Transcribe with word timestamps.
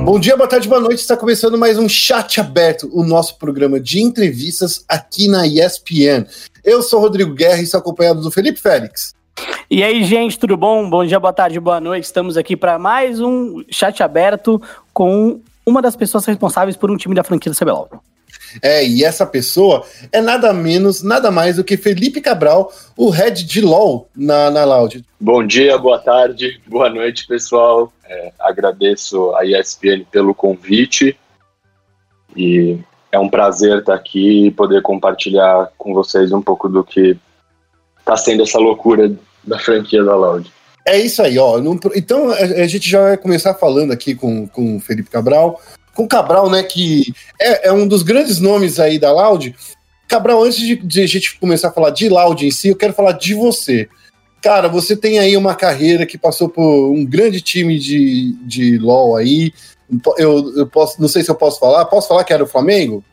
Bom 0.00 0.18
dia, 0.18 0.36
boa 0.36 0.48
tarde, 0.48 0.68
boa 0.68 0.80
noite. 0.80 1.00
Está 1.00 1.16
começando 1.16 1.56
mais 1.58 1.78
um 1.78 1.88
Chat 1.88 2.40
Aberto, 2.40 2.88
o 2.92 3.04
nosso 3.04 3.38
programa 3.38 3.78
de 3.78 4.00
entrevistas 4.00 4.84
aqui 4.88 5.28
na 5.28 5.46
ESPN. 5.46 6.26
Eu 6.64 6.82
sou 6.82 7.00
Rodrigo 7.00 7.34
Guerra 7.34 7.60
e 7.60 7.66
sou 7.66 7.78
acompanhado 7.78 8.20
do 8.20 8.30
Felipe 8.30 8.60
Félix. 8.60 9.14
E 9.70 9.82
aí, 9.82 10.02
gente, 10.04 10.38
tudo 10.38 10.56
bom? 10.56 10.88
Bom 10.90 11.04
dia, 11.04 11.20
boa 11.20 11.32
tarde, 11.32 11.60
boa 11.60 11.80
noite. 11.80 12.04
Estamos 12.04 12.36
aqui 12.36 12.56
para 12.56 12.78
mais 12.78 13.20
um 13.20 13.62
Chat 13.70 14.02
Aberto 14.02 14.60
com 14.92 15.40
uma 15.64 15.80
das 15.80 15.94
pessoas 15.94 16.24
responsáveis 16.26 16.76
por 16.76 16.90
um 16.90 16.96
time 16.96 17.14
da 17.14 17.22
franquia 17.22 17.52
do 17.52 17.58
CBLOL. 17.58 17.88
É, 18.60 18.86
e 18.86 19.04
essa 19.04 19.24
pessoa 19.24 19.84
é 20.10 20.20
nada 20.20 20.52
menos, 20.52 21.02
nada 21.02 21.30
mais 21.30 21.56
do 21.56 21.64
que 21.64 21.76
Felipe 21.76 22.20
Cabral, 22.20 22.72
o 22.96 23.08
head 23.08 23.44
de 23.44 23.60
LOL 23.60 24.08
na, 24.14 24.50
na 24.50 24.64
Loud. 24.64 25.04
Bom 25.20 25.46
dia, 25.46 25.78
boa 25.78 25.98
tarde, 25.98 26.60
boa 26.66 26.90
noite, 26.90 27.26
pessoal. 27.26 27.92
É, 28.04 28.32
agradeço 28.38 29.34
a 29.36 29.44
ESPN 29.44 30.04
pelo 30.10 30.34
convite 30.34 31.16
e 32.36 32.78
é 33.10 33.18
um 33.18 33.28
prazer 33.28 33.78
estar 33.78 33.94
aqui 33.94 34.46
e 34.46 34.50
poder 34.50 34.82
compartilhar 34.82 35.70
com 35.78 35.92
vocês 35.94 36.32
um 36.32 36.42
pouco 36.42 36.68
do 36.68 36.82
que 36.82 37.16
está 37.98 38.16
sendo 38.16 38.42
essa 38.42 38.58
loucura 38.58 39.12
da 39.44 39.58
franquia 39.58 40.02
da 40.02 40.16
Loud. 40.16 40.50
É 40.86 40.98
isso 40.98 41.22
aí, 41.22 41.38
ó. 41.38 41.60
Então 41.94 42.30
a, 42.30 42.66
gente 42.66 42.88
já 42.88 43.02
vai 43.02 43.16
começar 43.16 43.54
falando 43.54 43.92
aqui 43.92 44.14
com, 44.14 44.48
com 44.48 44.76
o 44.76 44.80
Felipe 44.80 45.10
Cabral 45.10 45.60
com 45.94 46.08
Cabral, 46.08 46.50
né, 46.50 46.62
que 46.62 47.14
é, 47.40 47.68
é, 47.68 47.72
um 47.72 47.86
dos 47.86 48.02
grandes 48.02 48.38
nomes 48.38 48.80
aí 48.80 48.98
da 48.98 49.12
Loud. 49.12 49.54
Cabral, 50.08 50.42
antes 50.42 50.58
de, 50.58 50.76
de, 50.76 51.02
a 51.02 51.06
gente 51.06 51.38
começar 51.38 51.68
a 51.68 51.72
falar 51.72 51.90
de 51.90 52.08
Loud 52.08 52.46
em 52.46 52.50
si, 52.50 52.68
eu 52.68 52.76
quero 52.76 52.92
falar 52.92 53.12
de 53.12 53.34
você. 53.34 53.88
Cara, 54.42 54.68
você 54.68 54.96
tem 54.96 55.18
aí 55.18 55.36
uma 55.36 55.54
carreira 55.54 56.04
que 56.04 56.18
passou 56.18 56.48
por 56.48 56.90
um 56.90 57.04
grande 57.04 57.40
time 57.40 57.78
de, 57.78 58.36
de 58.44 58.78
LoL 58.78 59.16
aí. 59.16 59.52
Eu, 60.18 60.52
eu 60.56 60.66
posso, 60.66 61.00
não 61.00 61.08
sei 61.08 61.22
se 61.22 61.30
eu 61.30 61.34
posso 61.34 61.60
falar. 61.60 61.84
Posso 61.84 62.08
falar 62.08 62.24
que 62.24 62.32
era 62.32 62.42
o 62.42 62.48
Flamengo? 62.48 63.04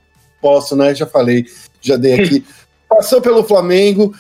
Posso, 0.42 0.76
né? 0.76 0.96
Já 0.96 1.06
falei, 1.06 1.46
já 1.80 1.98
dei 1.98 2.14
aqui. 2.14 2.44
Passou 2.90 3.22
pelo 3.22 3.44
Flamengo, 3.44 4.16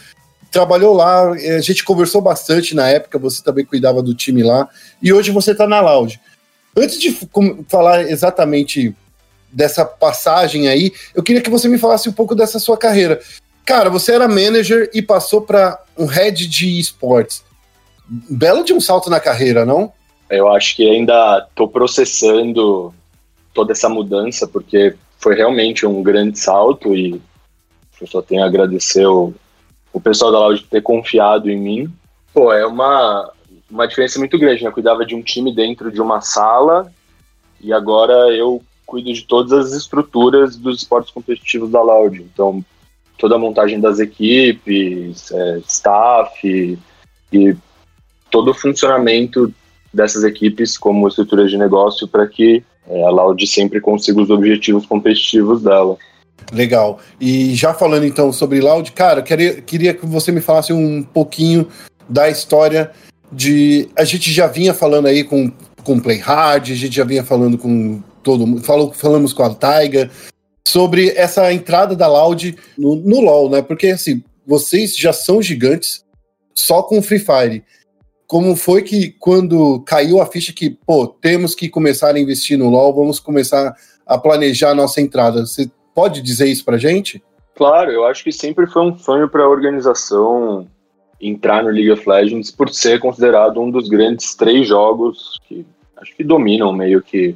trabalhou 0.51 0.93
lá, 0.93 1.31
a 1.31 1.59
gente 1.59 1.83
conversou 1.83 2.21
bastante 2.21 2.75
na 2.75 2.87
época, 2.87 3.17
você 3.17 3.43
também 3.43 3.65
cuidava 3.65 4.03
do 4.03 4.13
time 4.13 4.43
lá, 4.43 4.69
e 5.01 5.11
hoje 5.11 5.31
você 5.31 5.55
tá 5.55 5.67
na 5.67 5.81
Loud. 5.81 6.21
Antes 6.75 6.99
de 6.99 7.17
falar 7.67 8.01
exatamente 8.03 8.95
dessa 9.51 9.83
passagem 9.83 10.67
aí, 10.67 10.91
eu 11.15 11.23
queria 11.23 11.41
que 11.41 11.49
você 11.49 11.67
me 11.67 11.77
falasse 11.77 12.07
um 12.07 12.13
pouco 12.13 12.35
dessa 12.35 12.59
sua 12.59 12.77
carreira. 12.77 13.19
Cara, 13.65 13.89
você 13.89 14.13
era 14.13 14.27
manager 14.27 14.89
e 14.93 15.01
passou 15.01 15.41
para 15.41 15.79
um 15.97 16.05
head 16.05 16.47
de 16.47 16.79
esportes. 16.79 17.43
Belo 18.07 18.63
de 18.63 18.73
um 18.73 18.81
salto 18.81 19.09
na 19.09 19.19
carreira, 19.19 19.65
não? 19.65 19.91
Eu 20.29 20.47
acho 20.47 20.75
que 20.75 20.87
ainda 20.87 21.45
estou 21.49 21.67
processando 21.67 22.93
toda 23.53 23.71
essa 23.71 23.89
mudança, 23.89 24.47
porque 24.47 24.95
foi 25.17 25.35
realmente 25.35 25.85
um 25.85 26.01
grande 26.01 26.39
salto 26.39 26.95
e 26.95 27.21
eu 27.99 28.07
só 28.07 28.21
tenho 28.21 28.43
a 28.43 28.45
agradecer 28.45 29.05
o, 29.05 29.33
o 29.91 29.99
pessoal 29.99 30.31
da 30.31 30.39
Loud 30.39 30.63
ter 30.63 30.81
confiado 30.81 31.49
em 31.49 31.59
mim. 31.59 31.93
Pô, 32.33 32.53
é 32.53 32.65
uma, 32.65 33.31
uma 33.69 33.87
diferença 33.87 34.19
muito 34.19 34.37
grande, 34.37 34.63
né? 34.63 34.69
Eu 34.69 34.73
cuidava 34.73 35.05
de 35.05 35.15
um 35.15 35.21
time 35.21 35.53
dentro 35.53 35.91
de 35.91 36.01
uma 36.01 36.21
sala 36.21 36.91
e 37.61 37.71
agora 37.71 38.13
eu 38.35 38.61
cuido 38.85 39.13
de 39.13 39.23
todas 39.23 39.51
as 39.51 39.73
estruturas 39.73 40.55
dos 40.55 40.79
esportes 40.79 41.11
competitivos 41.11 41.69
da 41.69 41.81
Loud. 41.81 42.19
Então, 42.21 42.63
toda 43.17 43.35
a 43.35 43.39
montagem 43.39 43.79
das 43.79 43.99
equipes, 43.99 45.31
é, 45.31 45.59
staff 45.67 46.79
e 47.31 47.55
todo 48.31 48.51
o 48.51 48.53
funcionamento 48.53 49.53
dessas 49.93 50.23
equipes 50.23 50.77
como 50.77 51.07
estrutura 51.07 51.47
de 51.47 51.57
negócio 51.57 52.07
para 52.07 52.27
que 52.27 52.63
é, 52.87 53.03
a 53.03 53.09
Loud 53.09 53.45
sempre 53.45 53.79
consiga 53.79 54.21
os 54.21 54.29
objetivos 54.29 54.85
competitivos 54.85 55.61
dela. 55.61 55.97
Legal. 56.51 56.99
E 57.19 57.53
já 57.53 57.73
falando 57.73 58.05
então 58.05 58.31
sobre 58.33 58.59
Loud, 58.59 58.91
cara, 58.93 59.21
queria, 59.21 59.61
queria 59.61 59.93
que 59.93 60.05
você 60.05 60.31
me 60.31 60.41
falasse 60.41 60.73
um 60.73 61.03
pouquinho 61.03 61.67
da 62.07 62.29
história 62.29 62.91
de. 63.31 63.89
A 63.95 64.03
gente 64.03 64.31
já 64.31 64.47
vinha 64.47 64.73
falando 64.73 65.07
aí 65.07 65.23
com, 65.23 65.51
com 65.83 65.99
Play 65.99 66.17
Hard, 66.17 66.71
a 66.71 66.75
gente 66.75 66.95
já 66.95 67.03
vinha 67.03 67.23
falando 67.23 67.57
com 67.57 68.01
todo 68.23 68.45
mundo. 68.45 68.63
Falou, 68.63 68.93
falamos 68.93 69.33
com 69.33 69.43
a 69.43 69.53
Taiga 69.53 70.09
sobre 70.67 71.09
essa 71.09 71.51
entrada 71.51 71.95
da 71.95 72.07
Loud 72.07 72.55
no, 72.77 72.95
no 72.95 73.21
LoL, 73.21 73.49
né? 73.49 73.61
Porque 73.61 73.87
assim, 73.87 74.23
vocês 74.45 74.95
já 74.95 75.11
são 75.11 75.41
gigantes 75.41 76.05
só 76.53 76.83
com 76.83 77.01
Free 77.01 77.19
Fire. 77.19 77.63
Como 78.27 78.55
foi 78.55 78.83
que 78.83 79.09
quando 79.19 79.81
caiu 79.81 80.21
a 80.21 80.25
ficha 80.25 80.53
que, 80.53 80.69
pô, 80.69 81.07
temos 81.07 81.55
que 81.55 81.67
começar 81.67 82.13
a 82.13 82.19
investir 82.19 82.57
no 82.57 82.69
LoL, 82.69 82.93
vamos 82.93 83.19
começar 83.19 83.75
a 84.05 84.17
planejar 84.17 84.71
a 84.71 84.75
nossa 84.75 85.01
entrada? 85.01 85.45
Você 85.45 85.69
pode 85.95 86.21
dizer 86.21 86.47
isso 86.47 86.63
pra 86.63 86.77
gente? 86.77 87.23
Claro, 87.55 87.91
eu 87.91 88.05
acho 88.05 88.23
que 88.23 88.31
sempre 88.31 88.67
foi 88.67 88.83
um 88.83 88.97
sonho 88.97 89.27
para 89.27 89.43
a 89.43 89.49
organização 89.49 90.67
entrar 91.19 91.63
no 91.63 91.69
League 91.69 91.91
of 91.91 92.07
Legends 92.07 92.51
por 92.51 92.69
ser 92.69 92.99
considerado 92.99 93.61
um 93.61 93.69
dos 93.69 93.89
grandes 93.89 94.35
três 94.35 94.67
jogos 94.67 95.39
que 95.47 95.65
acho 95.97 96.15
que 96.15 96.23
dominam 96.23 96.71
meio 96.71 97.01
que 97.01 97.35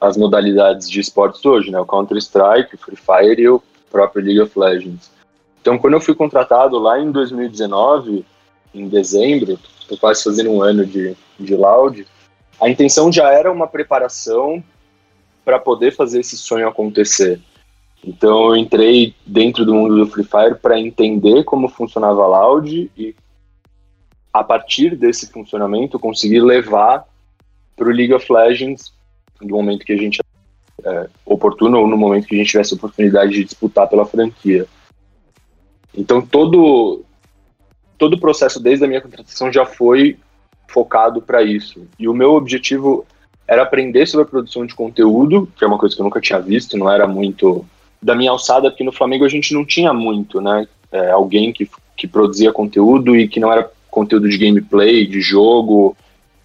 as 0.00 0.16
modalidades 0.16 0.90
de 0.90 1.00
esportes 1.00 1.44
hoje, 1.44 1.70
né? 1.70 1.80
O 1.80 1.86
Counter-Strike, 1.86 2.74
o 2.74 2.78
Free 2.78 2.96
Fire 2.96 3.40
e 3.40 3.48
o 3.48 3.62
próprio 3.90 4.24
League 4.24 4.40
of 4.40 4.58
Legends. 4.58 5.10
Então, 5.60 5.78
quando 5.78 5.94
eu 5.94 6.00
fui 6.00 6.14
contratado 6.14 6.78
lá 6.78 7.00
em 7.00 7.10
2019, 7.10 8.24
em 8.74 8.88
dezembro, 8.88 9.58
estou 9.80 9.96
quase 9.96 10.22
fazendo 10.22 10.50
um 10.50 10.60
ano 10.60 10.84
de, 10.84 11.16
de 11.40 11.56
Loud, 11.56 12.06
a 12.60 12.68
intenção 12.68 13.10
já 13.10 13.30
era 13.30 13.50
uma 13.50 13.66
preparação 13.66 14.62
para 15.44 15.58
poder 15.58 15.92
fazer 15.92 16.20
esse 16.20 16.36
sonho 16.36 16.68
acontecer. 16.68 17.40
Então 18.06 18.48
eu 18.48 18.56
entrei 18.56 19.14
dentro 19.26 19.64
do 19.64 19.74
mundo 19.74 19.96
do 19.96 20.06
Free 20.06 20.24
Fire 20.24 20.56
para 20.60 20.78
entender 20.78 21.42
como 21.44 21.68
funcionava 21.68 22.22
a 22.22 22.26
Loud 22.26 22.90
e 22.96 23.14
a 24.32 24.44
partir 24.44 24.94
desse 24.94 25.30
funcionamento 25.30 25.98
conseguir 25.98 26.40
levar 26.40 27.06
para 27.74 27.88
o 27.88 27.92
League 27.92 28.12
of 28.12 28.30
Legends 28.30 28.92
no 29.40 29.56
momento 29.56 29.86
que 29.86 29.92
a 29.92 29.96
gente 29.96 30.20
é, 30.84 31.08
oportuno 31.24 31.78
ou 31.78 31.86
no 31.86 31.96
momento 31.96 32.26
que 32.26 32.34
a 32.34 32.38
gente 32.38 32.50
tivesse 32.50 32.74
a 32.74 32.76
oportunidade 32.76 33.32
de 33.32 33.44
disputar 33.44 33.88
pela 33.88 34.04
franquia. 34.04 34.66
Então 35.96 36.20
todo 36.20 37.02
todo 37.96 38.14
o 38.14 38.20
processo 38.20 38.60
desde 38.60 38.84
a 38.84 38.88
minha 38.88 39.00
contratação 39.00 39.50
já 39.50 39.64
foi 39.64 40.18
focado 40.68 41.22
para 41.22 41.42
isso. 41.42 41.86
E 41.98 42.06
o 42.06 42.12
meu 42.12 42.34
objetivo 42.34 43.06
era 43.46 43.62
aprender 43.62 44.04
sobre 44.06 44.26
a 44.26 44.28
produção 44.28 44.66
de 44.66 44.74
conteúdo, 44.74 45.48
que 45.56 45.64
é 45.64 45.66
uma 45.66 45.78
coisa 45.78 45.94
que 45.94 46.00
eu 46.00 46.04
nunca 46.04 46.20
tinha 46.20 46.40
visto, 46.40 46.76
não 46.76 46.90
era 46.90 47.06
muito 47.06 47.64
da 48.04 48.14
minha 48.14 48.30
alçada, 48.30 48.70
porque 48.70 48.84
no 48.84 48.92
Flamengo 48.92 49.24
a 49.24 49.28
gente 49.28 49.54
não 49.54 49.64
tinha 49.64 49.92
muito, 49.94 50.38
né? 50.38 50.68
É, 50.92 51.10
alguém 51.10 51.54
que, 51.54 51.68
que 51.96 52.06
produzia 52.06 52.52
conteúdo 52.52 53.16
e 53.16 53.26
que 53.26 53.40
não 53.40 53.50
era 53.50 53.68
conteúdo 53.90 54.28
de 54.28 54.36
gameplay, 54.36 55.06
de 55.06 55.22
jogo, 55.22 55.96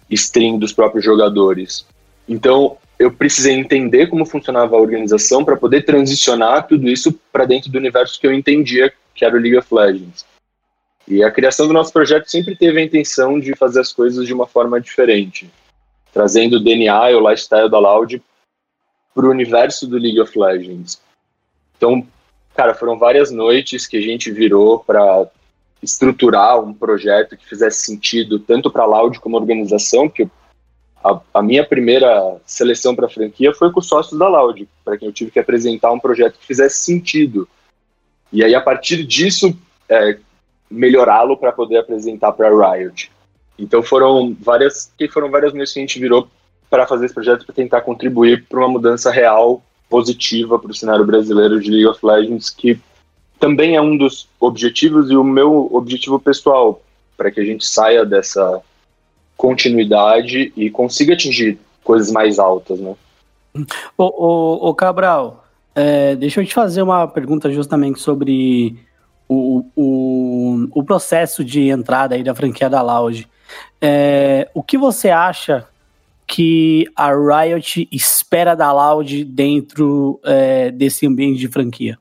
stream 0.08 0.58
dos 0.58 0.72
próprios 0.72 1.04
jogadores. 1.04 1.86
Então, 2.26 2.78
eu 2.98 3.12
precisei 3.12 3.54
entender 3.54 4.06
como 4.06 4.24
funcionava 4.24 4.74
a 4.74 4.80
organização 4.80 5.44
para 5.44 5.56
poder 5.56 5.82
transicionar 5.82 6.66
tudo 6.66 6.88
isso 6.88 7.12
para 7.30 7.44
dentro 7.44 7.70
do 7.70 7.76
universo 7.76 8.18
que 8.18 8.26
eu 8.26 8.32
entendia, 8.32 8.90
que 9.14 9.22
era 9.22 9.36
o 9.36 9.40
League 9.40 9.58
of 9.58 9.68
Legends. 9.72 10.24
E 11.06 11.22
a 11.22 11.30
criação 11.30 11.66
do 11.66 11.74
nosso 11.74 11.92
projeto 11.92 12.30
sempre 12.30 12.56
teve 12.56 12.80
a 12.80 12.84
intenção 12.84 13.38
de 13.38 13.54
fazer 13.54 13.80
as 13.80 13.92
coisas 13.92 14.26
de 14.26 14.32
uma 14.32 14.46
forma 14.46 14.80
diferente, 14.80 15.50
trazendo 16.10 16.56
o 16.56 16.60
DNA 16.60 17.10
e 17.10 17.14
o 17.14 17.28
lifestyle 17.28 17.68
da 17.68 17.78
Loud 17.78 18.22
para 19.14 19.26
o 19.26 19.30
universo 19.30 19.86
do 19.86 19.98
League 19.98 20.20
of 20.20 20.38
Legends. 20.38 21.00
Então, 21.80 22.06
cara, 22.54 22.74
foram 22.74 22.98
várias 22.98 23.30
noites 23.30 23.86
que 23.86 23.96
a 23.96 24.02
gente 24.02 24.30
virou 24.30 24.80
para 24.80 25.26
estruturar 25.82 26.62
um 26.62 26.74
projeto 26.74 27.38
que 27.38 27.48
fizesse 27.48 27.86
sentido 27.86 28.38
tanto 28.38 28.70
para 28.70 28.82
a 28.82 28.86
Loud 28.86 29.18
como 29.18 29.38
organização, 29.38 30.06
porque 30.06 30.28
a, 31.02 31.18
a 31.32 31.42
minha 31.42 31.64
primeira 31.64 32.36
seleção 32.44 32.94
para 32.94 33.06
a 33.06 33.10
franquia 33.10 33.54
foi 33.54 33.72
com 33.72 33.80
os 33.80 33.88
sócios 33.88 34.18
da 34.18 34.28
Loud, 34.28 34.68
para 34.84 34.98
quem 34.98 35.08
eu 35.08 35.14
tive 35.14 35.30
que 35.30 35.38
apresentar 35.38 35.90
um 35.90 35.98
projeto 35.98 36.38
que 36.38 36.46
fizesse 36.46 36.84
sentido. 36.84 37.48
E 38.30 38.44
aí, 38.44 38.54
a 38.54 38.60
partir 38.60 39.02
disso, 39.04 39.56
é, 39.88 40.18
melhorá-lo 40.70 41.38
para 41.38 41.52
poder 41.52 41.78
apresentar 41.78 42.32
para 42.32 42.48
a 42.48 42.74
Riot. 42.74 43.10
Então 43.58 43.82
foram 43.82 44.36
várias, 44.38 44.92
que 44.98 45.08
foram 45.08 45.30
várias 45.30 45.54
noites 45.54 45.72
que 45.72 45.80
a 45.80 45.82
gente 45.82 45.98
virou 45.98 46.28
para 46.68 46.86
fazer 46.86 47.06
esse 47.06 47.14
projeto 47.14 47.46
para 47.46 47.54
tentar 47.54 47.80
contribuir 47.80 48.44
para 48.46 48.58
uma 48.58 48.68
mudança 48.68 49.10
real 49.10 49.62
positiva 49.90 50.58
para 50.58 50.70
o 50.70 50.74
cenário 50.74 51.04
brasileiro 51.04 51.60
de 51.60 51.70
League 51.70 51.86
of 51.86 51.98
Legends, 52.06 52.48
que 52.48 52.78
também 53.40 53.74
é 53.74 53.80
um 53.80 53.96
dos 53.96 54.28
objetivos 54.38 55.10
e 55.10 55.16
o 55.16 55.24
meu 55.24 55.68
objetivo 55.72 56.20
pessoal, 56.20 56.80
para 57.16 57.30
que 57.30 57.40
a 57.40 57.44
gente 57.44 57.66
saia 57.66 58.06
dessa 58.06 58.62
continuidade 59.36 60.52
e 60.56 60.70
consiga 60.70 61.14
atingir 61.14 61.58
coisas 61.82 62.12
mais 62.12 62.38
altas, 62.38 62.78
né? 62.78 62.94
Ô, 63.98 64.72
Cabral, 64.74 65.44
é, 65.74 66.14
deixa 66.14 66.40
eu 66.40 66.46
te 66.46 66.54
fazer 66.54 66.82
uma 66.82 67.08
pergunta 67.08 67.50
justamente 67.50 68.00
sobre 68.00 68.78
o, 69.28 69.64
o, 69.74 70.68
o 70.72 70.84
processo 70.84 71.44
de 71.44 71.68
entrada 71.68 72.14
aí 72.14 72.22
da 72.22 72.34
franquia 72.34 72.70
da 72.70 72.80
Loud. 72.80 73.26
É, 73.80 74.48
o 74.54 74.62
que 74.62 74.78
você 74.78 75.10
acha 75.10 75.66
que 76.30 76.88
a 76.94 77.10
Riot 77.12 77.88
espera 77.90 78.54
da 78.54 78.72
Loud 78.72 79.24
dentro 79.24 80.20
é, 80.22 80.70
desse 80.70 81.04
ambiente 81.04 81.40
de 81.40 81.48
franquia? 81.48 81.98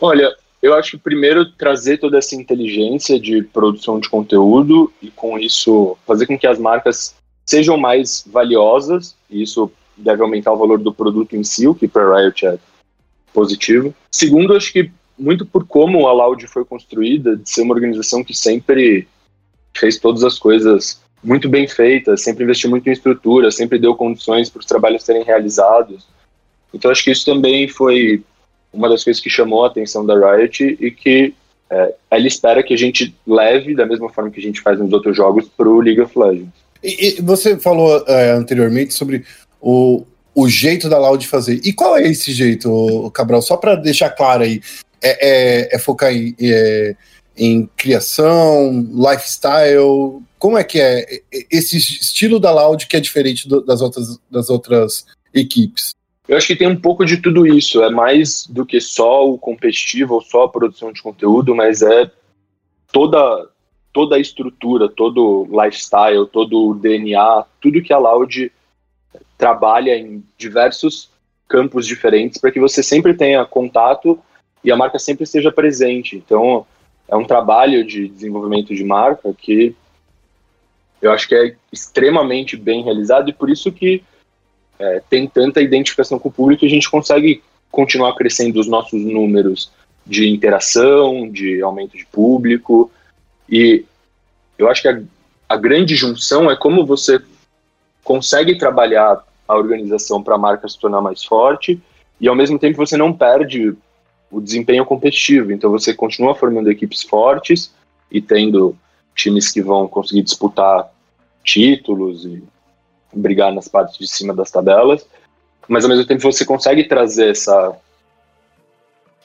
Olha, 0.00 0.34
eu 0.60 0.74
acho 0.74 0.92
que 0.92 0.98
primeiro 0.98 1.52
trazer 1.52 1.98
toda 1.98 2.18
essa 2.18 2.34
inteligência 2.34 3.18
de 3.18 3.44
produção 3.44 4.00
de 4.00 4.08
conteúdo 4.08 4.92
e 5.00 5.08
com 5.08 5.38
isso 5.38 5.96
fazer 6.04 6.26
com 6.26 6.36
que 6.36 6.48
as 6.48 6.58
marcas 6.58 7.14
sejam 7.46 7.76
mais 7.76 8.24
valiosas, 8.26 9.14
e 9.30 9.42
isso 9.42 9.70
deve 9.96 10.20
aumentar 10.20 10.52
o 10.52 10.58
valor 10.58 10.80
do 10.80 10.92
produto 10.92 11.36
em 11.36 11.44
si, 11.44 11.68
o 11.68 11.76
que 11.76 11.86
para 11.86 12.02
a 12.02 12.22
Riot 12.22 12.44
é 12.44 12.58
positivo. 13.32 13.94
Segundo, 14.10 14.56
acho 14.56 14.72
que 14.72 14.90
muito 15.16 15.46
por 15.46 15.64
como 15.64 16.08
a 16.08 16.12
Loud 16.12 16.44
foi 16.48 16.64
construída, 16.64 17.36
de 17.36 17.48
ser 17.48 17.62
uma 17.62 17.74
organização 17.74 18.24
que 18.24 18.34
sempre 18.34 19.06
fez 19.72 19.96
todas 19.96 20.24
as 20.24 20.40
coisas 20.40 21.03
muito 21.24 21.48
bem 21.48 21.66
feitas, 21.66 22.22
sempre 22.22 22.44
investiu 22.44 22.70
muito 22.70 22.88
em 22.88 22.92
estrutura, 22.92 23.50
sempre 23.50 23.78
deu 23.78 23.94
condições 23.94 24.50
para 24.50 24.60
os 24.60 24.66
trabalhos 24.66 25.02
serem 25.02 25.24
realizados. 25.24 26.06
Então 26.72 26.90
acho 26.90 27.02
que 27.02 27.10
isso 27.10 27.24
também 27.24 27.66
foi 27.66 28.22
uma 28.72 28.88
das 28.88 29.02
coisas 29.02 29.22
que 29.22 29.30
chamou 29.30 29.64
a 29.64 29.68
atenção 29.68 30.04
da 30.04 30.14
Riot 30.14 30.76
e 30.80 30.90
que 30.90 31.32
é, 31.70 31.94
ela 32.10 32.26
espera 32.26 32.62
que 32.62 32.74
a 32.74 32.76
gente 32.76 33.14
leve, 33.26 33.74
da 33.74 33.86
mesma 33.86 34.10
forma 34.10 34.30
que 34.30 34.40
a 34.40 34.42
gente 34.42 34.60
faz 34.60 34.78
nos 34.78 34.92
outros 34.92 35.16
jogos, 35.16 35.48
para 35.56 35.68
o 35.68 35.80
League 35.80 36.00
of 36.00 36.18
Legends. 36.18 36.52
E, 36.82 37.18
e 37.18 37.22
você 37.22 37.58
falou 37.58 38.04
é, 38.06 38.32
anteriormente 38.32 38.92
sobre 38.92 39.24
o, 39.60 40.04
o 40.34 40.48
jeito 40.48 40.88
da 40.88 40.98
Loud 40.98 41.26
fazer. 41.26 41.60
E 41.64 41.72
qual 41.72 41.96
é 41.96 42.02
esse 42.02 42.32
jeito, 42.32 43.10
Cabral? 43.14 43.40
Só 43.40 43.56
para 43.56 43.76
deixar 43.76 44.10
claro 44.10 44.42
aí, 44.42 44.60
é, 45.00 45.68
é, 45.70 45.76
é 45.76 45.78
focar 45.78 46.12
em, 46.12 46.34
é, 46.40 46.94
em 47.36 47.66
criação, 47.76 48.86
lifestyle? 48.92 50.22
Como 50.38 50.58
é 50.58 50.64
que 50.64 50.80
é 50.80 51.22
esse 51.50 51.76
estilo 51.76 52.38
da 52.38 52.52
Loud 52.52 52.86
que 52.86 52.96
é 52.96 53.00
diferente 53.00 53.48
do, 53.48 53.60
das, 53.60 53.80
outras, 53.80 54.20
das 54.30 54.50
outras 54.50 55.06
equipes? 55.32 55.90
Eu 56.26 56.36
acho 56.36 56.46
que 56.46 56.56
tem 56.56 56.68
um 56.68 56.80
pouco 56.80 57.04
de 57.04 57.18
tudo 57.18 57.46
isso. 57.46 57.82
É 57.82 57.90
mais 57.90 58.46
do 58.46 58.64
que 58.64 58.80
só 58.80 59.28
o 59.28 59.38
competitivo 59.38 60.14
ou 60.14 60.22
só 60.22 60.44
a 60.44 60.48
produção 60.48 60.92
de 60.92 61.02
conteúdo, 61.02 61.54
mas 61.54 61.82
é 61.82 62.10
toda 62.92 63.48
toda 63.92 64.16
a 64.16 64.18
estrutura, 64.18 64.88
todo 64.88 65.46
o 65.48 65.62
lifestyle, 65.64 66.26
todo 66.26 66.70
o 66.70 66.74
DNA, 66.74 67.44
tudo 67.60 67.80
que 67.80 67.92
a 67.92 67.98
Loud 67.98 68.50
trabalha 69.38 69.96
em 69.96 70.24
diversos 70.36 71.08
campos 71.46 71.86
diferentes 71.86 72.40
para 72.40 72.50
que 72.50 72.58
você 72.58 72.82
sempre 72.82 73.14
tenha 73.14 73.44
contato 73.44 74.18
e 74.64 74.72
a 74.72 74.76
marca 74.76 74.98
sempre 74.98 75.22
esteja 75.22 75.52
presente. 75.52 76.16
Então, 76.16 76.66
é 77.08 77.16
um 77.16 77.24
trabalho 77.24 77.84
de 77.84 78.08
desenvolvimento 78.08 78.74
de 78.74 78.84
marca 78.84 79.32
que 79.34 79.74
eu 81.00 81.12
acho 81.12 81.28
que 81.28 81.34
é 81.34 81.54
extremamente 81.70 82.56
bem 82.56 82.82
realizado 82.82 83.28
e 83.28 83.32
por 83.32 83.50
isso 83.50 83.70
que 83.70 84.02
é, 84.78 85.02
tem 85.08 85.28
tanta 85.28 85.60
identificação 85.60 86.18
com 86.18 86.28
o 86.28 86.32
público 86.32 86.64
e 86.64 86.66
a 86.66 86.70
gente 86.70 86.90
consegue 86.90 87.42
continuar 87.70 88.14
crescendo 88.14 88.58
os 88.58 88.66
nossos 88.66 89.04
números 89.04 89.70
de 90.06 90.28
interação, 90.28 91.28
de 91.30 91.60
aumento 91.62 91.96
de 91.96 92.06
público. 92.06 92.90
E 93.48 93.84
eu 94.56 94.68
acho 94.68 94.82
que 94.82 94.88
a, 94.88 95.00
a 95.48 95.56
grande 95.56 95.94
junção 95.94 96.50
é 96.50 96.56
como 96.56 96.86
você 96.86 97.20
consegue 98.02 98.56
trabalhar 98.56 99.22
a 99.46 99.56
organização 99.56 100.22
para 100.22 100.36
a 100.36 100.38
marca 100.38 100.68
se 100.68 100.78
tornar 100.78 101.00
mais 101.00 101.24
forte 101.24 101.80
e 102.20 102.28
ao 102.28 102.34
mesmo 102.34 102.58
tempo 102.58 102.76
você 102.76 102.96
não 102.96 103.12
perde 103.12 103.74
o 104.34 104.40
desempenho 104.40 104.84
competitivo. 104.84 105.52
Então 105.52 105.70
você 105.70 105.94
continua 105.94 106.34
formando 106.34 106.70
equipes 106.70 107.02
fortes 107.02 107.72
e 108.10 108.20
tendo 108.20 108.76
times 109.14 109.52
que 109.52 109.62
vão 109.62 109.86
conseguir 109.86 110.22
disputar 110.22 110.90
títulos 111.44 112.24
e 112.24 112.42
brigar 113.12 113.52
nas 113.52 113.68
partes 113.68 113.96
de 113.96 114.08
cima 114.08 114.34
das 114.34 114.50
tabelas, 114.50 115.06
mas 115.68 115.84
ao 115.84 115.90
mesmo 115.90 116.04
tempo 116.04 116.20
você 116.20 116.44
consegue 116.44 116.84
trazer 116.84 117.30
essa 117.30 117.76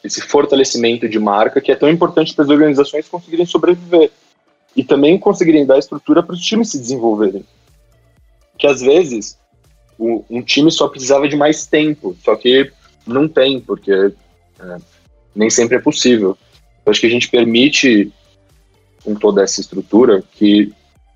esse 0.04 0.22
fortalecimento 0.22 1.10
de 1.10 1.20
marca 1.20 1.60
que 1.60 1.72
é 1.72 1.76
tão 1.76 1.90
importante 1.90 2.34
para 2.34 2.46
as 2.46 2.50
organizações 2.50 3.10
conseguirem 3.10 3.46
sobreviver 3.46 4.12
e 4.74 4.84
também 4.84 5.18
conseguirem 5.18 5.66
dar 5.66 5.78
estrutura 5.78 6.24
para 6.24 6.36
os 6.36 6.42
times 6.42 6.70
se 6.70 6.80
desenvolverem. 6.80 7.44
Que 8.58 8.68
às 8.68 8.80
vezes 8.80 9.38
um 10.00 10.42
time 10.42 10.72
só 10.72 10.88
precisava 10.88 11.28
de 11.28 11.36
mais 11.36 11.68
tempo, 11.68 12.16
só 12.24 12.34
que 12.36 12.72
não 13.06 13.28
tem, 13.28 13.60
porque 13.60 13.92
é, 13.92 14.78
nem 15.36 15.50
sempre 15.50 15.78
é 15.78 15.80
possível. 15.80 16.38
Eu 16.86 16.92
acho 16.92 17.02
que 17.02 17.08
a 17.08 17.12
gente 17.12 17.30
permite, 17.30 18.12
com 19.04 19.16
toda 19.16 19.44
essa 19.44 19.62
estrutura, 19.62 20.24
que 20.34 20.74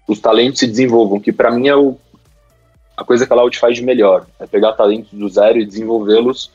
os 0.07 0.19
talentos 0.19 0.59
se 0.59 0.67
desenvolvam, 0.67 1.19
que 1.19 1.31
para 1.31 1.51
mim 1.51 1.67
é 1.67 1.75
o, 1.75 1.97
a 2.95 3.03
coisa 3.03 3.25
que 3.25 3.33
a 3.33 3.35
Loud 3.35 3.57
faz 3.57 3.75
de 3.75 3.83
melhor, 3.83 4.27
é 4.39 4.45
pegar 4.45 4.73
talentos 4.73 5.11
do 5.11 5.29
zero 5.29 5.59
e 5.59 5.65
desenvolvê-los 5.65 6.51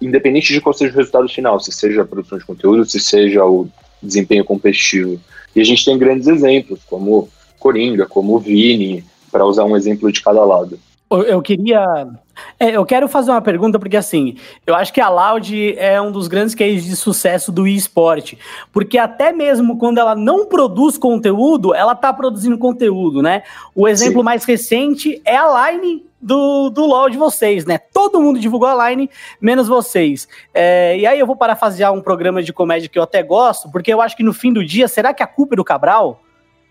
independente 0.00 0.52
de 0.52 0.60
qual 0.60 0.72
seja 0.72 0.92
o 0.92 0.96
resultado 0.96 1.28
final, 1.28 1.58
se 1.60 1.72
seja 1.72 2.02
a 2.02 2.04
produção 2.04 2.38
de 2.38 2.44
conteúdo, 2.44 2.84
se 2.84 3.00
seja 3.00 3.44
o 3.44 3.68
desempenho 4.02 4.44
competitivo. 4.44 5.20
E 5.54 5.60
a 5.60 5.64
gente 5.64 5.84
tem 5.84 5.98
grandes 5.98 6.26
exemplos, 6.26 6.80
como 6.84 7.28
Coringa, 7.58 8.06
como 8.06 8.38
Vini, 8.38 9.04
para 9.30 9.46
usar 9.46 9.64
um 9.64 9.76
exemplo 9.76 10.10
de 10.12 10.22
cada 10.22 10.44
lado. 10.44 10.78
Eu 11.10 11.40
queria. 11.40 12.08
É, 12.58 12.70
eu 12.70 12.84
quero 12.84 13.08
fazer 13.08 13.30
uma 13.30 13.40
pergunta, 13.40 13.78
porque 13.78 13.96
assim, 13.96 14.36
eu 14.66 14.74
acho 14.74 14.92
que 14.92 15.00
a 15.00 15.08
Loud 15.08 15.78
é 15.78 16.00
um 16.00 16.10
dos 16.10 16.28
grandes 16.28 16.54
cases 16.54 16.84
de 16.84 16.96
sucesso 16.96 17.52
do 17.52 17.66
esporte. 17.66 18.38
Porque 18.72 18.98
até 18.98 19.32
mesmo 19.32 19.78
quando 19.78 19.98
ela 19.98 20.14
não 20.14 20.46
produz 20.46 20.98
conteúdo, 20.98 21.74
ela 21.74 21.94
tá 21.94 22.12
produzindo 22.12 22.58
conteúdo, 22.58 23.22
né? 23.22 23.42
O 23.74 23.88
exemplo 23.88 24.20
Sim. 24.20 24.24
mais 24.24 24.44
recente 24.44 25.20
é 25.24 25.36
a 25.36 25.70
Line 25.70 26.04
do, 26.24 26.70
do 26.70 26.86
LoL 26.86 27.10
de 27.10 27.18
vocês, 27.18 27.66
né? 27.66 27.76
Todo 27.76 28.20
mundo 28.20 28.40
divulgou 28.40 28.66
a 28.66 28.88
line, 28.88 29.10
menos 29.38 29.68
vocês. 29.68 30.26
É, 30.54 30.96
e 30.96 31.06
aí 31.06 31.20
eu 31.20 31.26
vou 31.26 31.36
parafasear 31.36 31.92
um 31.92 32.00
programa 32.00 32.42
de 32.42 32.50
comédia 32.50 32.88
que 32.88 32.98
eu 32.98 33.02
até 33.02 33.22
gosto, 33.22 33.70
porque 33.70 33.92
eu 33.92 34.00
acho 34.00 34.16
que 34.16 34.22
no 34.22 34.32
fim 34.32 34.50
do 34.50 34.64
dia, 34.64 34.88
será 34.88 35.12
que 35.12 35.22
a 35.22 35.26
culpa 35.26 35.54
é 35.54 35.56
do 35.56 35.64
Cabral? 35.64 36.22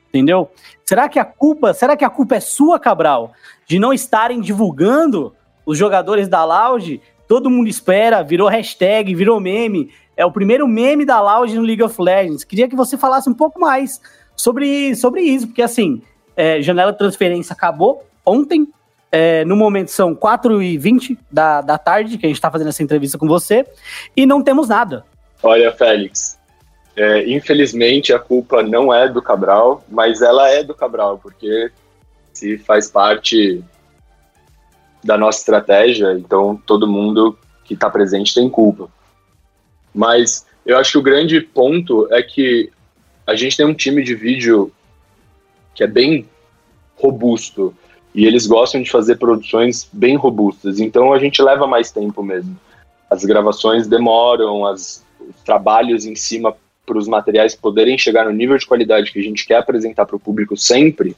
Entendeu? 0.10 0.50
Será 0.84 1.08
que 1.08 1.20
a 1.20 1.26
culpa, 1.26 1.72
será 1.74 1.96
que 1.96 2.04
a 2.04 2.10
culpa 2.10 2.36
é 2.36 2.40
sua, 2.40 2.80
Cabral, 2.80 3.32
de 3.68 3.78
não 3.78 3.94
estarem 3.94 4.42
divulgando 4.42 5.36
os 5.66 5.78
jogadores 5.78 6.28
da 6.28 6.44
Loud? 6.44 7.02
Todo 7.28 7.50
mundo 7.50 7.68
espera, 7.68 8.24
virou 8.24 8.48
hashtag, 8.48 9.14
virou 9.16 9.40
meme. 9.40 9.92
É 10.16 10.26
o 10.26 10.32
primeiro 10.32 10.68
meme 10.68 11.06
da 11.06 11.20
Loud 11.22 11.54
no 11.56 11.64
League 11.64 11.84
of 11.84 12.00
Legends. 12.02 12.44
Queria 12.44 12.68
que 12.68 12.76
você 12.76 12.98
falasse 12.98 13.30
um 13.30 13.34
pouco 13.34 13.60
mais 13.60 14.00
sobre, 14.36 14.96
sobre 14.96 15.22
isso, 15.22 15.48
porque 15.48 15.62
assim, 15.62 16.02
é, 16.36 16.62
janela 16.62 16.92
de 16.92 16.98
transferência 16.98 17.54
acabou 17.54 18.06
ontem. 18.26 18.68
É, 19.12 19.46
no 19.46 19.56
momento 19.56 19.92
são 19.92 20.16
4h20 20.16 21.16
da, 21.32 21.62
da 21.62 21.78
tarde 21.78 22.18
que 22.18 22.26
a 22.26 22.30
gente 22.30 22.38
está 22.38 22.50
fazendo 22.50 22.70
essa 22.70 22.82
entrevista 22.82 23.16
com 23.16 23.28
você 23.28 23.64
e 24.18 24.26
não 24.26 24.42
temos 24.42 24.68
nada. 24.68 25.06
Olha, 25.44 25.72
Félix, 25.72 26.40
é, 26.96 27.30
infelizmente, 27.30 28.12
a 28.12 28.18
culpa 28.18 28.64
não 28.64 28.94
é 28.94 29.08
do 29.08 29.22
Cabral, 29.22 29.84
mas 29.88 30.22
ela 30.22 30.50
é 30.50 30.64
do 30.64 30.74
Cabral, 30.74 31.20
porque 31.22 31.72
se 32.32 32.58
faz 32.58 32.90
parte 32.90 33.64
da 35.04 35.18
nossa 35.18 35.40
estratégia, 35.40 36.14
então 36.14 36.60
todo 36.66 36.88
mundo 36.88 37.38
que 37.64 37.74
está 37.74 37.90
presente 37.90 38.34
tem 38.34 38.50
culpa. 38.50 38.90
Mas 39.94 40.46
eu 40.66 40.78
acho 40.78 40.94
que 40.94 40.98
o 40.98 41.04
grande 41.04 41.42
ponto 41.42 42.08
é 42.12 42.22
que 42.22 42.72
a 43.28 43.36
gente 43.36 43.58
tem 43.58 43.66
um 43.66 43.74
time 43.74 44.04
de 44.04 44.16
vídeo 44.16 44.72
que 45.76 45.84
é 45.84 45.88
bem 45.88 46.28
robusto 46.96 47.76
e 48.14 48.26
eles 48.26 48.46
gostam 48.46 48.82
de 48.82 48.92
fazer 48.92 49.16
produções 49.16 49.90
bem 49.92 50.16
robustas, 50.16 50.80
então 50.80 51.14
a 51.14 51.20
gente 51.20 51.42
leva 51.42 51.66
mais 51.66 51.92
tempo 51.92 52.22
mesmo. 52.22 52.56
As 53.10 53.26
gravações 53.26 53.88
demoram, 53.88 54.66
as, 54.66 55.04
os 55.20 55.42
trabalhos 55.44 56.06
em 56.06 56.16
cima 56.16 56.56
para 56.86 56.98
os 56.98 57.08
materiais 57.08 57.56
poderem 57.56 57.98
chegar 57.98 58.26
no 58.26 58.32
nível 58.32 58.58
de 58.58 58.68
qualidade 58.68 59.12
que 59.12 59.20
a 59.20 59.24
gente 59.24 59.46
quer 59.46 59.58
apresentar 59.58 60.06
para 60.06 60.16
o 60.16 60.20
público 60.20 60.56
sempre, 60.56 61.16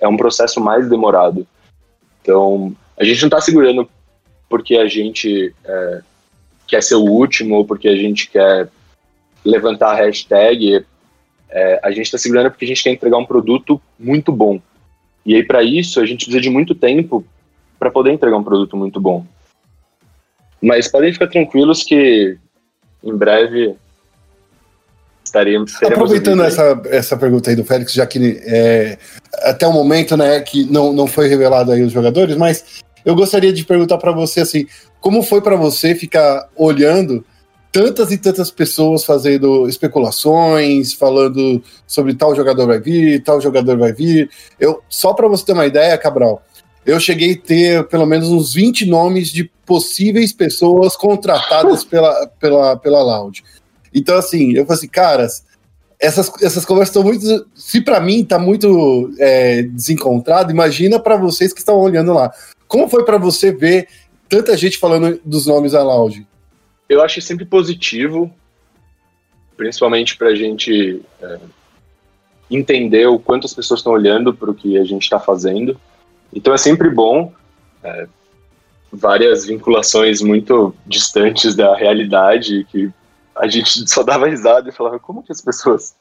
é 0.00 0.08
um 0.08 0.16
processo 0.16 0.60
mais 0.60 0.88
demorado. 0.88 1.46
Então, 2.22 2.74
a 2.98 3.04
gente 3.04 3.20
não 3.22 3.28
está 3.28 3.40
segurando 3.40 3.88
porque 4.48 4.76
a 4.76 4.86
gente 4.86 5.54
é, 5.64 6.00
quer 6.66 6.82
ser 6.82 6.96
o 6.96 7.04
último 7.04 7.56
ou 7.56 7.64
porque 7.64 7.88
a 7.88 7.96
gente 7.96 8.28
quer 8.28 8.68
levantar 9.44 9.92
a 9.92 9.96
hashtag. 9.96 10.84
É, 11.50 11.80
a 11.82 11.90
gente 11.90 12.06
está 12.06 12.18
segurando 12.18 12.50
porque 12.50 12.64
a 12.64 12.68
gente 12.68 12.82
quer 12.82 12.90
entregar 12.90 13.18
um 13.18 13.26
produto 13.26 13.80
muito 13.98 14.32
bom. 14.32 14.60
E 15.24 15.34
aí, 15.34 15.44
para 15.44 15.62
isso, 15.62 16.00
a 16.00 16.06
gente 16.06 16.24
precisa 16.24 16.40
de 16.40 16.50
muito 16.50 16.74
tempo 16.74 17.24
para 17.78 17.90
poder 17.90 18.12
entregar 18.12 18.36
um 18.36 18.44
produto 18.44 18.76
muito 18.76 19.00
bom. 19.00 19.24
Mas 20.60 20.88
podem 20.88 21.12
ficar 21.12 21.28
tranquilos 21.28 21.84
que 21.84 22.36
em 23.04 23.16
breve 23.16 23.76
estaríamos. 25.24 25.80
Aproveitando 25.82 26.42
essa, 26.42 26.82
essa 26.86 27.16
pergunta 27.16 27.50
aí 27.50 27.56
do 27.56 27.64
Félix, 27.64 27.92
já 27.92 28.06
que 28.06 28.40
é, 28.44 28.98
até 29.42 29.66
o 29.66 29.72
momento, 29.72 30.16
né, 30.16 30.40
que 30.40 30.64
não, 30.64 30.92
não 30.92 31.06
foi 31.06 31.28
revelado 31.28 31.70
aí 31.70 31.82
os 31.82 31.92
jogadores, 31.92 32.36
mas 32.36 32.82
eu 33.04 33.14
gostaria 33.14 33.52
de 33.52 33.64
perguntar 33.64 33.98
para 33.98 34.12
você 34.12 34.40
assim, 34.40 34.66
como 35.00 35.22
foi 35.22 35.40
para 35.40 35.56
você 35.56 35.94
ficar 35.94 36.48
olhando 36.56 37.24
tantas 37.70 38.10
e 38.10 38.18
tantas 38.18 38.50
pessoas 38.50 39.04
fazendo 39.04 39.68
especulações, 39.68 40.92
falando 40.92 41.62
sobre 41.86 42.14
tal 42.14 42.34
jogador 42.34 42.66
vai 42.66 42.80
vir, 42.80 43.22
tal 43.22 43.40
jogador 43.40 43.76
vai 43.76 43.92
vir. 43.92 44.30
Eu 44.58 44.82
só 44.88 45.12
para 45.12 45.28
você 45.28 45.44
ter 45.44 45.52
uma 45.52 45.66
ideia, 45.66 45.98
Cabral, 45.98 46.42
eu 46.84 46.98
cheguei 46.98 47.34
a 47.34 47.46
ter 47.46 47.84
pelo 47.88 48.06
menos 48.06 48.28
uns 48.30 48.54
20 48.54 48.86
nomes 48.86 49.28
de 49.28 49.44
possíveis 49.66 50.32
pessoas 50.32 50.96
contratadas 50.96 51.84
pela, 51.84 52.26
pela, 52.40 52.76
pela 52.76 53.02
Loud. 53.02 53.44
Então, 53.94 54.16
assim, 54.16 54.52
eu 54.52 54.64
falei 54.64 54.78
assim, 54.78 54.88
caras, 54.88 55.44
essas, 56.00 56.30
essas 56.42 56.64
conversas 56.64 56.94
estão 56.94 57.02
muito. 57.02 57.46
Se 57.54 57.80
para 57.80 58.00
mim 58.00 58.24
tá 58.24 58.38
muito 58.38 59.12
é, 59.18 59.62
desencontrado, 59.62 60.50
imagina 60.52 60.98
para 60.98 61.16
vocês 61.16 61.52
que 61.52 61.58
estão 61.58 61.76
olhando 61.76 62.12
lá. 62.12 62.32
Como 62.68 62.88
foi 62.88 63.04
para 63.04 63.18
você 63.18 63.50
ver 63.50 63.88
tanta 64.28 64.56
gente 64.56 64.78
falando 64.78 65.18
dos 65.24 65.46
nomes 65.46 65.72
da 65.72 65.82
Loud? 65.82 66.24
Eu 66.88 67.02
acho 67.02 67.20
sempre 67.20 67.44
positivo, 67.44 68.32
principalmente 69.56 70.16
para 70.16 70.28
a 70.28 70.34
gente 70.34 71.02
é, 71.20 71.38
entender 72.50 73.06
o 73.06 73.18
quanto 73.18 73.46
as 73.46 73.54
pessoas 73.54 73.80
estão 73.80 73.92
olhando 73.92 74.32
para 74.32 74.50
o 74.50 74.54
que 74.54 74.78
a 74.78 74.84
gente 74.84 75.02
está 75.02 75.18
fazendo. 75.18 75.80
Então 76.32 76.52
é 76.52 76.58
sempre 76.58 76.90
bom. 76.90 77.32
É, 77.82 78.06
várias 78.92 79.46
vinculações 79.46 80.20
muito 80.22 80.74
distantes 80.86 81.54
da 81.54 81.74
realidade 81.76 82.66
que 82.70 82.90
a 83.36 83.46
gente 83.46 83.84
só 83.88 84.02
dava 84.02 84.28
risada 84.28 84.68
e 84.68 84.72
falava 84.72 84.98
como 84.98 85.22
que 85.22 85.32
as 85.32 85.40
pessoas 85.40 85.94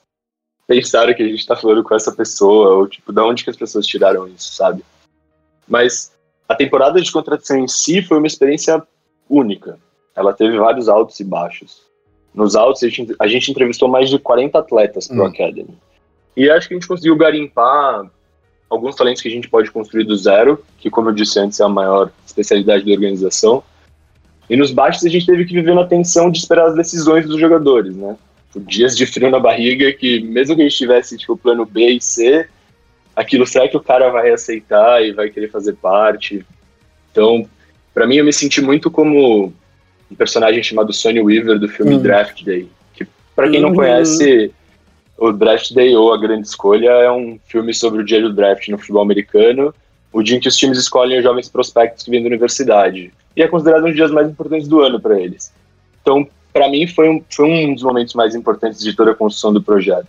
pensaram 0.65 1.13
que 1.13 1.23
a 1.23 1.27
gente 1.27 1.39
está 1.39 1.55
falando 1.55 1.83
com 1.83 1.95
essa 1.95 2.11
pessoa 2.11 2.75
ou 2.75 2.87
tipo 2.87 3.11
da 3.11 3.25
onde 3.25 3.43
que 3.43 3.49
as 3.49 3.55
pessoas 3.55 3.85
tiraram 3.85 4.27
isso 4.27 4.53
sabe 4.53 4.83
mas 5.67 6.11
a 6.47 6.55
temporada 6.55 7.01
de 7.01 7.11
contratação 7.11 7.57
em 7.57 7.67
si 7.67 8.01
foi 8.01 8.17
uma 8.17 8.27
experiência 8.27 8.81
única 9.29 9.77
ela 10.15 10.33
teve 10.33 10.57
vários 10.57 10.89
altos 10.89 11.19
e 11.19 11.23
baixos 11.23 11.81
nos 12.33 12.55
altos 12.55 12.83
a 12.83 12.89
gente, 12.89 13.15
a 13.19 13.27
gente 13.27 13.51
entrevistou 13.51 13.87
mais 13.87 14.09
de 14.09 14.19
40 14.19 14.57
atletas 14.57 15.07
pro 15.07 15.23
hum. 15.23 15.25
Academy 15.25 15.77
e 16.35 16.49
acho 16.49 16.67
que 16.67 16.73
a 16.73 16.77
gente 16.77 16.87
conseguiu 16.87 17.15
garimpar 17.15 18.09
alguns 18.69 18.95
talentos 18.95 19.21
que 19.21 19.27
a 19.27 19.31
gente 19.31 19.49
pode 19.49 19.71
construir 19.71 20.03
do 20.03 20.15
zero 20.15 20.63
que 20.77 20.89
como 20.89 21.09
eu 21.09 21.13
disse 21.13 21.39
antes 21.39 21.59
é 21.59 21.63
a 21.63 21.69
maior 21.69 22.11
especialidade 22.25 22.85
da 22.85 22.91
organização 22.91 23.63
e 24.49 24.55
nos 24.55 24.71
baixos 24.71 25.05
a 25.05 25.09
gente 25.09 25.25
teve 25.25 25.45
que 25.45 25.53
viver 25.53 25.75
na 25.75 25.85
tensão 25.85 26.31
de 26.31 26.39
esperar 26.39 26.67
as 26.67 26.75
decisões 26.75 27.25
dos 27.25 27.39
jogadores, 27.39 27.95
né? 27.95 28.15
Por 28.51 28.61
dias 28.63 28.95
de 28.95 29.05
frio 29.05 29.29
na 29.29 29.39
barriga 29.39 29.91
que 29.91 30.21
mesmo 30.21 30.55
que 30.55 30.61
a 30.61 30.65
gente 30.65 30.77
tivesse 30.77 31.17
tipo 31.17 31.37
plano 31.37 31.65
B 31.65 31.89
e 31.89 32.01
C, 32.01 32.47
aquilo 33.17 33.47
será 33.47 33.67
que 33.67 33.75
o 33.75 33.81
cara 33.81 34.09
vai 34.09 34.29
aceitar 34.29 35.03
e 35.03 35.11
vai 35.11 35.29
querer 35.29 35.49
fazer 35.49 35.73
parte? 35.73 36.45
Então, 37.11 37.49
para 37.91 38.05
mim 38.05 38.17
eu 38.17 38.25
me 38.25 38.31
senti 38.31 38.61
muito 38.61 38.91
como 38.91 39.51
um 40.09 40.15
personagem 40.15 40.61
chamado 40.61 40.93
Sonny 40.93 41.19
Weaver 41.19 41.57
do 41.57 41.67
filme 41.67 41.95
uhum. 41.95 42.01
Draft 42.01 42.43
Day, 42.43 42.69
que 42.93 43.07
para 43.35 43.49
quem 43.49 43.59
não 43.59 43.69
uhum. 43.69 43.75
conhece, 43.75 44.51
o 45.17 45.31
Draft 45.31 45.73
Day 45.73 45.95
ou 45.95 46.13
A 46.13 46.17
Grande 46.17 46.47
Escolha 46.47 46.91
é 46.91 47.11
um 47.11 47.39
filme 47.47 47.73
sobre 47.73 48.01
o 48.01 48.05
dia 48.05 48.21
do 48.21 48.31
draft 48.31 48.67
no 48.67 48.77
futebol 48.77 49.01
americano, 49.01 49.73
o 50.13 50.21
dia 50.21 50.37
em 50.37 50.39
que 50.39 50.47
os 50.47 50.55
times 50.55 50.77
escolhem 50.77 51.17
os 51.17 51.23
jovens 51.23 51.49
prospectos 51.49 52.03
que 52.03 52.11
vêm 52.11 52.21
da 52.21 52.27
universidade 52.27 53.11
e 53.35 53.41
é 53.41 53.47
considerado 53.47 53.81
um 53.81 53.87
dos 53.87 53.95
dias 53.95 54.11
mais 54.11 54.29
importantes 54.29 54.67
do 54.67 54.79
ano 54.81 54.99
para 54.99 55.19
eles. 55.19 55.51
Então, 56.03 56.27
para 56.53 56.69
mim, 56.69 56.85
foi 56.85 57.09
um, 57.09 57.23
foi 57.29 57.45
um 57.45 57.73
dos 57.73 57.83
momentos 57.83 58.13
mais 58.13 58.35
importantes 58.35 58.79
de 58.79 58.95
toda 58.95 59.11
a 59.11 59.15
construção 59.15 59.51
do 59.51 59.61
projeto. 59.61 60.07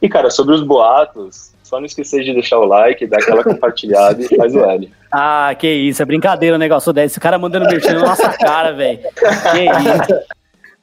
E, 0.00 0.08
cara, 0.08 0.30
sobre 0.30 0.54
os 0.54 0.62
boatos, 0.62 1.49
só 1.70 1.78
não 1.78 1.86
esquecer 1.86 2.24
de 2.24 2.34
deixar 2.34 2.58
o 2.58 2.64
like, 2.64 3.06
dar 3.06 3.18
aquela 3.18 3.44
compartilhada 3.44 4.20
e 4.20 4.36
faz 4.36 4.54
o 4.54 4.64
L. 4.64 4.92
Ah, 5.10 5.54
que 5.56 5.68
isso, 5.68 6.02
é 6.02 6.04
brincadeira 6.04 6.54
o 6.54 6.56
um 6.56 6.60
negócio 6.60 6.92
desse. 6.92 7.14
Esse 7.14 7.20
cara 7.20 7.38
mandando 7.38 7.66
merchan 7.66 7.94
na 7.94 8.00
nossa 8.00 8.28
cara, 8.36 8.72
velho. 8.72 8.98
Que 8.98 9.64
isso. 9.64 10.20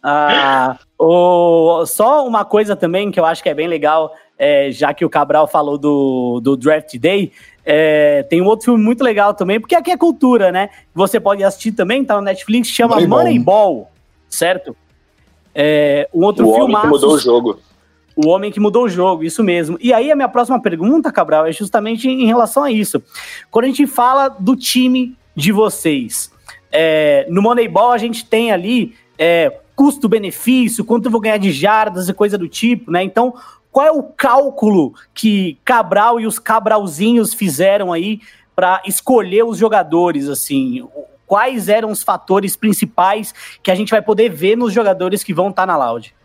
Ah, 0.01 0.77
o, 0.97 1.85
só 1.85 2.25
uma 2.25 2.45
coisa 2.45 2.75
também 2.75 3.11
que 3.11 3.19
eu 3.19 3.25
acho 3.25 3.43
que 3.43 3.49
é 3.49 3.53
bem 3.53 3.67
legal, 3.67 4.13
é, 4.39 4.71
já 4.71 4.93
que 4.93 5.03
o 5.03 5.09
Cabral 5.09 5.47
falou 5.47 5.77
do, 5.77 6.39
do 6.41 6.55
Draft 6.55 6.97
Day, 6.97 7.33
é, 7.65 8.23
tem 8.23 8.41
um 8.41 8.45
outro 8.45 8.65
filme 8.65 8.81
muito 8.81 9.03
legal 9.03 9.33
também, 9.33 9.59
porque 9.59 9.75
aqui 9.75 9.91
é 9.91 9.97
cultura, 9.97 10.51
né? 10.51 10.69
Você 10.95 11.19
pode 11.19 11.43
assistir 11.43 11.73
também, 11.73 12.05
tá 12.05 12.15
no 12.15 12.21
Netflix, 12.21 12.69
chama 12.69 12.95
Moneyball, 12.95 13.17
Moneyball 13.17 13.91
certo? 14.29 14.75
É, 15.53 16.07
um 16.13 16.23
outro 16.23 16.47
o 16.47 16.53
filme. 16.53 16.75
Mudou 16.85 17.13
o 17.13 17.19
jogo. 17.19 17.59
O 18.17 18.29
Homem 18.29 18.51
que 18.51 18.59
Mudou 18.59 18.85
o 18.85 18.89
Jogo, 18.89 19.23
isso 19.23 19.43
mesmo. 19.43 19.77
E 19.79 19.93
aí 19.93 20.11
a 20.11 20.15
minha 20.15 20.27
próxima 20.27 20.59
pergunta, 20.59 21.11
Cabral, 21.11 21.45
é 21.45 21.51
justamente 21.51 22.09
em 22.09 22.25
relação 22.25 22.63
a 22.63 22.71
isso. 22.71 23.01
Quando 23.51 23.65
a 23.65 23.67
gente 23.67 23.85
fala 23.85 24.27
do 24.27 24.55
time 24.55 25.15
de 25.35 25.51
vocês, 25.51 26.31
é, 26.71 27.27
no 27.29 27.43
Moneyball 27.43 27.91
a 27.91 27.97
gente 27.99 28.25
tem 28.25 28.51
ali 28.51 28.95
é, 29.19 29.59
custo-benefício, 29.75 30.83
quanto 30.83 31.05
eu 31.05 31.11
vou 31.11 31.21
ganhar 31.21 31.37
de 31.37 31.51
jardas 31.51 32.09
e 32.09 32.13
coisa 32.13 32.39
do 32.39 32.47
tipo, 32.47 32.89
né? 32.89 33.03
Então, 33.03 33.35
qual 33.71 33.85
é 33.85 33.91
o 33.91 34.01
cálculo 34.01 34.95
que 35.13 35.59
Cabral 35.63 36.19
e 36.19 36.25
os 36.25 36.39
Cabralzinhos 36.39 37.35
fizeram 37.35 37.93
aí 37.93 38.19
para 38.55 38.81
escolher 38.87 39.43
os 39.43 39.59
jogadores, 39.59 40.27
assim? 40.27 40.83
Quais 41.27 41.69
eram 41.69 41.91
os 41.91 42.01
fatores 42.01 42.55
principais 42.55 43.31
que 43.61 43.69
a 43.69 43.75
gente 43.75 43.91
vai 43.91 44.01
poder 44.01 44.29
ver 44.29 44.57
nos 44.57 44.73
jogadores 44.73 45.23
que 45.23 45.31
vão 45.31 45.49
estar 45.49 45.67
tá 45.67 45.67
na 45.67 45.77
Loud? 45.77 46.16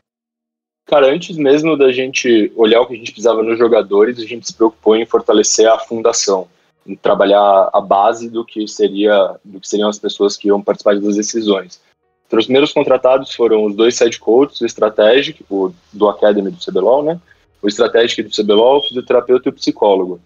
Cara, 0.86 1.12
antes 1.12 1.36
mesmo 1.36 1.76
da 1.76 1.92
gente 1.92 2.52
olhar 2.56 2.80
o 2.80 2.86
que 2.86 2.94
a 2.94 2.96
gente 2.96 3.12
precisava 3.12 3.42
nos 3.42 3.58
jogadores, 3.58 4.18
a 4.18 4.26
gente 4.26 4.46
se 4.46 4.54
preocupou 4.54 4.96
em 4.96 5.06
fortalecer 5.06 5.66
a 5.68 5.78
fundação, 5.78 6.48
em 6.86 6.96
trabalhar 6.96 7.70
a 7.72 7.80
base 7.80 8.28
do 8.28 8.44
que 8.44 8.66
seria, 8.66 9.36
do 9.44 9.60
que 9.60 9.68
seriam 9.68 9.88
as 9.88 9.98
pessoas 9.98 10.36
que 10.36 10.48
iam 10.48 10.60
participar 10.60 10.98
das 10.98 11.16
decisões. 11.16 11.80
Então, 12.26 12.38
os 12.38 12.46
primeiros 12.46 12.72
contratados 12.72 13.34
foram 13.34 13.64
os 13.64 13.74
dois 13.74 13.94
side 13.94 14.18
coaches, 14.18 14.60
o 14.60 14.66
Strategic, 14.66 15.44
o 15.50 15.72
do 15.92 16.08
Academy 16.08 16.50
do 16.50 16.64
CBLOL, 16.64 17.04
né? 17.04 17.20
o 17.62 17.68
estratégico 17.68 18.28
do 18.28 18.34
CBLOL, 18.34 18.78
o 18.78 18.82
fisioterapeuta 18.82 19.48
e 19.48 19.50
o 19.50 19.54
psicólogo. 19.54 20.20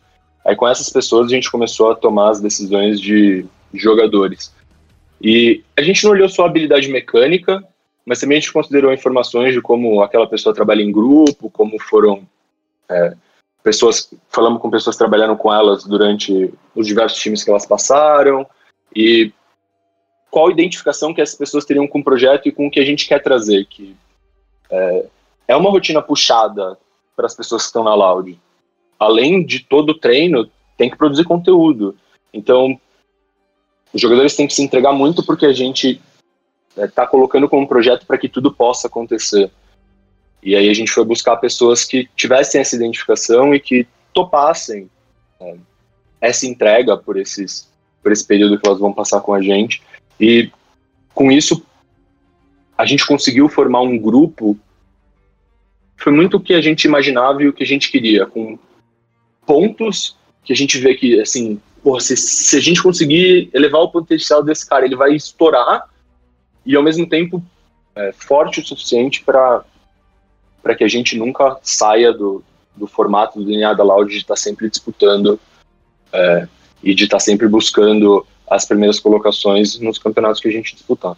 Aí 0.44 0.56
com 0.56 0.66
essas 0.66 0.88
pessoas 0.88 1.26
a 1.26 1.34
gente 1.34 1.50
começou 1.50 1.90
a 1.90 1.94
tomar 1.94 2.30
as 2.30 2.40
decisões 2.40 2.98
de 2.98 3.44
jogadores. 3.74 4.54
E 5.20 5.62
a 5.76 5.82
gente 5.82 6.02
não 6.04 6.12
olhou 6.12 6.28
só 6.28 6.44
a 6.44 6.46
habilidade 6.46 6.88
mecânica, 6.88 7.62
mas 8.06 8.20
também 8.20 8.38
a 8.38 8.40
gente 8.40 8.52
considerou 8.52 8.92
informações 8.92 9.52
de 9.52 9.60
como 9.60 10.00
aquela 10.00 10.28
pessoa 10.28 10.54
trabalha 10.54 10.80
em 10.80 10.92
grupo, 10.92 11.50
como 11.50 11.76
foram 11.80 12.22
é, 12.88 13.14
pessoas, 13.64 14.08
falamos 14.28 14.62
com 14.62 14.70
pessoas 14.70 14.94
que 14.94 15.00
trabalharam 15.00 15.36
com 15.36 15.52
elas 15.52 15.82
durante 15.84 16.54
os 16.72 16.86
diversos 16.86 17.20
times 17.20 17.42
que 17.42 17.50
elas 17.50 17.66
passaram, 17.66 18.46
e 18.94 19.32
qual 20.30 20.50
identificação 20.50 21.12
que 21.12 21.20
essas 21.20 21.34
pessoas 21.34 21.64
teriam 21.64 21.88
com 21.88 21.98
o 21.98 22.04
projeto 22.04 22.46
e 22.46 22.52
com 22.52 22.68
o 22.68 22.70
que 22.70 22.78
a 22.78 22.84
gente 22.84 23.08
quer 23.08 23.20
trazer, 23.20 23.66
que 23.66 23.96
é, 24.70 25.06
é 25.48 25.56
uma 25.56 25.70
rotina 25.70 26.00
puxada 26.00 26.78
para 27.16 27.26
as 27.26 27.34
pessoas 27.34 27.62
que 27.62 27.66
estão 27.66 27.82
na 27.82 27.94
Loud. 27.94 28.38
Além 28.98 29.44
de 29.44 29.60
todo 29.60 29.90
o 29.90 29.98
treino, 29.98 30.48
tem 30.76 30.88
que 30.88 30.96
produzir 30.96 31.24
conteúdo. 31.24 31.96
Então, 32.32 32.78
os 33.92 34.00
jogadores 34.00 34.36
têm 34.36 34.46
que 34.46 34.54
se 34.54 34.62
entregar 34.62 34.92
muito 34.92 35.24
porque 35.24 35.46
a 35.46 35.52
gente 35.52 36.00
está 36.76 37.02
é, 37.02 37.06
colocando 37.06 37.48
como 37.48 37.68
projeto 37.68 38.06
para 38.06 38.18
que 38.18 38.28
tudo 38.28 38.52
possa 38.52 38.86
acontecer. 38.86 39.50
E 40.42 40.54
aí 40.54 40.68
a 40.68 40.74
gente 40.74 40.92
foi 40.92 41.04
buscar 41.04 41.36
pessoas 41.36 41.84
que 41.84 42.08
tivessem 42.14 42.60
essa 42.60 42.76
identificação 42.76 43.54
e 43.54 43.60
que 43.60 43.86
topassem 44.12 44.88
é, 45.40 45.56
essa 46.20 46.46
entrega 46.46 46.96
por, 46.96 47.16
esses, 47.16 47.68
por 48.02 48.12
esse 48.12 48.24
período 48.24 48.58
que 48.58 48.66
elas 48.66 48.78
vão 48.78 48.92
passar 48.92 49.20
com 49.20 49.34
a 49.34 49.42
gente. 49.42 49.82
E 50.20 50.50
com 51.14 51.32
isso, 51.32 51.64
a 52.76 52.86
gente 52.86 53.06
conseguiu 53.06 53.48
formar 53.48 53.80
um 53.80 53.98
grupo 53.98 54.58
foi 55.96 56.12
muito 56.12 56.36
o 56.36 56.40
que 56.40 56.54
a 56.54 56.60
gente 56.60 56.84
imaginava 56.84 57.42
e 57.42 57.48
o 57.48 57.52
que 57.52 57.64
a 57.64 57.66
gente 57.66 57.90
queria, 57.90 58.26
com 58.26 58.58
pontos 59.44 60.16
que 60.44 60.52
a 60.52 60.56
gente 60.56 60.78
vê 60.78 60.94
que, 60.94 61.20
assim, 61.20 61.60
porra, 61.82 62.00
se, 62.00 62.16
se 62.16 62.56
a 62.56 62.60
gente 62.60 62.82
conseguir 62.82 63.50
elevar 63.52 63.80
o 63.80 63.90
potencial 63.90 64.42
desse 64.42 64.68
cara, 64.68 64.84
ele 64.84 64.94
vai 64.94 65.14
estourar 65.14 65.88
e, 66.66 66.76
ao 66.76 66.82
mesmo 66.82 67.08
tempo, 67.08 67.42
é, 67.94 68.12
forte 68.12 68.60
o 68.60 68.66
suficiente 68.66 69.22
para 69.24 69.64
que 70.76 70.84
a 70.84 70.88
gente 70.88 71.16
nunca 71.16 71.56
saia 71.62 72.12
do, 72.12 72.42
do 72.74 72.86
formato 72.86 73.38
do 73.38 73.46
DNA 73.46 73.72
da 73.72 73.84
Loud 73.84 74.10
de 74.10 74.18
estar 74.18 74.34
tá 74.34 74.36
sempre 74.36 74.68
disputando 74.68 75.40
é, 76.12 76.48
e 76.82 76.94
de 76.94 77.04
estar 77.04 77.16
tá 77.16 77.20
sempre 77.20 77.48
buscando 77.48 78.26
as 78.48 78.64
primeiras 78.64 79.00
colocações 79.00 79.78
nos 79.80 79.98
campeonatos 79.98 80.40
que 80.40 80.48
a 80.48 80.52
gente 80.52 80.74
disputar. 80.74 81.16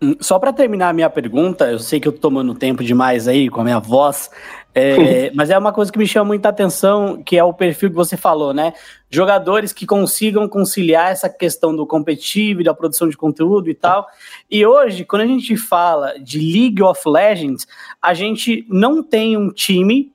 Hum, 0.00 0.16
só 0.20 0.38
para 0.38 0.52
terminar 0.52 0.90
a 0.90 0.92
minha 0.92 1.10
pergunta, 1.10 1.70
eu 1.70 1.78
sei 1.78 1.98
que 1.98 2.06
eu 2.06 2.12
tô 2.12 2.20
tomando 2.20 2.54
tempo 2.54 2.84
demais 2.84 3.26
aí 3.26 3.48
com 3.48 3.60
a 3.60 3.64
minha 3.64 3.80
voz, 3.80 4.30
é, 4.78 5.30
mas 5.34 5.50
é 5.50 5.58
uma 5.58 5.72
coisa 5.72 5.90
que 5.90 5.98
me 5.98 6.06
chama 6.06 6.26
muita 6.26 6.48
atenção, 6.48 7.22
que 7.22 7.36
é 7.36 7.44
o 7.44 7.52
perfil 7.52 7.90
que 7.90 7.96
você 7.96 8.16
falou, 8.16 8.54
né? 8.54 8.72
Jogadores 9.10 9.72
que 9.72 9.86
consigam 9.86 10.48
conciliar 10.48 11.10
essa 11.10 11.28
questão 11.28 11.74
do 11.74 11.86
competitivo, 11.86 12.62
da 12.62 12.74
produção 12.74 13.08
de 13.08 13.16
conteúdo 13.16 13.70
e 13.70 13.74
tal. 13.74 14.06
E 14.50 14.64
hoje, 14.64 15.04
quando 15.04 15.22
a 15.22 15.26
gente 15.26 15.56
fala 15.56 16.18
de 16.18 16.38
League 16.38 16.82
of 16.82 17.00
Legends, 17.06 17.66
a 18.00 18.14
gente 18.14 18.66
não 18.68 19.02
tem 19.02 19.36
um 19.36 19.50
time 19.50 20.12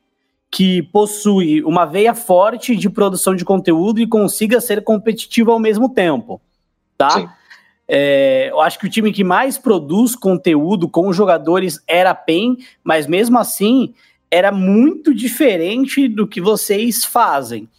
que 0.51 0.83
possui 0.83 1.63
uma 1.63 1.83
veia 1.83 2.13
forte 2.13 2.75
de 2.75 2.87
produção 2.87 3.35
de 3.35 3.43
conteúdo 3.43 3.99
e 3.99 4.05
consiga 4.05 4.61
ser 4.61 4.83
competitivo 4.83 5.51
ao 5.51 5.59
mesmo 5.59 5.89
tempo, 5.89 6.39
tá? 6.95 7.09
Sim. 7.09 7.29
É, 7.87 8.49
eu 8.49 8.61
acho 8.61 8.79
que 8.79 8.85
o 8.85 8.89
time 8.89 9.11
que 9.11 9.23
mais 9.23 9.57
produz 9.57 10.15
conteúdo 10.15 10.87
com 10.87 11.11
jogadores 11.11 11.83
era 11.87 12.11
a 12.11 12.15
PEN, 12.15 12.57
mas 12.83 13.07
mesmo 13.07 13.37
assim 13.37 13.93
era 14.33 14.51
muito 14.51 15.13
diferente 15.13 16.07
do 16.07 16.27
que 16.27 16.41
vocês 16.41 17.05
fazem. 17.05 17.69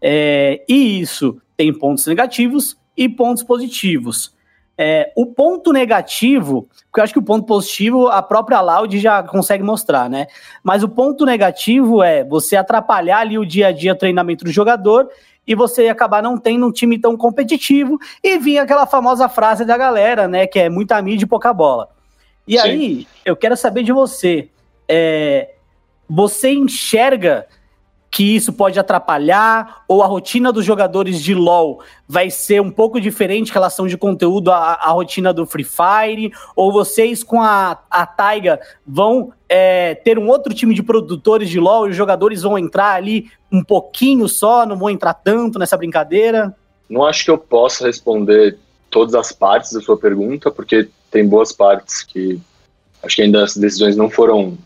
É, 0.00 0.62
e 0.68 1.00
isso 1.00 1.40
tem 1.56 1.76
pontos 1.76 2.06
negativos 2.06 2.76
e 2.96 3.08
pontos 3.08 3.42
positivos. 3.42 4.32
É, 4.78 5.12
o 5.16 5.26
ponto 5.26 5.72
negativo, 5.72 6.68
porque 6.86 7.00
eu 7.00 7.04
acho 7.04 7.12
que 7.12 7.18
o 7.18 7.22
ponto 7.22 7.44
positivo 7.46 8.06
a 8.06 8.22
própria 8.22 8.60
Loud 8.60 8.96
já 9.00 9.24
consegue 9.24 9.64
mostrar, 9.64 10.08
né? 10.08 10.28
Mas 10.62 10.84
o 10.84 10.88
ponto 10.88 11.26
negativo 11.26 12.00
é 12.00 12.22
você 12.22 12.54
atrapalhar 12.54 13.18
ali 13.18 13.36
o 13.36 13.44
dia 13.44 13.68
a 13.68 13.72
dia 13.72 13.94
treinamento 13.96 14.44
do 14.44 14.52
jogador 14.52 15.08
e 15.44 15.52
você 15.56 15.88
acabar 15.88 16.22
não 16.22 16.38
tendo 16.38 16.64
um 16.64 16.72
time 16.72 16.96
tão 16.96 17.16
competitivo 17.16 17.98
e 18.22 18.38
vir 18.38 18.58
aquela 18.58 18.86
famosa 18.86 19.28
frase 19.28 19.64
da 19.64 19.76
galera, 19.76 20.28
né? 20.28 20.46
Que 20.46 20.60
é 20.60 20.70
muita 20.70 21.02
mídia 21.02 21.24
e 21.24 21.28
pouca 21.28 21.52
bola. 21.52 21.88
E 22.46 22.52
Sim. 22.52 22.58
aí, 22.68 23.06
eu 23.24 23.34
quero 23.34 23.56
saber 23.56 23.82
de 23.82 23.92
você. 23.92 24.48
É, 24.88 25.54
você 26.08 26.50
enxerga 26.50 27.46
que 28.14 28.36
isso 28.36 28.52
pode 28.52 28.78
atrapalhar, 28.78 29.82
ou 29.88 30.00
a 30.00 30.06
rotina 30.06 30.52
dos 30.52 30.64
jogadores 30.64 31.20
de 31.20 31.34
LoL 31.34 31.82
vai 32.06 32.30
ser 32.30 32.62
um 32.62 32.70
pouco 32.70 33.00
diferente 33.00 33.50
em 33.50 33.52
relação 33.52 33.88
de 33.88 33.96
conteúdo 33.96 34.52
à, 34.52 34.74
à 34.74 34.90
rotina 34.92 35.32
do 35.32 35.44
Free 35.44 35.64
Fire, 35.64 36.32
ou 36.54 36.70
vocês 36.70 37.24
com 37.24 37.42
a, 37.42 37.76
a 37.90 38.06
Taiga 38.06 38.60
vão 38.86 39.32
é, 39.48 39.96
ter 39.96 40.16
um 40.16 40.28
outro 40.28 40.54
time 40.54 40.76
de 40.76 40.80
produtores 40.80 41.50
de 41.50 41.58
LoL 41.58 41.88
e 41.88 41.90
os 41.90 41.96
jogadores 41.96 42.42
vão 42.42 42.56
entrar 42.56 42.92
ali 42.92 43.32
um 43.50 43.64
pouquinho 43.64 44.28
só, 44.28 44.64
não 44.64 44.76
vão 44.76 44.90
entrar 44.90 45.14
tanto 45.14 45.58
nessa 45.58 45.76
brincadeira? 45.76 46.54
Não 46.88 47.04
acho 47.04 47.24
que 47.24 47.32
eu 47.32 47.38
possa 47.38 47.84
responder 47.84 48.56
todas 48.90 49.16
as 49.16 49.32
partes 49.32 49.72
da 49.72 49.80
sua 49.80 49.96
pergunta, 49.96 50.52
porque 50.52 50.88
tem 51.10 51.26
boas 51.26 51.50
partes 51.50 52.04
que 52.04 52.40
acho 53.02 53.16
que 53.16 53.22
ainda 53.22 53.42
as 53.42 53.56
decisões 53.56 53.96
não 53.96 54.08
foram 54.08 54.56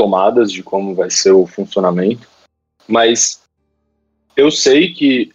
tomadas 0.00 0.50
de 0.50 0.62
como 0.62 0.94
vai 0.94 1.10
ser 1.10 1.32
o 1.32 1.46
funcionamento. 1.46 2.26
Mas 2.88 3.42
eu 4.34 4.50
sei 4.50 4.94
que, 4.94 5.30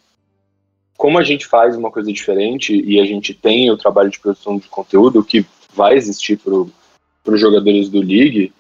como 0.98 1.20
a 1.20 1.24
gente 1.24 1.46
faz 1.46 1.76
uma 1.76 1.92
coisa 1.92 2.12
diferente 2.12 2.74
e 2.84 3.00
a 3.00 3.06
gente 3.06 3.32
tem 3.32 3.70
o 3.70 3.78
trabalho 3.78 4.10
de 4.10 4.20
produção 4.20 4.58
de 4.58 4.68
conteúdo 4.68 5.24
que 5.24 5.46
vai 5.72 5.94
existir 5.94 6.40
para 6.40 7.32
os 7.32 7.40
jogadores 7.40 7.90
do 7.90 8.00
League, 8.00 8.52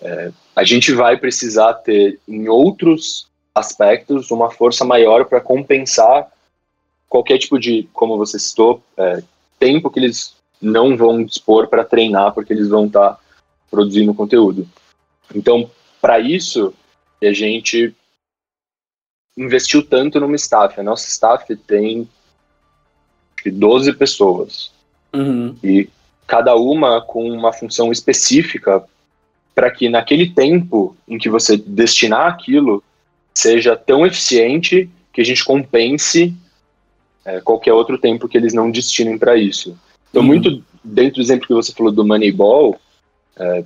é, 0.00 0.32
a 0.56 0.64
gente 0.64 0.90
vai 0.94 1.18
precisar 1.18 1.74
ter 1.74 2.18
em 2.26 2.48
outros 2.48 3.28
aspectos 3.54 4.30
uma 4.30 4.50
força 4.50 4.86
maior 4.86 5.26
para 5.26 5.38
compensar 5.38 6.32
qualquer 7.10 7.36
tipo 7.36 7.60
de, 7.60 7.86
como 7.92 8.16
você 8.16 8.38
citou, 8.38 8.82
é, 8.96 9.22
tempo 9.58 9.90
que 9.90 10.00
eles 10.00 10.34
não 10.62 10.96
vão 10.96 11.22
dispor 11.22 11.68
para 11.68 11.84
treinar, 11.84 12.32
porque 12.32 12.54
eles 12.54 12.70
vão 12.70 12.86
estar 12.86 13.10
tá 13.10 13.18
produzindo 13.70 14.14
conteúdo. 14.14 14.66
Então, 15.34 15.70
para 16.00 16.18
isso, 16.18 16.74
a 17.22 17.32
gente 17.32 17.94
investiu 19.36 19.82
tanto 19.82 20.20
numa 20.20 20.36
staff. 20.36 20.78
A 20.78 20.82
nossa 20.82 21.08
staff 21.08 21.54
tem 21.56 22.08
12 23.44 23.92
pessoas. 23.94 24.70
Uhum. 25.12 25.56
E 25.62 25.88
cada 26.26 26.54
uma 26.56 27.00
com 27.00 27.30
uma 27.30 27.52
função 27.52 27.92
específica 27.92 28.84
para 29.54 29.70
que 29.70 29.88
naquele 29.88 30.30
tempo 30.30 30.96
em 31.06 31.18
que 31.18 31.28
você 31.28 31.56
destinar 31.56 32.26
aquilo 32.26 32.82
seja 33.34 33.76
tão 33.76 34.06
eficiente 34.06 34.88
que 35.12 35.20
a 35.20 35.24
gente 35.24 35.44
compense 35.44 36.34
é, 37.24 37.40
qualquer 37.40 37.72
outro 37.72 37.98
tempo 37.98 38.28
que 38.28 38.36
eles 38.36 38.52
não 38.52 38.70
destinem 38.70 39.18
para 39.18 39.36
isso. 39.36 39.78
Então, 40.10 40.22
uhum. 40.22 40.28
muito 40.28 40.64
dentro 40.82 41.16
do 41.16 41.20
exemplo 41.20 41.46
que 41.46 41.54
você 41.54 41.72
falou 41.72 41.92
do 41.92 42.04
Moneyball, 42.04 42.80
é, 43.36 43.64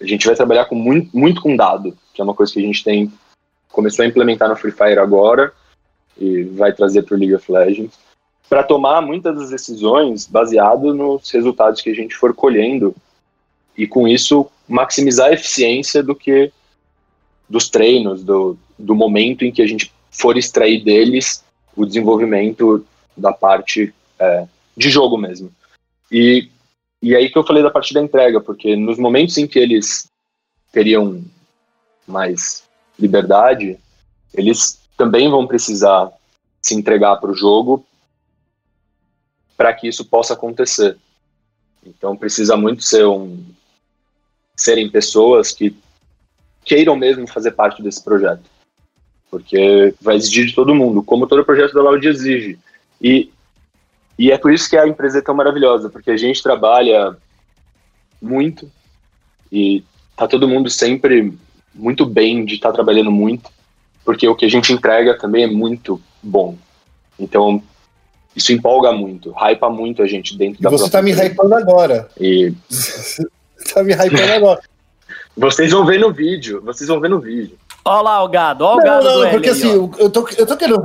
a 0.00 0.06
gente 0.06 0.26
vai 0.26 0.34
trabalhar 0.34 0.66
com 0.66 0.74
muito, 0.74 1.16
muito 1.16 1.40
com 1.40 1.56
dado, 1.56 1.96
que 2.14 2.20
é 2.20 2.24
uma 2.24 2.34
coisa 2.34 2.52
que 2.52 2.58
a 2.58 2.62
gente 2.62 2.84
tem 2.84 3.12
começou 3.68 4.04
a 4.04 4.08
implementar 4.08 4.48
no 4.48 4.56
Free 4.56 4.72
Fire 4.72 4.98
agora 4.98 5.52
e 6.18 6.42
vai 6.42 6.72
trazer 6.72 7.02
para 7.02 7.14
o 7.14 7.18
League 7.18 7.34
of 7.34 7.50
Legends, 7.50 7.98
para 8.48 8.64
tomar 8.64 9.00
muitas 9.02 9.36
das 9.36 9.50
decisões 9.50 10.26
baseado 10.26 10.94
nos 10.94 11.30
resultados 11.30 11.80
que 11.80 11.90
a 11.90 11.94
gente 11.94 12.16
for 12.16 12.34
colhendo 12.34 12.94
e 13.76 13.86
com 13.86 14.08
isso 14.08 14.50
maximizar 14.66 15.28
a 15.28 15.34
eficiência 15.34 16.02
do 16.02 16.14
que 16.14 16.50
dos 17.48 17.68
treinos, 17.68 18.24
do, 18.24 18.58
do 18.78 18.94
momento 18.94 19.44
em 19.44 19.52
que 19.52 19.62
a 19.62 19.66
gente 19.66 19.92
for 20.10 20.36
extrair 20.36 20.82
deles 20.82 21.44
o 21.76 21.86
desenvolvimento 21.86 22.84
da 23.16 23.32
parte 23.32 23.94
é, 24.18 24.46
de 24.76 24.90
jogo 24.90 25.16
mesmo. 25.16 25.52
E, 26.10 26.48
e 27.00 27.14
aí 27.14 27.30
que 27.30 27.38
eu 27.38 27.44
falei 27.44 27.62
da 27.62 27.70
parte 27.70 27.94
da 27.94 28.02
entrega, 28.02 28.40
porque 28.40 28.74
nos 28.74 28.98
momentos 28.98 29.38
em 29.38 29.46
que 29.46 29.58
eles 29.58 30.10
teriam 30.72 31.22
mais 32.06 32.64
liberdade, 32.98 33.78
eles 34.34 34.78
também 34.96 35.30
vão 35.30 35.46
precisar 35.46 36.10
se 36.60 36.74
entregar 36.74 37.16
para 37.16 37.30
o 37.30 37.34
jogo 37.34 37.86
para 39.56 39.72
que 39.72 39.88
isso 39.88 40.04
possa 40.04 40.34
acontecer. 40.34 40.96
Então 41.84 42.16
precisa 42.16 42.56
muito 42.56 42.82
ser 42.82 43.06
um 43.06 43.44
serem 44.56 44.90
pessoas 44.90 45.52
que 45.52 45.76
queiram 46.64 46.96
mesmo 46.96 47.26
fazer 47.28 47.52
parte 47.52 47.80
desse 47.80 48.02
projeto, 48.02 48.42
porque 49.30 49.94
vai 50.00 50.16
exigir 50.16 50.46
de 50.46 50.54
todo 50.54 50.74
mundo, 50.74 51.02
como 51.02 51.26
todo 51.26 51.44
projeto 51.44 51.74
da 51.74 51.82
Loud 51.82 52.06
exige. 52.06 52.58
E 53.00 53.30
e 54.18 54.32
é 54.32 54.36
por 54.36 54.52
isso 54.52 54.68
que 54.68 54.76
a 54.76 54.86
empresa 54.86 55.18
é 55.18 55.22
tão 55.22 55.34
maravilhosa, 55.34 55.88
porque 55.88 56.10
a 56.10 56.16
gente 56.16 56.42
trabalha 56.42 57.16
muito 58.20 58.70
e 59.50 59.84
tá 60.16 60.26
todo 60.26 60.48
mundo 60.48 60.68
sempre 60.68 61.32
muito 61.72 62.04
bem 62.04 62.44
de 62.44 62.54
estar 62.56 62.70
tá 62.70 62.74
trabalhando 62.74 63.12
muito, 63.12 63.48
porque 64.04 64.26
o 64.26 64.34
que 64.34 64.44
a 64.44 64.50
gente 64.50 64.72
entrega 64.72 65.16
também 65.16 65.44
é 65.44 65.46
muito 65.46 66.00
bom. 66.20 66.56
Então, 67.18 67.62
isso 68.34 68.52
empolga 68.52 68.90
muito, 68.90 69.30
hypa 69.32 69.70
muito 69.70 70.02
a 70.02 70.06
gente 70.06 70.36
dentro 70.36 70.60
e 70.60 70.62
da 70.62 70.70
você 70.70 70.90
tá 70.90 71.00
me 71.00 71.12
hypando 71.12 71.54
agora. 71.54 72.08
E... 72.20 72.52
tá 73.72 73.84
me 73.84 73.94
hypando 73.94 74.32
agora. 74.32 74.60
Vocês 75.36 75.70
vão 75.70 75.86
ver 75.86 76.00
no 76.00 76.12
vídeo, 76.12 76.60
vocês 76.64 76.88
vão 76.88 76.98
ver 76.98 77.10
no 77.10 77.20
vídeo. 77.20 77.56
Olha 77.84 78.02
lá 78.02 78.24
o 78.24 78.28
gado, 78.28 78.64
olha 78.64 78.80
o 78.80 78.84
gado 78.84 79.04
não, 79.04 79.22
não, 79.22 79.30
porque 79.30 79.50
assim, 79.50 79.70
eu 79.70 80.10
tô, 80.10 80.28
eu 80.36 80.44
tô 80.44 80.56
querendo 80.56 80.82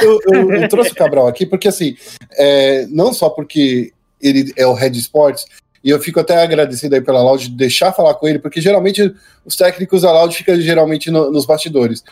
eu, 0.00 0.20
eu, 0.32 0.52
eu, 0.52 0.68
trouxe 0.68 0.92
o 0.92 0.94
Cabral 0.94 1.26
aqui 1.26 1.46
porque 1.46 1.68
assim, 1.68 1.96
é, 2.32 2.86
não 2.88 3.12
só 3.12 3.28
porque 3.28 3.92
ele 4.20 4.52
é 4.56 4.66
o 4.66 4.72
Red 4.72 4.92
Sports, 4.92 5.44
e 5.82 5.90
eu 5.90 6.00
fico 6.00 6.20
até 6.20 6.40
agradecido 6.42 6.94
aí 6.94 7.00
pela 7.00 7.22
Loud 7.22 7.48
de 7.48 7.56
deixar 7.56 7.92
falar 7.92 8.14
com 8.14 8.28
ele, 8.28 8.38
porque 8.38 8.60
geralmente 8.60 9.12
os 9.44 9.56
técnicos 9.56 10.02
da 10.02 10.12
Loud 10.12 10.34
ficam 10.34 10.60
geralmente 10.60 11.10
no, 11.10 11.30
nos 11.30 11.44
bastidores. 11.44 12.04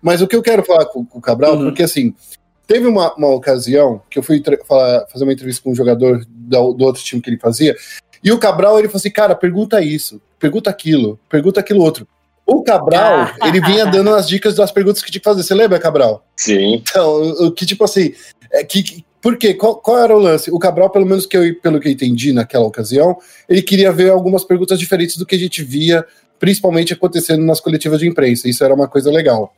Mas 0.00 0.22
o 0.22 0.26
que 0.26 0.34
eu 0.34 0.42
quero 0.42 0.64
falar 0.64 0.86
com, 0.86 1.04
com 1.04 1.18
o 1.18 1.22
Cabral, 1.22 1.56
uhum. 1.56 1.64
porque 1.64 1.82
assim, 1.82 2.14
teve 2.66 2.86
uma, 2.86 3.14
uma 3.14 3.28
ocasião 3.28 4.00
que 4.08 4.18
eu 4.18 4.22
fui 4.22 4.42
falar, 4.66 5.06
fazer 5.12 5.24
uma 5.24 5.32
entrevista 5.32 5.62
com 5.62 5.72
um 5.72 5.74
jogador 5.74 6.24
do, 6.26 6.72
do 6.72 6.84
outro 6.84 7.02
time 7.02 7.20
que 7.20 7.28
ele 7.28 7.38
fazia, 7.38 7.76
e 8.22 8.32
o 8.32 8.38
Cabral 8.38 8.78
ele 8.78 8.88
falou 8.88 8.98
assim: 8.98 9.10
cara, 9.10 9.34
pergunta 9.34 9.80
isso, 9.80 10.20
pergunta 10.38 10.70
aquilo, 10.70 11.18
pergunta 11.28 11.60
aquilo 11.60 11.82
outro. 11.82 12.06
O 12.50 12.62
Cabral, 12.62 13.30
ele 13.44 13.60
vinha 13.60 13.84
dando 13.84 14.14
as 14.14 14.26
dicas 14.26 14.54
das 14.54 14.72
perguntas 14.72 15.02
que 15.02 15.10
tinha 15.10 15.20
que 15.20 15.24
fazer. 15.28 15.42
Você 15.42 15.54
lembra, 15.54 15.78
Cabral? 15.78 16.24
Sim. 16.34 16.76
Então, 16.76 17.20
o 17.46 17.52
que 17.52 17.66
tipo 17.66 17.84
assim, 17.84 18.14
é, 18.50 18.64
que, 18.64 19.04
por 19.20 19.36
quê? 19.36 19.52
Qual, 19.52 19.76
qual, 19.76 19.98
era 19.98 20.16
o 20.16 20.18
lance? 20.18 20.50
O 20.50 20.58
Cabral, 20.58 20.88
pelo 20.88 21.04
menos 21.04 21.26
que 21.26 21.36
eu, 21.36 21.54
pelo 21.60 21.78
que 21.78 21.88
eu 21.88 21.92
entendi 21.92 22.32
naquela 22.32 22.64
ocasião, 22.64 23.18
ele 23.46 23.60
queria 23.60 23.92
ver 23.92 24.08
algumas 24.10 24.44
perguntas 24.44 24.78
diferentes 24.78 25.18
do 25.18 25.26
que 25.26 25.34
a 25.34 25.38
gente 25.38 25.62
via, 25.62 26.06
principalmente 26.38 26.94
acontecendo 26.94 27.44
nas 27.44 27.60
coletivas 27.60 28.00
de 28.00 28.08
imprensa. 28.08 28.48
Isso 28.48 28.64
era 28.64 28.74
uma 28.74 28.88
coisa 28.88 29.10
legal. 29.10 29.52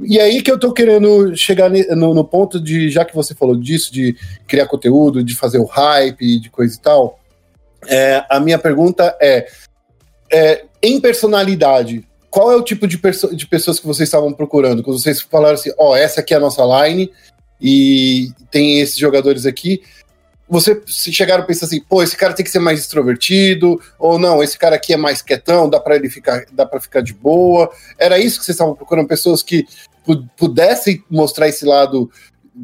E 0.00 0.18
aí 0.18 0.40
que 0.40 0.50
eu 0.50 0.58
tô 0.58 0.72
querendo 0.72 1.36
chegar 1.36 1.70
no, 1.70 2.14
no 2.14 2.24
ponto 2.24 2.58
de, 2.58 2.88
já 2.88 3.04
que 3.04 3.14
você 3.14 3.34
falou 3.34 3.54
disso, 3.54 3.92
de 3.92 4.16
criar 4.46 4.66
conteúdo, 4.66 5.22
de 5.22 5.36
fazer 5.36 5.58
o 5.58 5.66
hype, 5.66 6.40
de 6.40 6.48
coisa 6.48 6.74
e 6.74 6.80
tal, 6.80 7.20
é, 7.86 8.24
a 8.30 8.40
minha 8.40 8.58
pergunta 8.58 9.14
é, 9.20 9.46
é, 10.32 10.64
em 10.82 10.98
personalidade, 10.98 12.02
qual 12.34 12.50
é 12.50 12.56
o 12.56 12.64
tipo 12.64 12.88
de, 12.88 13.00
de 13.32 13.46
pessoas 13.46 13.78
que 13.78 13.86
vocês 13.86 14.08
estavam 14.08 14.32
procurando? 14.32 14.82
Quando 14.82 14.98
vocês 14.98 15.20
falaram 15.20 15.54
assim, 15.54 15.70
ó, 15.78 15.90
oh, 15.92 15.96
essa 15.96 16.18
aqui 16.18 16.34
é 16.34 16.36
a 16.36 16.40
nossa 16.40 16.64
line, 16.64 17.08
e 17.60 18.32
tem 18.50 18.80
esses 18.80 18.96
jogadores 18.96 19.46
aqui. 19.46 19.82
Você 20.48 20.82
se 20.84 21.12
chegaram 21.12 21.44
a 21.44 21.46
pensar 21.46 21.66
assim, 21.66 21.80
pô, 21.80 22.02
esse 22.02 22.16
cara 22.16 22.34
tem 22.34 22.44
que 22.44 22.50
ser 22.50 22.58
mais 22.58 22.80
extrovertido, 22.80 23.80
ou 24.00 24.18
não, 24.18 24.42
esse 24.42 24.58
cara 24.58 24.74
aqui 24.74 24.92
é 24.92 24.96
mais 24.96 25.22
quietão, 25.22 25.70
dá 25.70 25.78
para 25.78 25.94
ele 25.94 26.10
ficar, 26.10 26.44
dá 26.50 26.66
para 26.66 26.80
ficar 26.80 27.02
de 27.02 27.14
boa. 27.14 27.70
Era 27.96 28.18
isso 28.18 28.40
que 28.40 28.44
vocês 28.44 28.56
estavam 28.56 28.74
procurando, 28.74 29.06
pessoas 29.06 29.40
que 29.40 29.64
pudessem 30.36 31.04
mostrar 31.08 31.46
esse 31.46 31.64
lado 31.64 32.10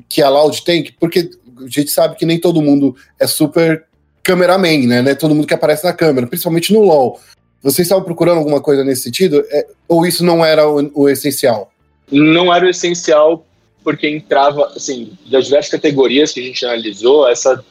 que 0.09 0.21
a 0.21 0.29
Loud 0.29 0.65
tem, 0.65 0.93
porque 0.99 1.31
a 1.59 1.69
gente 1.69 1.93
sabe 1.93 2.17
que 2.17 2.27
nem 2.27 2.41
todo 2.41 2.61
mundo 2.61 2.97
é 3.21 3.27
super 3.29 3.85
cameraman, 4.25 4.89
né? 4.89 5.13
É 5.13 5.15
todo 5.15 5.33
mundo 5.33 5.47
que 5.47 5.55
aparece 5.55 5.85
na 5.85 5.93
câmera, 5.93 6.27
principalmente 6.27 6.73
no 6.73 6.81
LoL. 6.81 7.21
Vocês 7.62 7.87
estavam 7.87 8.05
procurando 8.05 8.38
alguma 8.38 8.61
coisa 8.61 8.83
nesse 8.85 9.03
sentido? 9.03 9.44
É, 9.51 9.66
ou 9.87 10.07
isso 10.07 10.25
não 10.25 10.44
era 10.44 10.68
o, 10.68 10.90
o 10.94 11.09
essencial? 11.09 11.70
Não 12.11 12.53
era 12.53 12.64
o 12.64 12.68
essencial 12.68 13.44
porque 13.83 14.09
entrava, 14.09 14.66
assim, 14.77 15.12
das 15.31 15.46
diversas 15.46 15.70
categorias 15.70 16.33
que 16.33 16.40
a 16.40 16.42
gente 16.42 16.64
analisou, 16.64 17.29
essa 17.29 17.64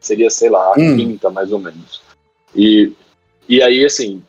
seria, 0.00 0.30
sei 0.30 0.50
lá, 0.50 0.68
a 0.68 0.74
hum. 0.78 0.96
quinta, 0.96 1.30
mais 1.30 1.50
ou 1.52 1.58
menos. 1.58 2.00
E, 2.54 2.92
e 3.48 3.62
aí, 3.62 3.84
assim, 3.84 4.22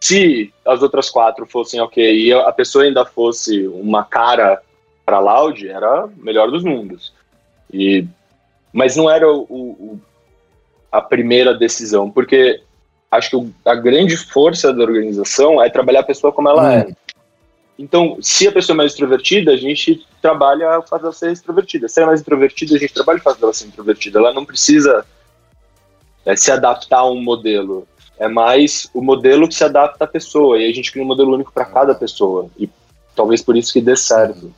se 0.00 0.52
as 0.66 0.82
outras 0.82 1.10
quatro 1.10 1.46
fossem 1.46 1.80
ok 1.80 2.26
e 2.26 2.32
a 2.32 2.52
pessoa 2.52 2.84
ainda 2.84 3.04
fosse 3.04 3.66
uma 3.68 4.04
cara 4.04 4.60
para 5.04 5.18
Loud, 5.18 5.68
era 5.68 6.08
melhor 6.16 6.50
dos 6.50 6.64
mundos. 6.64 7.12
E, 7.72 8.06
mas 8.72 8.96
não 8.96 9.10
era 9.10 9.30
o, 9.30 9.42
o, 9.48 10.00
a 10.90 11.00
primeira 11.00 11.54
decisão, 11.54 12.10
porque 12.10 12.62
acho 13.16 13.30
que 13.30 13.52
a 13.64 13.74
grande 13.74 14.16
força 14.16 14.72
da 14.72 14.82
organização 14.82 15.62
é 15.62 15.70
trabalhar 15.70 16.00
a 16.00 16.04
pessoa 16.04 16.32
como 16.32 16.48
ela 16.48 16.62
hum. 16.62 16.72
é. 16.72 16.86
Então, 17.78 18.18
se 18.20 18.46
a 18.46 18.52
pessoa 18.52 18.74
é 18.74 18.78
mais 18.78 18.92
extrovertida, 18.92 19.52
a 19.52 19.56
gente 19.56 20.06
trabalha 20.22 20.78
o 20.78 20.82
fato 20.82 21.02
dela 21.02 21.12
ser 21.12 21.32
extrovertida. 21.32 21.88
Se 21.88 22.00
ela 22.00 22.08
é 22.08 22.10
mais 22.10 22.20
introvertida, 22.20 22.76
a 22.76 22.78
gente 22.78 22.94
trabalha 22.94 23.18
o 23.18 23.22
fato 23.22 23.40
dela 23.40 23.52
ser 23.52 23.66
introvertida. 23.66 24.18
Ela 24.20 24.32
não 24.32 24.44
precisa 24.44 25.04
é, 26.24 26.36
se 26.36 26.52
adaptar 26.52 26.98
a 26.98 27.10
um 27.10 27.20
modelo. 27.20 27.86
É 28.16 28.28
mais 28.28 28.88
o 28.94 29.02
modelo 29.02 29.48
que 29.48 29.54
se 29.56 29.64
adapta 29.64 30.04
à 30.04 30.06
pessoa. 30.06 30.56
E 30.58 30.70
a 30.70 30.72
gente 30.72 30.92
cria 30.92 31.02
um 31.02 31.06
modelo 31.06 31.34
único 31.34 31.52
para 31.52 31.64
cada 31.64 31.96
pessoa. 31.96 32.48
E 32.56 32.70
talvez 33.16 33.42
por 33.42 33.56
isso 33.56 33.72
que 33.72 33.80
dê 33.80 33.96
certo. 33.96 34.54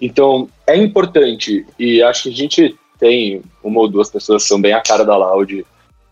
Então, 0.00 0.48
é 0.64 0.76
importante. 0.76 1.66
E 1.76 2.00
acho 2.02 2.24
que 2.24 2.28
a 2.28 2.36
gente 2.36 2.78
tem 3.00 3.42
uma 3.64 3.80
ou 3.80 3.88
duas 3.88 4.10
pessoas 4.10 4.44
que 4.44 4.48
são 4.48 4.60
bem 4.60 4.72
a 4.72 4.80
cara 4.80 5.04
da 5.04 5.16
Loud 5.16 5.66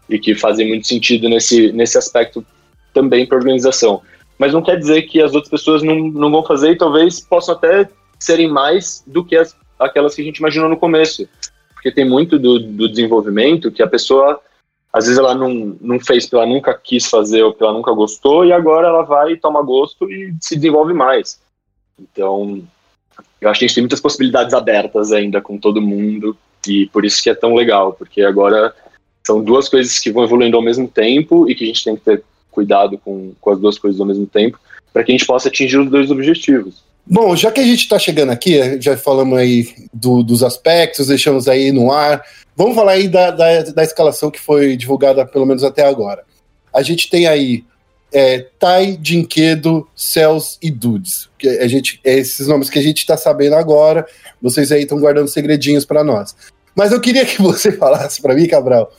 e 0.09 0.19
que 0.19 0.35
fazem 0.35 0.69
muito 0.69 0.87
sentido 0.87 1.29
nesse, 1.29 1.73
nesse 1.73 1.99
aspecto 1.99 2.45
também 2.93 3.27
para 3.27 3.37
a 3.37 3.41
organização. 3.41 4.03
Mas 4.39 4.53
não 4.53 4.63
quer 4.63 4.79
dizer 4.79 5.03
que 5.03 5.21
as 5.21 5.35
outras 5.35 5.51
pessoas 5.51 5.83
não, 5.83 5.97
não 5.97 6.31
vão 6.31 6.45
fazer 6.45 6.73
e 6.73 6.79
talvez 6.79 7.21
possam 7.21 7.55
até 7.55 7.89
serem 8.19 8.49
mais 8.49 9.03
do 9.07 9.25
que 9.25 9.37
as, 9.37 9.57
aquelas 9.79 10.15
que 10.15 10.23
a 10.23 10.25
gente 10.25 10.39
imaginou 10.39 10.69
no 10.69 10.77
começo. 10.77 11.29
Porque 11.75 11.91
tem 11.91 12.09
muito 12.09 12.39
do, 12.39 12.59
do 12.59 12.89
desenvolvimento 12.89 13.71
que 13.71 13.83
a 13.83 13.87
pessoa, 13.87 14.41
às 14.93 15.05
vezes, 15.05 15.19
ela 15.19 15.35
não, 15.35 15.77
não 15.81 16.01
fez 16.01 16.25
porque 16.25 16.37
ela 16.37 16.47
nunca 16.47 16.75
quis 16.75 17.07
fazer 17.07 17.43
ou 17.43 17.53
porque 17.53 17.65
ela 17.65 17.73
nunca 17.73 17.93
gostou 17.93 18.45
e 18.45 18.53
agora 18.53 18.89
ela 18.89 19.03
vai 19.03 19.37
toma 19.37 19.63
gosto 19.63 20.11
e 20.11 20.35
se 20.41 20.57
desenvolve 20.57 20.93
mais. 20.93 21.41
Então, 21.99 22.63
eu 23.41 23.49
acho 23.49 23.61
que 23.61 23.65
a 23.65 23.69
gente 23.69 23.75
tem 23.75 23.83
muitas 23.83 24.01
possibilidades 24.01 24.55
abertas 24.55 25.13
ainda 25.13 25.41
com 25.41 25.59
todo 25.59 25.81
mundo 25.81 26.37
e 26.67 26.87
por 26.87 27.05
isso 27.05 27.23
que 27.23 27.31
é 27.31 27.35
tão 27.35 27.55
legal, 27.55 27.93
porque 27.93 28.23
agora 28.23 28.75
são 29.27 29.43
duas 29.43 29.69
coisas 29.69 29.99
que 29.99 30.13
vão 30.13 30.23
evoluindo 30.23 30.57
ao 30.57 30.63
mesmo 30.63 30.87
tempo 30.87 31.51
e 31.51 31.55
que 31.55 31.65
a 31.65 31.67
gente 31.67 31.83
tem 31.83 31.97
que 31.97 32.03
ter 32.03 32.23
cuidado 32.49 32.97
com, 32.97 33.33
com 33.41 33.51
as 33.51 33.59
duas 33.59 33.77
coisas 33.77 34.01
ao 34.01 34.07
mesmo 34.07 34.25
tempo 34.25 34.57
para 34.93 35.03
que 35.03 35.11
a 35.11 35.15
gente 35.17 35.27
possa 35.27 35.49
atingir 35.49 35.79
os 35.79 35.91
dois 35.91 36.13
objetivos. 36.13 36.85
Bom, 37.05 37.35
já 37.35 37.51
que 37.51 37.61
a 37.61 37.65
gente 37.65 37.81
está 37.81 37.99
chegando 37.99 38.31
aqui, 38.31 38.81
já 38.81 38.97
falamos 38.97 39.37
aí 39.37 39.69
do, 39.93 40.23
dos 40.23 40.45
aspectos, 40.45 41.09
deixamos 41.09 41.49
aí 41.49 41.73
no 41.73 41.93
ar. 41.93 42.23
Vamos 42.57 42.77
falar 42.77 42.93
aí 42.93 43.09
da, 43.09 43.33
da, 43.33 43.63
da, 43.63 43.83
escalação 43.83 44.31
que 44.31 44.41
foi 44.41 44.77
divulgada, 44.77 45.27
pelo 45.27 45.45
menos 45.45 45.65
até 45.65 45.87
agora. 45.87 46.23
A 46.73 46.83
gente 46.83 47.11
tem 47.11 47.27
aí 47.27 47.65
é, 48.13 48.47
Tai, 48.59 48.97
Dinquedo, 48.97 49.89
Cels 49.95 50.57
e 50.63 50.71
Dudes. 50.71 51.29
Que 51.37 51.49
a 51.49 51.69
gente, 51.69 52.01
é 52.05 52.15
esses 52.15 52.47
nomes 52.47 52.71
que 52.71 52.79
a 52.79 52.83
gente 52.83 52.99
está 52.99 53.17
sabendo 53.17 53.57
agora. 53.57 54.07
Vocês 54.41 54.71
aí 54.71 54.83
estão 54.83 54.99
guardando 54.99 55.29
segredinhos 55.29 55.85
para 55.85 56.05
nós. 56.05 56.35
Mas 56.77 56.93
eu 56.93 57.01
queria 57.01 57.25
que 57.25 57.41
você 57.43 57.73
falasse 57.73 58.23
para 58.23 58.35
mim, 58.35 58.47
Cabral, 58.47 58.93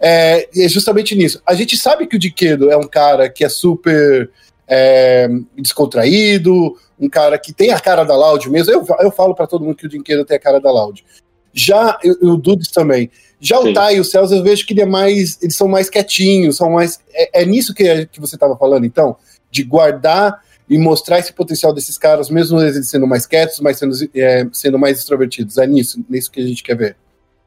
é, 0.00 0.48
é, 0.56 0.68
justamente 0.68 1.14
nisso. 1.14 1.42
A 1.46 1.54
gente 1.54 1.76
sabe 1.76 2.06
que 2.06 2.16
o 2.16 2.18
Diquedo 2.18 2.70
é 2.70 2.76
um 2.76 2.86
cara 2.86 3.28
que 3.28 3.44
é 3.44 3.48
super 3.48 4.30
é, 4.66 5.28
descontraído, 5.56 6.76
um 6.98 7.08
cara 7.08 7.38
que 7.38 7.52
tem 7.52 7.70
a 7.70 7.80
cara 7.80 8.04
da 8.04 8.16
Loud 8.16 8.48
mesmo. 8.50 8.72
Eu, 8.72 8.86
eu 9.00 9.10
falo 9.10 9.34
para 9.34 9.46
todo 9.46 9.64
mundo 9.64 9.76
que 9.76 9.86
o 9.86 9.88
Dinquedo 9.88 10.24
tem 10.24 10.36
a 10.36 10.40
cara 10.40 10.60
da 10.60 10.70
Loud. 10.70 11.04
Já 11.52 11.98
o 12.22 12.36
Dudes 12.36 12.68
também. 12.68 13.10
Já 13.40 13.60
Sim. 13.60 13.70
o 13.70 13.74
Tai 13.74 13.96
e 13.96 14.00
o 14.00 14.04
Celso, 14.04 14.34
eu 14.34 14.42
vejo 14.42 14.66
que 14.66 14.72
ele 14.72 14.82
é 14.82 14.86
mais, 14.86 15.38
eles 15.40 15.56
são 15.56 15.68
mais 15.68 15.88
quietinhos, 15.88 16.56
são 16.56 16.70
mais. 16.70 17.00
É, 17.12 17.42
é 17.42 17.46
nisso 17.46 17.74
que, 17.74 18.06
que 18.06 18.20
você 18.20 18.36
estava 18.36 18.56
falando, 18.56 18.84
então? 18.84 19.16
De 19.50 19.62
guardar 19.62 20.42
e 20.68 20.76
mostrar 20.76 21.18
esse 21.18 21.32
potencial 21.32 21.72
desses 21.72 21.96
caras, 21.96 22.28
mesmo 22.28 22.60
eles 22.60 22.88
sendo 22.90 23.06
mais 23.06 23.26
quietos, 23.26 23.60
mas 23.60 23.78
sendo, 23.78 23.94
é, 24.14 24.46
sendo 24.52 24.78
mais 24.78 24.98
extrovertidos. 24.98 25.56
É 25.56 25.66
nisso, 25.66 26.04
nisso 26.08 26.30
que 26.30 26.40
a 26.40 26.46
gente 26.46 26.62
quer 26.62 26.76
ver. 26.76 26.96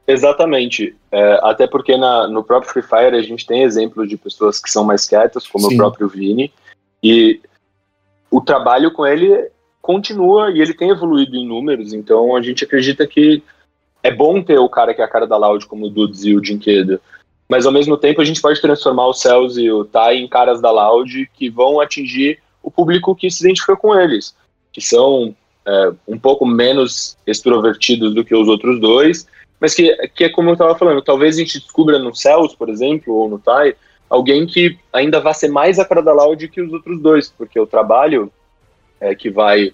Exatamente. 0.07 0.95
É, 1.11 1.39
até 1.43 1.67
porque 1.67 1.95
na, 1.95 2.27
no 2.27 2.43
próprio 2.43 2.71
Free 2.71 2.83
Fire 2.83 3.15
a 3.15 3.21
gente 3.21 3.45
tem 3.45 3.63
exemplos 3.63 4.09
de 4.09 4.17
pessoas 4.17 4.59
que 4.59 4.69
são 4.69 4.83
mais 4.83 5.07
quietas, 5.07 5.47
como 5.47 5.67
Sim. 5.67 5.75
o 5.75 5.77
próprio 5.77 6.07
Vini, 6.07 6.51
e 7.03 7.39
o 8.29 8.41
trabalho 8.41 8.91
com 8.91 9.05
ele 9.05 9.49
continua 9.81 10.51
e 10.51 10.61
ele 10.61 10.73
tem 10.73 10.89
evoluído 10.89 11.35
em 11.35 11.47
números, 11.47 11.91
então 11.91 12.35
a 12.35 12.41
gente 12.41 12.63
acredita 12.63 13.05
que 13.07 13.43
é 14.03 14.11
bom 14.11 14.41
ter 14.41 14.59
o 14.59 14.69
cara 14.69 14.93
que 14.93 15.01
é 15.01 15.03
a 15.03 15.07
cara 15.07 15.25
da 15.25 15.37
Loud, 15.37 15.65
como 15.65 15.87
o 15.87 15.89
Dudes 15.89 16.23
e 16.23 16.35
o 16.35 16.41
Dinquedo, 16.41 17.01
mas 17.49 17.65
ao 17.65 17.71
mesmo 17.71 17.97
tempo 17.97 18.21
a 18.21 18.25
gente 18.25 18.41
pode 18.41 18.61
transformar 18.61 19.07
o 19.07 19.13
Cells 19.13 19.59
e 19.59 19.71
o 19.71 19.83
Tai 19.83 20.15
em 20.15 20.27
caras 20.27 20.61
da 20.61 20.71
Loud 20.71 21.29
que 21.33 21.49
vão 21.49 21.79
atingir 21.79 22.39
o 22.61 22.69
público 22.69 23.15
que 23.15 23.29
se 23.29 23.43
identifica 23.43 23.75
com 23.75 23.93
eles, 23.93 24.35
que 24.71 24.79
são 24.79 25.35
é, 25.65 25.91
um 26.07 26.17
pouco 26.17 26.45
menos 26.45 27.17
extrovertidos 27.25 28.13
do 28.13 28.23
que 28.23 28.35
os 28.35 28.47
outros 28.47 28.79
dois, 28.79 29.27
mas 29.61 29.75
que, 29.75 29.95
que 30.15 30.23
é 30.23 30.29
como 30.29 30.49
eu 30.49 30.53
estava 30.53 30.75
falando, 30.75 31.03
talvez 31.03 31.35
a 31.35 31.39
gente 31.39 31.59
descubra 31.59 31.99
no 31.99 32.15
Cells, 32.15 32.57
por 32.57 32.67
exemplo, 32.67 33.13
ou 33.13 33.29
no 33.29 33.37
Tai, 33.37 33.75
alguém 34.09 34.47
que 34.47 34.75
ainda 34.91 35.19
vai 35.19 35.35
ser 35.35 35.49
mais 35.49 35.77
a 35.77 35.85
cara 35.85 36.01
que 36.49 36.59
os 36.59 36.73
outros 36.73 36.99
dois, 36.99 37.29
porque 37.29 37.59
o 37.59 37.67
trabalho 37.67 38.31
é 38.99 39.13
que 39.13 39.29
vai 39.29 39.71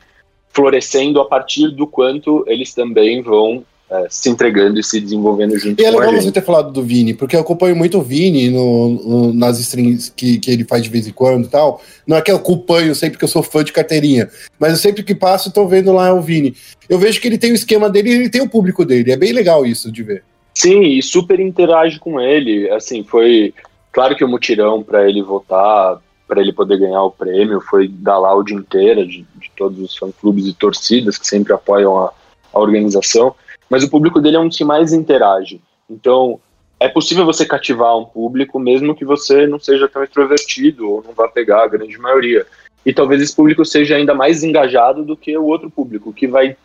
florescendo 0.49 1.21
a 1.21 1.25
partir 1.25 1.69
do 1.69 1.87
quanto 1.87 2.43
eles 2.47 2.73
também 2.73 3.21
vão 3.21 3.65
é, 3.89 4.07
se 4.09 4.29
entregando 4.29 4.79
e 4.79 4.83
se 4.83 4.99
desenvolvendo 4.99 5.57
junto 5.57 5.81
e 5.81 5.85
é 5.85 5.89
legal 5.89 6.13
você 6.13 6.29
ter 6.29 6.43
falado 6.43 6.71
do 6.71 6.83
Vini, 6.83 7.13
porque 7.13 7.37
eu 7.37 7.39
acompanho 7.39 7.75
muito 7.75 7.97
o 7.97 8.01
Vini 8.01 8.49
no, 8.49 8.89
no, 8.89 9.33
nas 9.33 9.59
streams 9.59 10.11
que, 10.13 10.39
que 10.39 10.51
ele 10.51 10.65
faz 10.65 10.83
de 10.83 10.89
vez 10.89 11.07
em 11.07 11.13
quando 11.13 11.45
e 11.45 11.47
tal. 11.47 11.81
Não 12.05 12.17
é 12.17 12.21
que 12.21 12.29
eu 12.29 12.35
acompanho 12.35 12.93
sempre 12.93 13.17
que 13.17 13.23
eu 13.23 13.29
sou 13.29 13.41
fã 13.41 13.63
de 13.63 13.71
carteirinha, 13.71 14.29
mas 14.59 14.71
eu 14.71 14.77
sempre 14.77 15.03
que 15.03 15.15
passo 15.15 15.47
estou 15.47 15.67
vendo 15.67 15.93
lá 15.93 16.13
o 16.13 16.21
Vini. 16.21 16.53
Eu 16.89 16.99
vejo 16.99 17.21
que 17.21 17.27
ele 17.27 17.37
tem 17.37 17.51
o 17.51 17.55
esquema 17.55 17.89
dele 17.89 18.09
e 18.09 18.13
ele 18.13 18.29
tem 18.29 18.41
o 18.41 18.49
público 18.49 18.83
dele. 18.83 19.11
É 19.11 19.17
bem 19.17 19.31
legal 19.31 19.65
isso 19.65 19.89
de 19.89 20.03
ver. 20.03 20.23
Sim, 20.53 20.81
e 20.83 21.01
super 21.01 21.39
interage 21.39 21.97
com 21.97 22.19
ele. 22.19 22.69
Assim, 22.71 23.05
foi 23.05 23.53
claro 23.91 24.17
que 24.17 24.23
o 24.23 24.27
mutirão 24.27 24.83
para 24.83 25.07
ele 25.07 25.21
votar, 25.23 25.97
para 26.27 26.41
ele 26.41 26.51
poder 26.51 26.77
ganhar 26.77 27.03
o 27.03 27.11
prêmio, 27.11 27.61
foi 27.61 27.87
da 27.87 28.17
Loud 28.17 28.53
inteira, 28.53 29.05
de, 29.05 29.19
de 29.35 29.51
todos 29.55 29.79
os 29.79 29.95
fã-clubes 29.95 30.45
e 30.45 30.53
torcidas 30.53 31.17
que 31.17 31.25
sempre 31.25 31.53
apoiam 31.53 31.97
a, 31.97 32.11
a 32.53 32.59
organização 32.59 33.33
mas 33.69 33.83
o 33.83 33.89
público 33.89 34.19
dele 34.19 34.37
é 34.37 34.39
um 34.39 34.49
que 34.49 34.63
mais 34.63 34.93
interage. 34.93 35.61
Então, 35.89 36.39
é 36.79 36.87
possível 36.87 37.25
você 37.25 37.45
cativar 37.45 37.97
um 37.97 38.05
público 38.05 38.59
mesmo 38.59 38.95
que 38.95 39.05
você 39.05 39.47
não 39.47 39.59
seja 39.59 39.87
tão 39.87 40.03
extrovertido 40.03 40.89
ou 40.89 41.03
não 41.03 41.13
vá 41.13 41.27
pegar 41.27 41.63
a 41.63 41.67
grande 41.67 41.97
maioria. 41.97 42.45
E 42.85 42.93
talvez 42.93 43.21
esse 43.21 43.35
público 43.35 43.65
seja 43.65 43.95
ainda 43.95 44.13
mais 44.13 44.43
engajado 44.43 45.03
do 45.03 45.17
que 45.17 45.37
o 45.37 45.45
outro 45.45 45.69
público, 45.69 46.13
que 46.13 46.27
vai 46.27 46.55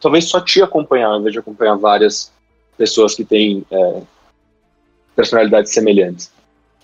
talvez 0.00 0.28
só 0.28 0.40
te 0.40 0.62
acompanhar, 0.62 1.08
ao 1.08 1.20
invés 1.20 1.32
de 1.32 1.38
acompanhar 1.40 1.76
várias 1.76 2.30
pessoas 2.76 3.14
que 3.14 3.24
têm 3.24 3.64
é, 3.70 4.02
personalidades 5.16 5.72
semelhantes. 5.72 6.30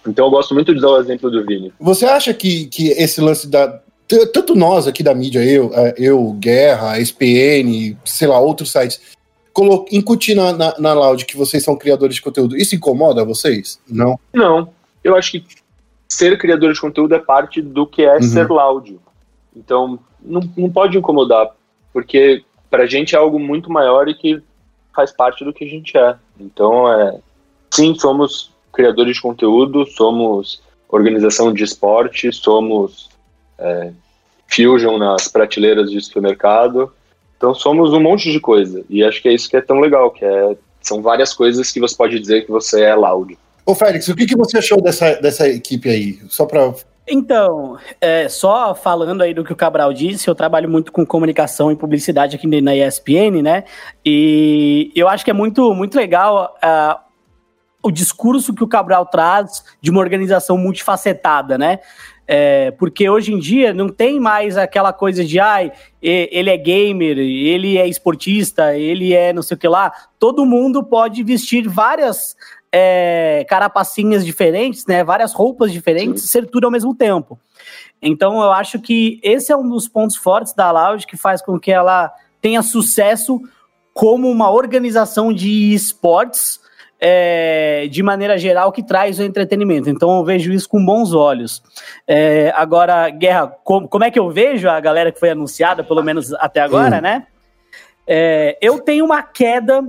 Então 0.07 0.27
eu 0.27 0.31
gosto 0.31 0.55
muito 0.55 0.75
de 0.75 0.81
dar 0.81 0.91
o 0.91 1.01
exemplo 1.01 1.31
do 1.31 1.45
Vini. 1.47 1.73
Você 1.79 2.05
acha 2.05 2.35
que, 2.35 2.67
que 2.67 2.89
esse 2.91 3.21
lance 3.21 3.47
da. 3.47 3.81
Tanto 4.33 4.55
nós 4.55 4.87
aqui 4.87 5.03
da 5.03 5.15
mídia, 5.15 5.43
eu, 5.43 5.73
é, 5.73 5.95
eu 5.97 6.33
Guerra, 6.33 6.99
SPN, 6.99 7.97
sei 8.05 8.29
lá, 8.29 8.39
outros 8.39 8.71
sites, 8.71 9.01
incutir 9.93 10.35
na, 10.35 10.53
na, 10.53 10.75
na 10.79 10.93
Loud 10.95 11.25
que 11.25 11.37
vocês 11.37 11.63
são 11.63 11.77
criadores 11.77 12.17
de 12.17 12.23
conteúdo, 12.23 12.57
isso 12.57 12.75
incomoda 12.75 13.25
vocês? 13.25 13.81
Não? 13.89 14.19
Não. 14.33 14.69
Eu 15.03 15.17
acho 15.17 15.33
que 15.33 15.45
ser 16.09 16.39
criador 16.39 16.73
de 16.73 16.81
conteúdo 16.81 17.15
é 17.15 17.19
parte 17.19 17.61
do 17.61 17.87
que 17.87 18.03
é 18.03 18.17
uhum. 18.17 18.23
ser 18.23 18.49
Loud. 18.49 18.99
Então, 19.55 19.99
não, 20.21 20.41
não 20.57 20.71
pode 20.71 20.99
incomodar, 20.99 21.51
porque 21.93 22.45
pra 22.71 22.87
gente 22.87 23.15
é 23.15 23.19
algo 23.19 23.39
muito 23.39 23.71
maior 23.71 24.09
e 24.09 24.15
que 24.15 24.43
faz 24.95 25.13
parte 25.13 25.45
do 25.45 25.53
que 25.53 25.65
a 25.65 25.69
gente 25.69 25.97
é. 25.97 26.17
Então, 26.39 26.91
é, 26.93 27.19
sim, 27.71 27.95
somos 27.95 28.53
criadores 28.73 29.17
de 29.17 29.23
conteúdo, 29.23 29.87
somos 29.87 30.63
organização 30.89 31.53
de 31.53 31.65
esporte, 31.65 32.33
somos 32.33 33.09
é, 33.59 33.93
Fusion 34.49 34.99
nas 34.99 35.29
prateleiras 35.29 35.91
de 35.91 36.01
supermercado, 36.01 36.93
então 37.37 37.55
somos 37.55 37.93
um 37.93 38.01
monte 38.01 38.31
de 38.31 38.41
coisa. 38.41 38.85
E 38.89 39.05
acho 39.05 39.21
que 39.21 39.29
é 39.29 39.33
isso 39.33 39.49
que 39.49 39.57
é 39.57 39.61
tão 39.61 39.81
legal, 39.81 40.11
que 40.11 40.25
é, 40.25 40.57
são 40.81 41.03
várias 41.03 41.33
coisas 41.33 41.71
que 41.71 41.81
você 41.81 41.97
pode 41.97 42.19
dizer 42.19 42.45
que 42.45 42.51
você 42.51 42.83
é 42.83 42.95
loud. 42.95 43.37
Ô 43.67 43.75
Félix, 43.75 44.09
o 44.09 44.15
que, 44.15 44.27
que 44.27 44.37
você 44.37 44.59
achou 44.59 44.81
dessa, 44.81 45.15
dessa 45.15 45.49
equipe 45.49 45.89
aí? 45.89 46.19
Só 46.29 46.45
para 46.45 46.75
então, 47.07 47.79
é, 48.01 48.31
só 48.31 48.75
falando 48.75 49.23
aí 49.23 49.35
do 49.35 49.45
que 49.45 49.53
o 49.53 49.57
Cabral 49.57 49.93
disse, 49.93 50.27
eu 50.27 50.35
trabalho 50.35 50.71
muito 50.71 50.91
com 50.91 51.05
comunicação 51.05 51.71
e 51.71 51.77
publicidade 51.77 52.35
aqui 52.35 52.47
na 52.63 52.75
ESPN, 52.75 53.43
né? 53.43 53.65
E 54.05 54.91
eu 54.97 55.07
acho 55.07 55.23
que 55.23 55.31
é 55.31 55.35
muito, 55.35 55.75
muito 55.75 55.97
legal 55.97 56.57
uh, 56.65 56.99
o 57.83 57.91
discurso 57.91 58.55
que 58.55 58.65
o 58.65 58.69
Cabral 58.69 59.05
traz 59.05 59.63
de 59.83 59.91
uma 59.91 60.01
organização 60.01 60.57
multifacetada, 60.57 61.59
né? 61.59 61.81
É, 62.27 62.71
porque 62.73 63.09
hoje 63.09 63.35
em 63.35 63.39
dia 63.39 63.75
não 63.75 63.89
tem 63.89 64.19
mais 64.19 64.57
aquela 64.57 64.95
coisa 64.95 65.23
de 65.23 65.39
ai, 65.39 65.71
ele 66.01 66.49
é 66.49 66.57
gamer, 66.57 67.19
ele 67.19 67.77
é 67.77 67.87
esportista, 67.87 68.77
ele 68.77 69.13
é 69.13 69.33
não 69.33 69.43
sei 69.43 69.57
o 69.57 69.59
que 69.59 69.69
lá. 69.69 69.93
Todo 70.19 70.47
mundo 70.47 70.83
pode 70.83 71.23
vestir 71.23 71.69
várias 71.69 72.35
é, 72.73 73.45
carapacinhas 73.49 74.25
diferentes, 74.25 74.87
né? 74.87 75.05
Várias 75.05 75.33
roupas 75.33 75.73
diferentes 75.73 76.23
Sim. 76.23 76.27
e 76.27 76.31
ser 76.31 76.51
tudo 76.51 76.65
ao 76.65 76.71
mesmo 76.71 76.95
tempo. 76.95 77.39
Então 78.01 78.43
eu 78.43 78.51
acho 78.53 78.81
que 78.81 79.21
esse 79.23 79.53
é 79.53 79.57
um 79.57 79.69
dos 79.69 79.89
pontos 79.89 80.17
fortes 80.17 80.53
da 80.55 80.71
Loud 80.71 81.07
que 81.07 81.17
faz 81.17 81.41
com 81.41 81.59
que 81.59 81.71
ela 81.71 82.13
tenha 82.41 82.63
sucesso 82.63 83.41
como 83.93 84.29
uma 84.29 84.51
organização 84.51 85.33
de 85.33 85.73
esportes 85.73 86.61
é, 87.01 87.87
de 87.91 88.03
maneira 88.03 88.39
geral 88.39 88.73
que 88.73 88.83
traz 88.83 89.19
o 89.19 89.23
entretenimento. 89.23 89.91
Então 89.91 90.19
eu 90.19 90.25
vejo 90.25 90.53
isso 90.53 90.69
com 90.69 90.85
bons 90.85 91.13
olhos. 91.13 91.63
É, 92.07 92.53
agora, 92.57 93.09
Guerra, 93.11 93.47
como, 93.63 93.89
como, 93.89 94.05
é 94.05 94.11
que 94.11 94.19
eu 94.19 94.31
vejo 94.31 94.69
a 94.69 94.81
galera 94.81 95.13
que 95.13 95.21
foi 95.21 95.31
anunciada, 95.31 95.85
pelo 95.85 96.03
menos 96.03 96.33
até 96.35 96.61
agora, 96.61 96.99
hum. 96.99 97.03
né? 97.03 97.27
É, 98.07 98.59
eu 98.61 98.81
tenho 98.81 99.05
uma 99.05 99.23
queda 99.23 99.83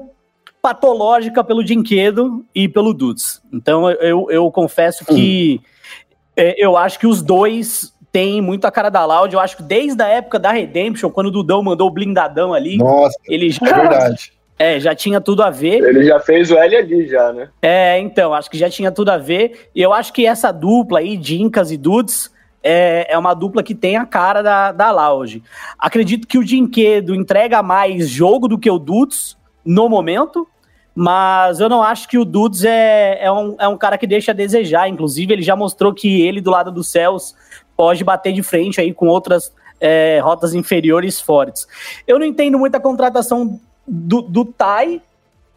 patológica 0.61 1.43
pelo 1.43 1.63
Dinquedo 1.63 2.45
e 2.53 2.67
pelo 2.67 2.93
Dudes. 2.93 3.41
Então 3.53 3.89
eu, 3.89 4.27
eu, 4.29 4.51
confesso 4.51 5.05
que 5.05 5.61
hum. 5.61 6.53
eu 6.57 6.75
acho 6.75 6.97
que 6.97 7.05
os 7.05 7.21
dois 7.21 7.93
têm 8.11 8.41
muito 8.41 8.65
a 8.65 8.71
cara 8.71 8.89
da 8.89 9.05
Loud. 9.05 9.33
Eu 9.33 9.41
acho 9.41 9.57
que 9.57 9.63
desde 9.63 10.01
a 10.01 10.07
época 10.07 10.39
da 10.39 10.51
Redemption, 10.51 11.09
quando 11.11 11.27
o 11.27 11.31
Dudão 11.31 11.61
mandou 11.61 11.87
o 11.87 11.91
blindadão 11.91 12.53
ali, 12.53 12.77
Nossa, 12.77 13.17
ele 13.25 13.49
já, 13.49 13.67
é 13.67 14.15
é, 14.57 14.79
já 14.79 14.95
tinha 14.95 15.19
tudo 15.19 15.43
a 15.43 15.49
ver. 15.49 15.83
Ele 15.83 16.05
já 16.05 16.19
fez 16.19 16.49
o 16.49 16.57
L 16.57 16.75
ali, 16.75 17.07
já, 17.07 17.33
né? 17.33 17.49
É, 17.61 17.99
então, 17.99 18.33
acho 18.33 18.49
que 18.49 18.57
já 18.57 18.69
tinha 18.69 18.91
tudo 18.91 19.09
a 19.09 19.17
ver. 19.17 19.69
E 19.75 19.81
eu 19.81 19.93
acho 19.93 20.13
que 20.13 20.25
essa 20.25 20.51
dupla 20.51 20.99
aí, 20.99 21.17
Dinkas 21.17 21.71
e 21.71 21.77
Dudes, 21.77 22.31
é, 22.63 23.13
é 23.13 23.17
uma 23.17 23.33
dupla 23.33 23.61
que 23.61 23.75
tem 23.75 23.97
a 23.97 24.05
cara 24.05 24.41
da, 24.41 24.71
da 24.71 24.91
Lounge. 24.91 25.43
Acredito 25.77 26.27
que 26.27 26.37
o 26.37 26.43
Dinquedo 26.43 27.13
entrega 27.13 27.61
mais 27.61 28.09
jogo 28.09 28.47
do 28.47 28.57
que 28.57 28.71
o 28.71 28.79
Dudes 28.79 29.37
no 29.63 29.89
momento, 29.89 30.47
mas 30.95 31.59
eu 31.59 31.67
não 31.67 31.83
acho 31.83 32.07
que 32.07 32.17
o 32.17 32.23
Dudes 32.23 32.63
é, 32.63 33.19
é, 33.21 33.31
um, 33.31 33.55
é 33.59 33.67
um 33.67 33.77
cara 33.77 33.97
que 33.97 34.07
deixa 34.07 34.31
a 34.31 34.35
desejar. 34.35 34.87
Inclusive, 34.87 35.33
ele 35.33 35.41
já 35.41 35.55
mostrou 35.55 35.93
que 35.93 36.21
ele, 36.21 36.39
do 36.39 36.49
lado 36.49 36.71
dos 36.71 36.87
céus, 36.87 37.35
pode 37.75 38.03
bater 38.05 38.31
de 38.31 38.41
frente 38.41 38.79
aí 38.79 38.93
com 38.93 39.07
outras 39.07 39.53
é, 39.79 40.19
rotas 40.23 40.53
inferiores 40.53 41.19
fortes. 41.19 41.67
Eu 42.07 42.17
não 42.17 42.25
entendo 42.25 42.57
muito 42.57 42.75
a 42.75 42.79
contratação 42.79 43.59
do, 43.87 44.21
do 44.21 44.45
Tai, 44.45 45.01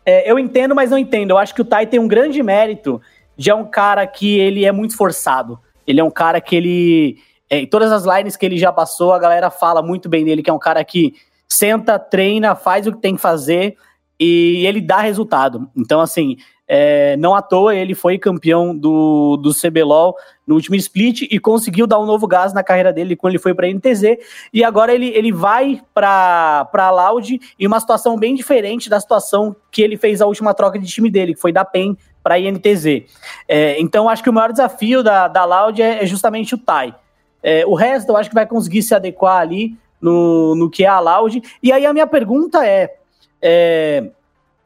é, 0.04 0.30
eu 0.30 0.38
entendo, 0.38 0.74
mas 0.74 0.90
não 0.90 0.98
entendo. 0.98 1.30
Eu 1.30 1.38
acho 1.38 1.54
que 1.54 1.62
o 1.62 1.64
Tai 1.64 1.86
tem 1.86 2.00
um 2.00 2.08
grande 2.08 2.42
mérito 2.42 3.00
de 3.36 3.50
é 3.50 3.54
um 3.54 3.64
cara 3.64 4.06
que 4.06 4.38
ele 4.38 4.64
é 4.64 4.72
muito 4.72 4.96
forçado. 4.96 5.58
Ele 5.86 6.00
é 6.00 6.04
um 6.04 6.10
cara 6.10 6.40
que 6.40 6.56
ele. 6.56 7.18
É, 7.48 7.60
em 7.60 7.66
todas 7.66 7.90
as 7.92 8.04
lines 8.04 8.36
que 8.36 8.44
ele 8.44 8.58
já 8.58 8.72
passou, 8.72 9.12
a 9.12 9.18
galera 9.18 9.50
fala 9.50 9.82
muito 9.82 10.08
bem 10.08 10.24
dele, 10.24 10.42
que 10.42 10.50
é 10.50 10.52
um 10.52 10.58
cara 10.58 10.84
que 10.84 11.14
senta, 11.48 11.98
treina, 11.98 12.54
faz 12.54 12.86
o 12.86 12.92
que 12.92 13.00
tem 13.00 13.16
que 13.16 13.20
fazer 13.22 13.76
e 14.20 14.66
ele 14.66 14.80
dá 14.80 14.98
resultado. 14.98 15.70
Então, 15.76 16.00
assim, 16.00 16.36
é, 16.68 17.16
não 17.16 17.34
à 17.34 17.40
toa 17.40 17.74
ele 17.74 17.94
foi 17.94 18.18
campeão 18.18 18.76
do, 18.76 19.38
do 19.38 19.54
CBLOL 19.54 20.14
no 20.46 20.54
último 20.54 20.76
split 20.76 21.22
e 21.22 21.38
conseguiu 21.38 21.86
dar 21.86 21.98
um 21.98 22.04
novo 22.04 22.26
gás 22.26 22.52
na 22.52 22.62
carreira 22.62 22.92
dele 22.92 23.16
quando 23.16 23.32
ele 23.32 23.42
foi 23.42 23.54
para 23.54 23.66
a 23.66 23.70
NTZ. 23.70 24.18
E 24.52 24.62
agora 24.62 24.94
ele, 24.94 25.08
ele 25.08 25.32
vai 25.32 25.80
para 25.94 26.68
a 26.72 26.90
Loud 26.90 27.40
em 27.58 27.66
uma 27.66 27.80
situação 27.80 28.18
bem 28.18 28.34
diferente 28.34 28.90
da 28.90 29.00
situação 29.00 29.56
que 29.70 29.80
ele 29.80 29.96
fez 29.96 30.20
a 30.20 30.26
última 30.26 30.52
troca 30.52 30.78
de 30.78 30.86
time 30.86 31.10
dele, 31.10 31.34
que 31.34 31.40
foi 31.40 31.52
da 31.52 31.64
PEN 31.64 31.96
para 32.22 32.34
a 32.34 32.38
INTZ. 32.38 33.04
É, 33.48 33.80
então 33.80 34.08
acho 34.08 34.22
que 34.22 34.30
o 34.30 34.32
maior 34.32 34.52
desafio 34.52 35.02
da, 35.02 35.26
da 35.26 35.44
Loud 35.46 35.80
é, 35.80 36.02
é 36.02 36.06
justamente 36.06 36.54
o 36.54 36.58
Tai. 36.58 36.94
É, 37.42 37.64
o 37.66 37.74
resto 37.74 38.10
eu 38.10 38.16
acho 38.16 38.28
que 38.28 38.34
vai 38.34 38.46
conseguir 38.46 38.82
se 38.82 38.94
adequar 38.94 39.40
ali 39.40 39.74
no, 40.00 40.54
no 40.54 40.68
que 40.68 40.84
é 40.84 40.88
a 40.88 41.00
Loud. 41.00 41.40
E 41.62 41.72
aí 41.72 41.86
a 41.86 41.92
minha 41.94 42.06
pergunta 42.06 42.66
é, 42.66 42.94
é 43.40 44.10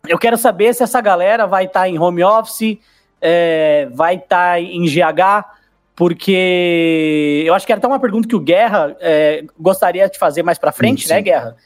eu 0.08 0.18
quero 0.18 0.36
saber 0.36 0.74
se 0.74 0.82
essa 0.82 1.00
galera 1.00 1.46
vai 1.46 1.64
estar 1.64 1.80
tá 1.80 1.88
em 1.88 1.98
home 1.98 2.24
office, 2.24 2.78
é, 3.20 3.88
vai 3.92 4.16
estar 4.16 4.54
tá 4.54 4.60
em 4.60 4.84
GH, 4.84 5.44
porque 5.94 7.44
eu 7.46 7.54
acho 7.54 7.64
que 7.64 7.72
era 7.72 7.78
até 7.78 7.86
uma 7.86 8.00
pergunta 8.00 8.26
que 8.26 8.34
o 8.34 8.40
Guerra 8.40 8.96
é, 9.00 9.44
gostaria 9.58 10.08
de 10.08 10.18
fazer 10.18 10.42
mais 10.42 10.58
para 10.58 10.72
frente, 10.72 11.06
sim, 11.06 11.14
né, 11.14 11.20
Guerra? 11.20 11.56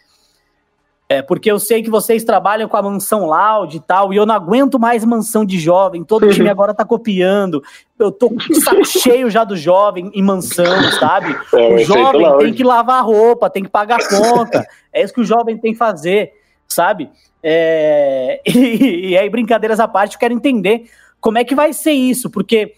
É, 1.09 1.23
porque 1.23 1.49
eu 1.49 1.59
sei 1.61 1.85
que 1.85 1.89
vocês 1.89 2.25
trabalham 2.25 2.69
com 2.69 2.77
a 2.77 2.83
mansão 2.83 3.27
Loud 3.27 3.77
e 3.77 3.81
tal, 3.81 4.13
e 4.13 4.17
eu 4.17 4.27
não 4.27 4.35
aguento 4.35 4.79
mais 4.79 5.05
mansão 5.05 5.45
de 5.45 5.59
jovem, 5.59 6.03
todo 6.03 6.29
time 6.35 6.51
agora 6.51 6.75
tá 6.75 6.85
copiando. 6.85 7.63
Eu 7.97 8.11
tô 8.11 8.29
com 8.29 8.41
saco 8.55 8.85
cheio 8.85 9.31
já 9.31 9.45
do 9.45 9.57
jovem 9.57 10.11
em 10.13 10.23
mansão, 10.23 10.83
sabe? 10.99 11.35
É, 11.55 11.75
o 11.77 11.79
jovem 11.79 12.39
tem 12.39 12.53
que 12.53 12.65
lavar 12.65 13.05
roupa, 13.05 13.49
tem 13.49 13.63
que 13.63 13.69
pagar 13.71 13.99
conta. 14.09 14.67
É 14.93 15.03
isso 15.03 15.15
que 15.15 15.21
o 15.21 15.25
jovem 15.25 15.57
tem 15.57 15.73
que 15.73 15.79
fazer, 15.79 16.33
sabe? 16.69 17.09
É, 17.49 18.41
e, 18.45 19.11
e 19.11 19.17
aí, 19.17 19.31
brincadeiras 19.31 19.79
à 19.79 19.87
parte, 19.87 20.15
eu 20.15 20.19
quero 20.19 20.35
entender 20.35 20.91
como 21.21 21.39
é 21.39 21.45
que 21.45 21.55
vai 21.55 21.73
ser 21.73 21.93
isso, 21.93 22.29
porque 22.29 22.75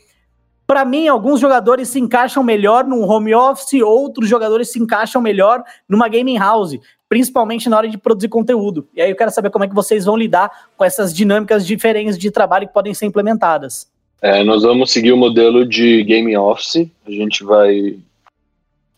para 0.67 0.85
mim, 0.85 1.09
alguns 1.09 1.41
jogadores 1.41 1.89
se 1.89 1.99
encaixam 1.99 2.45
melhor 2.45 2.85
num 2.85 3.03
home 3.09 3.35
office, 3.35 3.81
outros 3.83 4.29
jogadores 4.29 4.71
se 4.71 4.79
encaixam 4.79 5.23
melhor 5.23 5.65
numa 5.89 6.07
gaming 6.09 6.37
house, 6.37 6.79
principalmente 7.09 7.71
na 7.71 7.79
hora 7.79 7.89
de 7.89 7.97
produzir 7.97 8.29
conteúdo. 8.29 8.87
E 8.95 9.01
aí 9.01 9.09
eu 9.09 9.17
quero 9.17 9.31
saber 9.31 9.49
como 9.49 9.65
é 9.65 9.69
que 9.69 9.75
vocês 9.75 10.05
vão 10.05 10.15
lidar 10.15 10.51
com 10.77 10.85
essas 10.85 11.15
dinâmicas 11.15 11.67
diferentes 11.67 12.19
de 12.19 12.31
trabalho 12.31 12.69
que 12.69 12.75
podem 12.75 12.93
ser 12.93 13.07
implementadas. 13.07 13.91
É, 14.21 14.45
nós 14.45 14.63
vamos 14.63 14.91
seguir 14.91 15.13
o 15.13 15.17
modelo 15.17 15.65
de 15.65 16.05
gaming 16.05 16.37
office. 16.37 16.87
A 17.07 17.11
gente 17.11 17.43
vai 17.43 17.99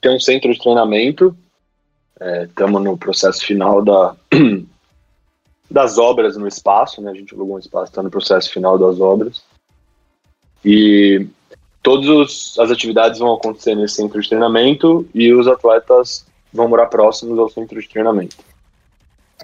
ter 0.00 0.10
um 0.10 0.18
centro 0.18 0.52
de 0.52 0.58
treinamento. 0.58 1.36
Estamos 2.48 2.80
é, 2.80 2.84
no 2.84 2.98
processo 2.98 3.46
final 3.46 3.80
da 3.84 4.16
das 5.70 5.98
obras 5.98 6.36
no 6.36 6.48
espaço, 6.48 7.00
né? 7.00 7.10
A 7.10 7.14
gente 7.14 7.34
alugou 7.34 7.56
um 7.56 7.58
espaço, 7.58 7.92
está 7.92 8.02
no 8.02 8.10
processo 8.10 8.50
final 8.52 8.76
das 8.76 9.00
obras. 9.00 9.42
E 10.64 11.26
todas 11.82 12.56
as 12.58 12.70
atividades 12.70 13.20
vão 13.20 13.34
acontecer 13.34 13.74
nesse 13.74 13.94
centro 13.94 14.20
de 14.20 14.28
treinamento 14.28 15.08
e 15.14 15.32
os 15.32 15.46
atletas 15.46 16.26
vão 16.52 16.68
morar 16.68 16.86
próximos 16.86 17.38
ao 17.38 17.48
centro 17.48 17.80
de 17.80 17.88
treinamento. 17.88 18.36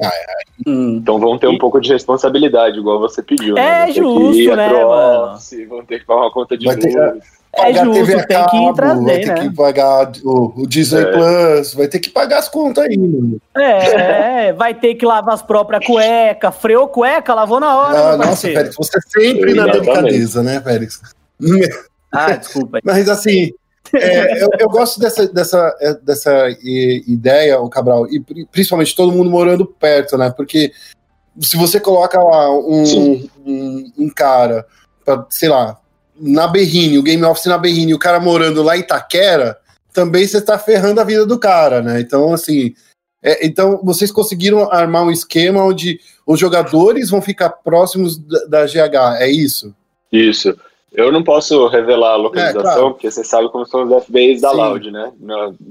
Ah, 0.03 0.11
é. 0.13 0.71
Hum. 0.71 0.97
Então 0.97 1.19
vão 1.19 1.39
ter 1.39 1.47
um 1.47 1.57
pouco 1.59 1.81
de 1.81 1.91
responsabilidade, 1.91 2.79
igual 2.79 2.99
você 2.99 3.23
pediu. 3.23 3.55
Né? 3.55 3.89
É 3.89 3.93
justo, 3.93 4.57
né, 4.57 4.69
mano? 4.69 5.39
Vão 5.69 5.85
ter 5.87 6.01
que 6.01 6.05
pagar 6.05 6.23
uma 6.23 6.33
conta 6.33 6.57
de 6.57 6.67
luz. 6.67 6.77
É 7.59 7.73
justo, 7.73 8.07
tem 8.07 8.37
cabo, 8.37 8.51
que 8.51 8.77
trazer, 8.77 9.05
vai 9.05 9.21
ter 9.21 9.27
né? 9.29 9.35
que 9.35 9.55
pagar 9.55 10.13
o, 10.25 10.63
o 10.63 10.67
Disney 10.67 11.03
é. 11.03 11.13
Plus, 11.13 11.75
vai 11.75 11.89
ter 11.89 12.01
que 12.01 12.11
pagar 12.11 12.39
as 12.39 12.49
contas 12.49 12.85
aí, 12.85 12.99
mano. 12.99 13.41
É, 13.57 14.53
vai 14.53 14.75
ter 14.75 14.95
que 14.95 15.07
lavar 15.07 15.35
as 15.35 15.43
próprias 15.43 15.85
cuecas, 15.85 16.55
freou 16.57 16.89
cueca, 16.89 17.35
lavou 17.35 17.59
na 17.59 17.77
hora. 17.77 17.99
Ah, 18.11 18.17
nossa, 18.17 18.47
Félix, 18.47 18.77
você 18.77 18.99
sempre 19.09 19.55
na 19.55 19.67
delicadeza, 19.67 20.43
né, 20.43 20.61
Félix? 20.61 21.01
Ah, 22.13 22.37
desculpa. 22.37 22.81
Mas 22.85 23.09
assim, 23.09 23.53
é, 23.95 24.43
eu, 24.43 24.49
eu, 24.59 24.69
gosto 24.69 24.99
dessa, 25.01 25.27
dessa, 25.29 25.77
é, 25.81 25.95
dessa 25.95 26.49
ideia, 27.07 27.61
o 27.61 27.69
Cabral, 27.69 28.07
e 28.11 28.21
principalmente 28.51 28.95
todo 28.95 29.13
mundo 29.13 29.31
morando 29.31 29.67
perto, 29.67 30.17
né? 30.19 30.31
Porque 30.31 30.73
se 31.41 31.57
você 31.57 31.79
coloca 31.79 32.19
lá 32.19 32.51
um, 32.51 33.29
um, 33.47 33.93
um 33.99 34.11
cara, 34.11 34.67
pra, 35.05 35.27
sei 35.31 35.49
lá, 35.49 35.79
na 36.21 36.47
Berrine, 36.47 36.99
o 36.99 37.03
Game 37.03 37.23
Office 37.25 37.47
na 37.47 37.59
Berrine, 37.59 37.95
o 37.95 37.99
cara 37.99 38.21
morando 38.21 38.63
lá 38.63 38.77
em 38.77 38.81
Itaquera, 38.81 39.59
também 39.93 40.27
você 40.27 40.39
está 40.39 40.59
ferrando 40.59 41.01
a 41.01 41.05
vida 41.05 41.25
do 41.25 41.39
cara, 41.39 41.81
né? 41.81 42.01
Então, 42.01 42.33
assim, 42.33 42.75
é, 43.23 43.47
então 43.47 43.81
vocês 43.83 44.13
conseguiram 44.13 44.71
armar 44.71 45.05
um 45.05 45.11
esquema 45.11 45.65
onde 45.65 46.01
os 46.27 46.39
jogadores 46.39 47.11
vão 47.11 47.23
ficar 47.23 47.51
próximos 47.51 48.19
da, 48.19 48.45
da 48.45 48.67
GH, 48.67 49.21
é 49.21 49.31
isso? 49.31 49.75
Isso. 50.13 50.57
Eu 50.97 51.13
não 51.13 51.23
posso 51.23 51.69
revelar 51.69 52.13
a 52.13 52.17
localização, 52.17 52.61
é, 52.61 52.75
claro. 52.75 52.91
porque 52.93 53.11
você 53.11 53.23
sabe 53.23 53.51
como 53.51 53.67
são 53.67 53.85
os 53.85 54.05
FBIs 54.05 54.41
da 54.41 54.49
Sim. 54.49 54.57
Loud, 54.57 54.91
né? 54.91 55.13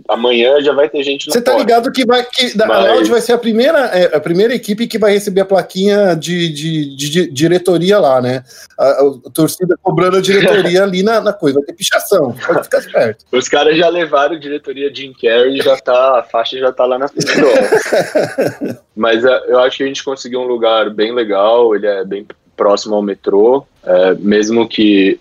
amanhã 0.08 0.62
já 0.62 0.72
vai 0.72 0.88
ter 0.88 1.02
gente 1.02 1.28
na 1.28 1.34
Você 1.34 1.42
tá 1.42 1.52
porta. 1.52 1.66
ligado 1.66 1.92
que, 1.92 2.06
vai, 2.06 2.24
que 2.24 2.56
Mas... 2.56 2.70
a 2.70 2.94
Loud 2.94 3.10
vai 3.10 3.22
ser 3.22 3.34
a 3.34 3.38
primeira, 3.40 3.80
é, 3.88 4.16
a 4.16 4.20
primeira 4.20 4.54
equipe 4.54 4.86
que 4.86 5.00
vai 5.00 5.14
receber 5.14 5.42
a 5.42 5.46
plaquinha 5.46 6.16
de, 6.16 6.54
de, 6.54 6.96
de, 6.96 7.10
de 7.10 7.32
diretoria 7.32 7.98
lá, 7.98 8.22
né? 8.22 8.44
A, 8.78 8.86
a, 8.86 9.12
a, 9.26 9.32
torcida 9.34 9.76
cobrando 9.82 10.18
a 10.18 10.22
diretoria 10.22 10.84
ali 10.86 11.02
na, 11.02 11.20
na 11.20 11.34
coisa, 11.34 11.58
vai 11.58 11.66
ter 11.66 11.74
pichação, 11.74 12.36
pode 12.46 12.64
ficar 12.64 12.78
esperto. 12.78 13.26
Os 13.32 13.50
caras 13.50 13.76
já 13.76 13.90
levaram 13.90 14.38
diretoria 14.38 14.94
Jim 14.94 15.12
Carrey, 15.20 15.58
já 15.58 15.76
tá, 15.78 16.20
a 16.20 16.24
faixa 16.24 16.60
já 16.60 16.72
tá 16.72 16.86
lá 16.86 17.00
na 17.00 17.10
Mas 18.96 19.26
é, 19.26 19.44
eu 19.48 19.60
acho 19.60 19.78
que 19.78 19.84
a 19.84 19.88
gente 19.88 20.04
conseguiu 20.04 20.42
um 20.42 20.48
lugar 20.48 20.92
bem 20.92 21.12
legal, 21.14 21.76
ele 21.76 21.88
é 21.88 22.06
bem 22.06 22.28
próximo 22.56 22.96
ao 22.96 23.02
metrô, 23.02 23.66
é, 23.84 24.14
mesmo 24.16 24.68
que 24.68 25.20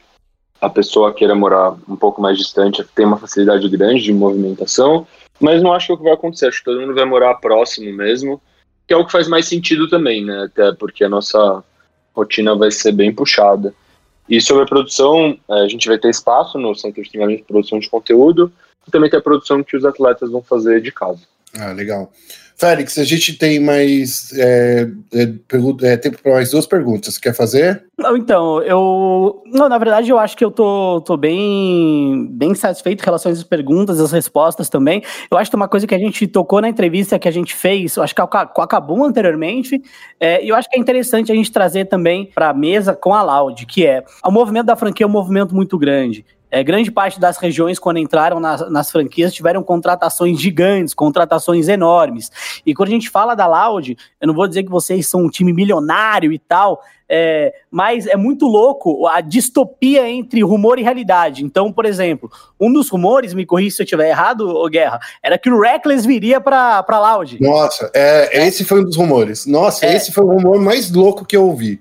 a 0.61 0.68
pessoa 0.70 1.12
queira 1.12 1.35
morar 1.35 1.77
um 1.88 1.97
pouco 1.97 2.23
mais 2.23 2.38
distante, 2.38 2.85
tem 2.94 3.05
uma 3.05 3.18
facilidade 3.18 3.68
grande 3.68 4.03
de 4.03 4.12
movimentação, 4.12 5.07
mas 5.38 5.62
não 5.62 5.73
acho 5.73 5.87
que 5.87 5.92
é 5.92 5.94
o 5.94 5.99
que 5.99 6.05
vai 6.05 6.12
acontecer, 6.12 6.47
acho 6.47 6.59
que 6.59 6.64
todo 6.64 6.81
mundo 6.81 6.94
vai 6.94 7.05
morar 7.05 7.35
próximo 7.35 7.92
mesmo, 7.92 8.40
que 8.87 8.94
é 8.94 8.97
o 8.97 9.05
que 9.05 9.12
faz 9.12 9.29
mais 9.29 9.47
sentido 9.47 9.88
também, 9.88 10.25
né, 10.25 10.44
até 10.44 10.73
porque 10.73 11.05
a 11.05 11.09
nossa 11.09 11.62
rotina 12.14 12.55
vai 12.55 12.70
ser 12.70 12.92
bem 12.92 13.12
puxada. 13.12 13.75
E 14.29 14.40
sobre 14.40 14.62
a 14.62 14.66
produção, 14.66 15.38
é, 15.51 15.55
a 15.61 15.68
gente 15.68 15.87
vai 15.87 15.99
ter 15.99 16.09
espaço 16.09 16.59
no 16.59 16.75
Centro 16.75 17.03
de 17.03 17.11
Treinamento 17.11 17.42
de 17.42 17.49
Produção 17.49 17.79
de 17.79 17.90
Conteúdo 17.90 18.51
e 18.87 18.90
também 18.90 19.11
tem 19.11 19.18
a 19.18 19.23
produção 19.23 19.62
que 19.62 19.77
os 19.77 19.85
atletas 19.85 20.31
vão 20.31 20.42
fazer 20.42 20.81
de 20.81 20.90
casa. 20.90 21.20
Ah, 21.59 21.73
legal. 21.73 22.11
Félix, 22.57 22.99
a 22.99 23.05
gente 23.05 23.37
tem 23.37 23.59
mais 23.59 24.33
é, 24.33 24.88
é, 25.12 25.29
é 25.83 25.97
tempo 25.97 26.23
para 26.23 26.35
mais 26.35 26.51
duas 26.51 26.67
perguntas. 26.67 27.19
Quer 27.19 27.35
fazer? 27.35 27.85
Não, 27.99 28.17
então, 28.17 28.62
eu. 28.62 29.43
Não, 29.47 29.69
na 29.69 29.79
verdade, 29.79 30.11
eu 30.11 30.19
acho 30.19 30.37
que 30.37 30.45
eu 30.45 30.51
tô, 30.51 31.01
tô 31.01 31.17
bem, 31.17 32.29
bem 32.31 32.55
satisfeito 32.55 33.03
em 33.03 33.05
relação 33.05 33.31
às 33.31 33.43
perguntas, 33.43 34.01
as 34.01 34.12
respostas 34.12 34.69
também. 34.69 35.03
Eu 35.31 35.37
acho 35.37 35.51
que 35.51 35.57
uma 35.57 35.69
coisa 35.69 35.87
que 35.87 35.95
a 35.95 35.99
gente 35.99 36.27
tocou 36.27 36.61
na 36.61 36.69
entrevista 36.69 37.19
que 37.19 37.29
a 37.29 37.33
gente 37.33 37.55
fez, 37.55 37.97
eu 37.97 38.03
acho 38.03 38.14
que 38.14 38.21
acabou 38.21 39.05
anteriormente, 39.05 39.81
é, 40.19 40.45
e 40.45 40.49
eu 40.49 40.57
acho 40.57 40.69
que 40.69 40.77
é 40.77 40.81
interessante 40.81 41.33
a 41.33 41.35
gente 41.35 41.51
trazer 41.53 41.87
também 41.87 42.31
para 42.35 42.51
a 42.51 42.55
mesa 42.55 42.95
com 42.95 43.14
a 43.14 43.23
Loud, 43.23 43.67
que 43.67 43.87
é 43.87 44.05
o 44.25 44.31
movimento 44.31 44.67
da 44.67 44.77
franquia 44.77 45.05
é 45.05 45.07
um 45.07 45.11
movimento 45.12 45.55
muito 45.55 45.79
grande. 45.79 46.25
É, 46.55 46.62
grande 46.62 46.88
parte 46.88 47.19
das 47.19 47.37
regiões, 47.37 47.81
quando 47.81 47.99
entraram 47.99 48.38
nas, 48.38 48.71
nas, 48.71 48.88
franquias, 48.88 49.35
tiveram 49.35 49.61
contratações 49.61 50.40
gigantes, 50.40 50.95
contratações 50.95 51.67
enormes. 51.67 52.31
E 52.64 52.73
quando 52.73 52.90
a 52.90 52.93
gente 52.93 53.11
fala 53.11 53.35
da 53.35 53.45
Loud, 53.45 53.97
eu 54.21 54.29
não 54.29 54.33
vou 54.33 54.47
dizer 54.47 54.62
que 54.62 54.71
vocês 54.71 55.09
são 55.09 55.25
um 55.25 55.29
time 55.29 55.53
milionário 55.53 56.33
e 56.33 56.38
tal, 56.38 56.81
é, 57.09 57.53
mas 57.69 58.07
é 58.07 58.17
muito 58.17 58.47
louco 58.47 59.05
a 59.09 59.21
distopia 59.21 60.09
entre 60.09 60.45
rumor 60.45 60.79
e 60.79 60.83
realidade. 60.83 61.45
Então, 61.45 61.73
por 61.73 61.87
exemplo, 61.87 62.31
um 62.61 62.73
dos 62.73 62.88
rumores, 62.88 63.35
me 63.35 63.45
corrija 63.45 63.75
se 63.75 63.83
eu 63.83 63.85
estiver 63.85 64.11
errado, 64.11 64.49
ô 64.49 64.69
Guerra, 64.69 65.01
era 65.21 65.37
que 65.37 65.51
o 65.51 65.61
Reckless 65.61 66.07
viria 66.07 66.40
para 66.40 66.85
Loud. 66.88 67.37
Nossa, 67.40 67.90
é, 67.93 68.47
esse 68.47 68.64
foi 68.64 68.81
um 68.81 68.85
dos 68.85 68.97
rumores. 68.97 69.45
Nossa, 69.45 69.87
é. 69.87 69.97
esse 69.97 70.12
foi 70.12 70.23
o 70.23 70.29
rumor 70.29 70.61
mais 70.61 70.88
louco 70.93 71.25
que 71.25 71.37
eu 71.37 71.47
ouvi. 71.47 71.81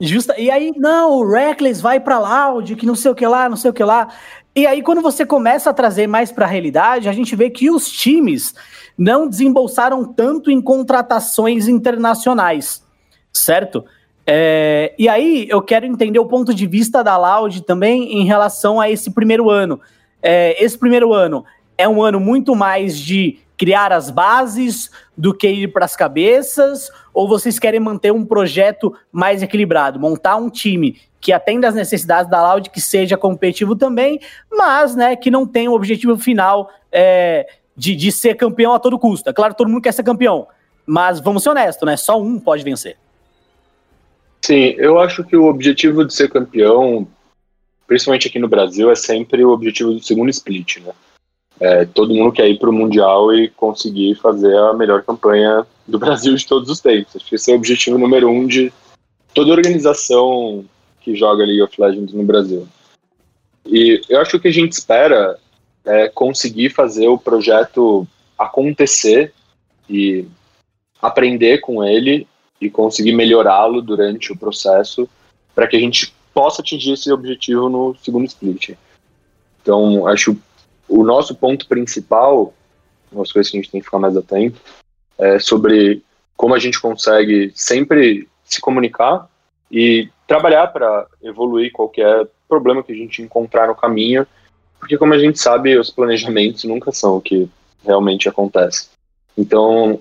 Justa, 0.00 0.38
e 0.38 0.50
aí, 0.50 0.72
não, 0.76 1.12
o 1.18 1.28
Reckless 1.30 1.80
vai 1.80 2.00
para 2.00 2.18
Loud, 2.18 2.74
que 2.76 2.86
não 2.86 2.94
sei 2.96 3.10
o 3.10 3.14
que 3.14 3.26
lá, 3.26 3.48
não 3.48 3.56
sei 3.56 3.70
o 3.70 3.74
que 3.74 3.84
lá. 3.84 4.08
E 4.54 4.66
aí, 4.66 4.82
quando 4.82 5.00
você 5.00 5.24
começa 5.24 5.70
a 5.70 5.74
trazer 5.74 6.06
mais 6.06 6.32
para 6.32 6.46
a 6.46 6.48
realidade, 6.48 7.08
a 7.08 7.12
gente 7.12 7.34
vê 7.36 7.48
que 7.48 7.70
os 7.70 7.90
times 7.90 8.54
não 8.96 9.28
desembolsaram 9.28 10.04
tanto 10.04 10.50
em 10.50 10.60
contratações 10.60 11.68
internacionais, 11.68 12.84
certo? 13.32 13.84
É, 14.26 14.94
e 14.98 15.08
aí, 15.08 15.46
eu 15.48 15.62
quero 15.62 15.86
entender 15.86 16.18
o 16.18 16.26
ponto 16.26 16.54
de 16.54 16.66
vista 16.66 17.02
da 17.02 17.16
Loud 17.16 17.62
também 17.62 18.20
em 18.20 18.24
relação 18.24 18.80
a 18.80 18.90
esse 18.90 19.10
primeiro 19.10 19.50
ano. 19.50 19.80
É, 20.22 20.62
esse 20.62 20.78
primeiro 20.78 21.12
ano 21.12 21.44
é 21.76 21.88
um 21.88 22.02
ano 22.02 22.18
muito 22.18 22.54
mais 22.54 22.98
de 22.98 23.38
criar 23.56 23.92
as 23.92 24.10
bases 24.10 24.90
do 25.16 25.34
que 25.34 25.48
ir 25.48 25.72
para 25.72 25.84
as 25.84 25.94
cabeças? 25.94 26.90
Ou 27.14 27.28
vocês 27.28 27.58
querem 27.58 27.80
manter 27.80 28.12
um 28.12 28.26
projeto 28.26 28.94
mais 29.10 29.42
equilibrado, 29.42 30.00
montar 30.00 30.36
um 30.36 30.50
time 30.50 31.00
que 31.20 31.32
atenda 31.32 31.68
às 31.68 31.74
necessidades 31.74 32.30
da 32.30 32.42
Loud, 32.42 32.68
que 32.68 32.80
seja 32.80 33.16
competitivo 33.16 33.74
também, 33.74 34.20
mas 34.50 34.94
né, 34.94 35.16
que 35.16 35.30
não 35.30 35.46
tenha 35.46 35.70
o 35.70 35.74
objetivo 35.74 36.18
final 36.18 36.70
é, 36.92 37.46
de, 37.74 37.94
de 37.94 38.12
ser 38.12 38.34
campeão 38.34 38.74
a 38.74 38.78
todo 38.78 38.98
custo? 38.98 39.30
É 39.30 39.32
claro, 39.32 39.54
todo 39.54 39.70
mundo 39.70 39.80
quer 39.80 39.92
ser 39.92 40.02
campeão, 40.02 40.46
mas 40.84 41.20
vamos 41.20 41.42
ser 41.42 41.50
honestos, 41.50 41.86
né? 41.86 41.96
Só 41.96 42.20
um 42.20 42.38
pode 42.38 42.62
vencer. 42.64 42.98
Sim, 44.42 44.74
eu 44.76 44.98
acho 44.98 45.24
que 45.24 45.36
o 45.36 45.46
objetivo 45.46 46.04
de 46.04 46.12
ser 46.12 46.28
campeão, 46.28 47.06
principalmente 47.86 48.28
aqui 48.28 48.38
no 48.38 48.48
Brasil, 48.48 48.90
é 48.90 48.94
sempre 48.94 49.42
o 49.42 49.50
objetivo 49.50 49.92
do 49.92 50.04
segundo 50.04 50.28
split, 50.28 50.80
né? 50.80 50.92
é, 51.60 51.84
todo 51.84 52.14
mundo 52.14 52.32
quer 52.32 52.48
ir 52.48 52.58
para 52.58 52.70
o 52.70 52.72
Mundial 52.72 53.32
e 53.34 53.48
conseguir 53.48 54.14
fazer 54.16 54.56
a 54.56 54.72
melhor 54.72 55.02
campanha 55.02 55.66
do 55.86 55.98
Brasil 55.98 56.34
de 56.34 56.46
todos 56.46 56.68
os 56.68 56.80
tempos. 56.80 57.16
Acho 57.16 57.26
que 57.26 57.34
esse 57.34 57.50
é 57.50 57.54
o 57.54 57.58
objetivo 57.58 57.98
número 57.98 58.30
um 58.30 58.46
de 58.46 58.72
toda 59.32 59.52
organização 59.52 60.64
que 61.00 61.14
joga 61.14 61.44
League 61.44 61.62
of 61.62 61.80
Legends 61.80 62.12
no 62.12 62.24
Brasil. 62.24 62.66
E 63.66 64.00
eu 64.08 64.20
acho 64.20 64.32
que 64.32 64.36
o 64.36 64.40
que 64.40 64.48
a 64.48 64.52
gente 64.52 64.72
espera 64.72 65.38
é 65.84 66.08
conseguir 66.08 66.70
fazer 66.70 67.08
o 67.08 67.18
projeto 67.18 68.06
acontecer 68.38 69.32
e 69.88 70.26
aprender 71.00 71.58
com 71.58 71.84
ele 71.84 72.26
e 72.60 72.70
conseguir 72.70 73.12
melhorá-lo 73.12 73.82
durante 73.82 74.32
o 74.32 74.36
processo 74.36 75.08
para 75.54 75.66
que 75.66 75.76
a 75.76 75.80
gente 75.80 76.14
possa 76.32 76.62
atingir 76.62 76.92
esse 76.92 77.12
objetivo 77.12 77.68
no 77.68 77.94
segundo 78.02 78.26
split. 78.26 78.70
Então, 79.62 80.06
acho 80.06 80.36
o 80.88 81.04
nosso 81.04 81.34
ponto 81.34 81.66
principal, 81.66 82.52
umas 83.12 83.30
coisas 83.30 83.50
que 83.50 83.58
a 83.58 83.60
gente 83.60 83.70
tem 83.70 83.80
que 83.80 83.84
ficar 83.86 83.98
mais 83.98 84.16
atento, 84.16 84.60
é 85.18 85.38
sobre 85.38 86.02
como 86.36 86.54
a 86.54 86.58
gente 86.58 86.80
consegue 86.80 87.52
sempre 87.54 88.28
se 88.44 88.60
comunicar 88.60 89.28
e 89.70 90.08
trabalhar 90.26 90.68
para 90.68 91.06
evoluir 91.22 91.72
qualquer 91.72 92.26
problema 92.48 92.82
que 92.82 92.92
a 92.92 92.96
gente 92.96 93.22
encontrar 93.22 93.68
no 93.68 93.74
caminho, 93.74 94.26
porque 94.78 94.98
como 94.98 95.14
a 95.14 95.18
gente 95.18 95.38
sabe, 95.38 95.78
os 95.78 95.90
planejamentos 95.90 96.64
nunca 96.64 96.92
são 96.92 97.16
o 97.16 97.20
que 97.20 97.48
realmente 97.84 98.28
acontece. 98.28 98.88
Então, 99.36 100.00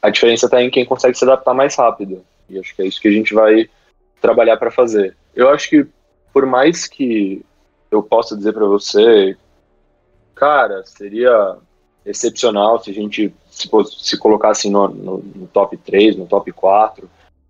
a 0.00 0.10
diferença 0.10 0.46
está 0.46 0.62
em 0.62 0.70
quem 0.70 0.84
consegue 0.84 1.16
se 1.16 1.24
adaptar 1.24 1.54
mais 1.54 1.74
rápido. 1.76 2.24
E 2.48 2.58
acho 2.58 2.74
que 2.74 2.82
é 2.82 2.86
isso 2.86 3.00
que 3.00 3.08
a 3.08 3.12
gente 3.12 3.34
vai 3.34 3.68
trabalhar 4.20 4.56
para 4.56 4.70
fazer. 4.70 5.16
Eu 5.34 5.48
acho 5.48 5.68
que 5.68 5.86
por 6.32 6.46
mais 6.46 6.86
que 6.86 7.42
eu 7.90 8.02
possa 8.02 8.36
dizer 8.36 8.52
para 8.52 8.66
você 8.66 9.36
cara, 10.38 10.84
seria 10.86 11.56
excepcional 12.08 12.82
se 12.82 12.90
a 12.90 12.94
gente 12.94 13.32
se, 13.50 13.68
se 13.98 14.18
colocasse 14.18 14.70
no, 14.70 14.88
no, 14.88 15.18
no, 15.18 15.46
top 15.48 15.76
3, 15.76 16.16
no 16.16 16.26
top 16.26 16.50
4. 16.52 17.08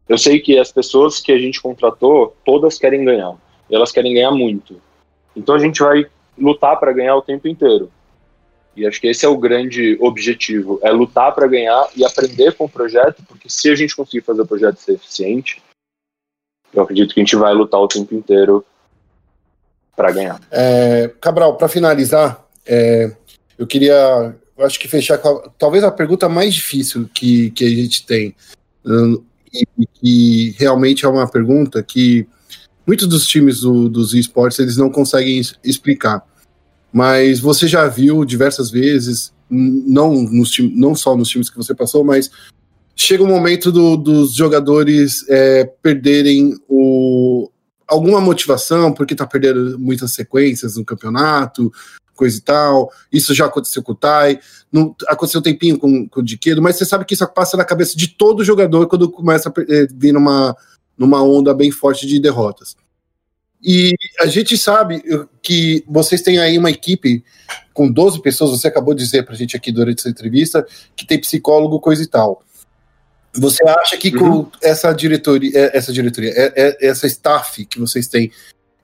Eu 0.08 0.18
sei 0.18 0.40
que 0.40 0.58
as 0.58 0.72
pessoas 0.72 1.20
que 1.20 1.32
a 1.32 1.38
gente 1.38 1.60
contratou, 1.60 2.34
todas 2.44 2.78
querem 2.78 3.04
ganhar. 3.04 3.34
E 3.70 3.74
elas 3.74 3.92
querem 3.92 4.14
ganhar 4.14 4.30
muito. 4.30 4.80
Então 5.36 5.54
a 5.54 5.58
gente 5.58 5.80
vai 5.80 6.06
lutar 6.36 6.78
para 6.78 6.92
ganhar 6.92 7.16
o 7.16 7.22
tempo 7.22 7.46
inteiro. 7.46 7.90
E 8.74 8.86
acho 8.86 9.00
que 9.00 9.08
esse 9.08 9.26
é 9.26 9.28
o 9.28 9.36
grande 9.36 9.98
objetivo, 10.00 10.78
é 10.82 10.90
lutar 10.90 11.34
para 11.34 11.48
ganhar 11.48 11.88
e 11.96 12.04
aprender 12.04 12.54
com 12.54 12.64
o 12.64 12.68
projeto, 12.68 13.24
porque 13.26 13.50
se 13.50 13.68
a 13.68 13.74
gente 13.74 13.96
conseguir 13.96 14.22
fazer 14.22 14.42
o 14.42 14.46
projeto 14.46 14.76
ser 14.76 14.92
eficiente, 14.92 15.60
eu 16.72 16.82
acredito 16.82 17.12
que 17.12 17.20
a 17.20 17.24
gente 17.24 17.34
vai 17.34 17.52
lutar 17.52 17.80
o 17.80 17.88
tempo 17.88 18.14
inteiro 18.14 18.64
para 19.96 20.12
ganhar. 20.12 20.40
É, 20.52 21.10
Cabral, 21.20 21.56
para 21.56 21.66
finalizar, 21.66 22.46
é, 22.64 23.10
eu 23.58 23.66
queria, 23.66 24.36
eu 24.58 24.66
acho 24.66 24.78
que 24.78 24.88
fechar 24.88 25.18
com 25.18 25.28
a, 25.28 25.50
talvez 25.58 25.84
a 25.84 25.90
pergunta 25.90 26.28
mais 26.28 26.52
difícil 26.52 27.08
que, 27.14 27.50
que 27.52 27.64
a 27.64 27.70
gente 27.70 28.04
tem, 28.04 28.34
e 29.52 29.86
que 29.86 30.54
realmente 30.58 31.04
é 31.04 31.08
uma 31.08 31.28
pergunta 31.28 31.82
que 31.82 32.26
muitos 32.86 33.06
dos 33.06 33.26
times 33.26 33.60
do, 33.60 33.88
dos 33.88 34.14
esportes 34.14 34.58
eles 34.58 34.76
não 34.76 34.90
conseguem 34.90 35.40
explicar. 35.62 36.26
Mas 36.92 37.38
você 37.38 37.68
já 37.68 37.86
viu 37.86 38.24
diversas 38.24 38.70
vezes, 38.70 39.32
não, 39.48 40.22
nos 40.22 40.56
não 40.74 40.94
só 40.94 41.16
nos 41.16 41.28
times 41.28 41.50
que 41.50 41.56
você 41.56 41.74
passou, 41.74 42.02
mas 42.02 42.30
chega 42.96 43.22
o 43.22 43.26
um 43.26 43.28
momento 43.28 43.70
do, 43.70 43.96
dos 43.96 44.34
jogadores 44.34 45.24
é, 45.28 45.64
perderem 45.82 46.56
o, 46.68 47.50
alguma 47.86 48.20
motivação, 48.20 48.92
porque 48.92 49.14
está 49.14 49.26
perdendo 49.26 49.78
muitas 49.78 50.12
sequências 50.12 50.76
no 50.76 50.84
campeonato, 50.84 51.72
coisa 52.18 52.36
e 52.36 52.40
tal. 52.40 52.90
Isso 53.12 53.32
já 53.32 53.46
aconteceu 53.46 53.82
com 53.82 53.92
o 53.92 53.94
Tai, 53.94 54.40
não, 54.72 54.94
aconteceu 55.06 55.38
um 55.38 55.42
tempinho 55.42 55.78
com, 55.78 56.08
com 56.08 56.20
o 56.20 56.22
Diquedo, 56.22 56.60
mas 56.60 56.76
você 56.76 56.84
sabe 56.84 57.04
que 57.04 57.14
isso 57.14 57.26
passa 57.28 57.56
na 57.56 57.64
cabeça 57.64 57.96
de 57.96 58.08
todo 58.08 58.44
jogador 58.44 58.88
quando 58.88 59.10
começa 59.10 59.48
a 59.48 59.52
eh, 59.68 59.86
vir 59.94 60.12
numa, 60.12 60.56
numa 60.96 61.22
onda 61.22 61.54
bem 61.54 61.70
forte 61.70 62.06
de 62.06 62.20
derrotas. 62.20 62.76
E 63.62 63.94
a 64.20 64.26
gente 64.26 64.56
sabe 64.56 65.02
que 65.42 65.84
vocês 65.86 66.22
têm 66.22 66.38
aí 66.38 66.58
uma 66.58 66.70
equipe 66.70 67.24
com 67.72 67.90
12 67.90 68.20
pessoas, 68.22 68.50
você 68.50 68.68
acabou 68.68 68.94
de 68.94 69.02
dizer 69.02 69.24
pra 69.24 69.34
gente 69.34 69.56
aqui 69.56 69.72
durante 69.72 70.00
essa 70.00 70.10
entrevista, 70.10 70.66
que 70.94 71.06
tem 71.06 71.20
psicólogo, 71.20 71.80
coisa 71.80 72.02
e 72.02 72.06
tal. 72.06 72.42
Você 73.34 73.62
acha 73.68 73.96
que 73.96 74.14
uhum. 74.16 74.44
com 74.44 74.50
essa 74.62 74.92
diretoria, 74.92 75.50
eh, 75.54 75.70
essa 75.76 75.92
diretoria, 75.92 76.32
eh, 76.36 76.78
essa 76.80 77.06
staff 77.06 77.64
que 77.66 77.78
vocês 77.78 78.06
têm, 78.06 78.30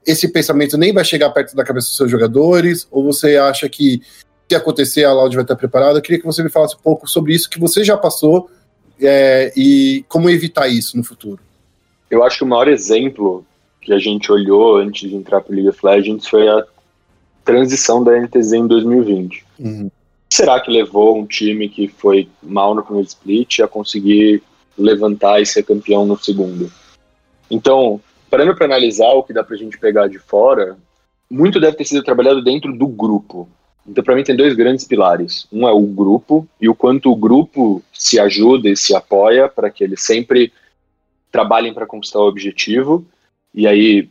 esse 0.05 0.27
pensamento 0.27 0.77
nem 0.77 0.93
vai 0.93 1.03
chegar 1.03 1.29
perto 1.31 1.55
da 1.55 1.63
cabeça 1.63 1.87
dos 1.87 1.97
seus 1.97 2.11
jogadores? 2.11 2.87
Ou 2.91 3.03
você 3.03 3.37
acha 3.37 3.67
que 3.67 4.01
se 4.47 4.55
acontecer 4.55 5.03
a 5.03 5.13
Loud 5.13 5.35
vai 5.35 5.43
estar 5.43 5.55
preparada? 5.55 5.97
Eu 5.97 6.01
queria 6.01 6.19
que 6.19 6.25
você 6.25 6.43
me 6.43 6.49
falasse 6.49 6.75
um 6.75 6.81
pouco 6.81 7.07
sobre 7.07 7.33
isso 7.33 7.49
que 7.49 7.59
você 7.59 7.83
já 7.83 7.97
passou 7.97 8.49
é, 9.01 9.51
e 9.55 10.05
como 10.07 10.29
evitar 10.29 10.67
isso 10.67 10.95
no 10.95 11.03
futuro. 11.03 11.39
Eu 12.09 12.23
acho 12.23 12.37
que 12.37 12.43
o 12.43 12.47
maior 12.47 12.67
exemplo 12.67 13.45
que 13.81 13.93
a 13.93 13.99
gente 13.99 14.31
olhou 14.31 14.77
antes 14.77 15.09
de 15.09 15.15
entrar 15.15 15.41
para 15.41 15.51
o 15.51 15.55
League 15.55 15.69
of 15.69 15.79
Legends 15.83 16.27
foi 16.27 16.47
a 16.47 16.63
transição 17.43 18.03
da 18.03 18.19
NTZ 18.19 18.53
em 18.53 18.67
2020. 18.67 19.45
Uhum. 19.59 19.91
Será 20.29 20.59
que 20.59 20.71
levou 20.71 21.17
um 21.17 21.25
time 21.25 21.69
que 21.69 21.87
foi 21.87 22.27
mal 22.41 22.73
no 22.73 22.83
primeiro 22.83 23.07
split 23.07 23.59
a 23.59 23.67
conseguir 23.67 24.41
levantar 24.77 25.39
e 25.39 25.45
ser 25.45 25.63
campeão 25.63 26.05
no 26.05 26.17
segundo? 26.17 26.71
Então, 27.49 28.01
parando 28.29 28.55
para 28.55 28.65
analisar 28.65 29.09
o 29.13 29.23
que 29.23 29.33
dá 29.33 29.43
para 29.43 29.55
a 29.55 29.57
gente 29.57 29.77
pegar 29.77 30.07
de 30.07 30.19
fora, 30.19 30.77
muito 31.29 31.59
deve 31.59 31.77
ter 31.77 31.85
sido 31.85 32.03
trabalhado 32.03 32.43
dentro 32.43 32.75
do 32.75 32.87
grupo. 32.87 33.49
Então, 33.87 34.03
para 34.03 34.15
mim, 34.15 34.23
tem 34.23 34.35
dois 34.35 34.55
grandes 34.55 34.85
pilares. 34.85 35.47
Um 35.51 35.67
é 35.67 35.71
o 35.71 35.81
grupo 35.81 36.47
e 36.59 36.67
o 36.67 36.75
quanto 36.75 37.11
o 37.11 37.15
grupo 37.15 37.83
se 37.93 38.19
ajuda 38.19 38.67
e 38.69 38.75
se 38.75 38.95
apoia 38.95 39.47
para 39.47 39.69
que 39.69 39.83
eles 39.83 40.01
sempre 40.01 40.51
trabalhem 41.31 41.73
para 41.73 41.85
conquistar 41.85 42.19
o 42.19 42.27
objetivo. 42.27 43.05
E 43.53 43.67
aí, 43.67 44.09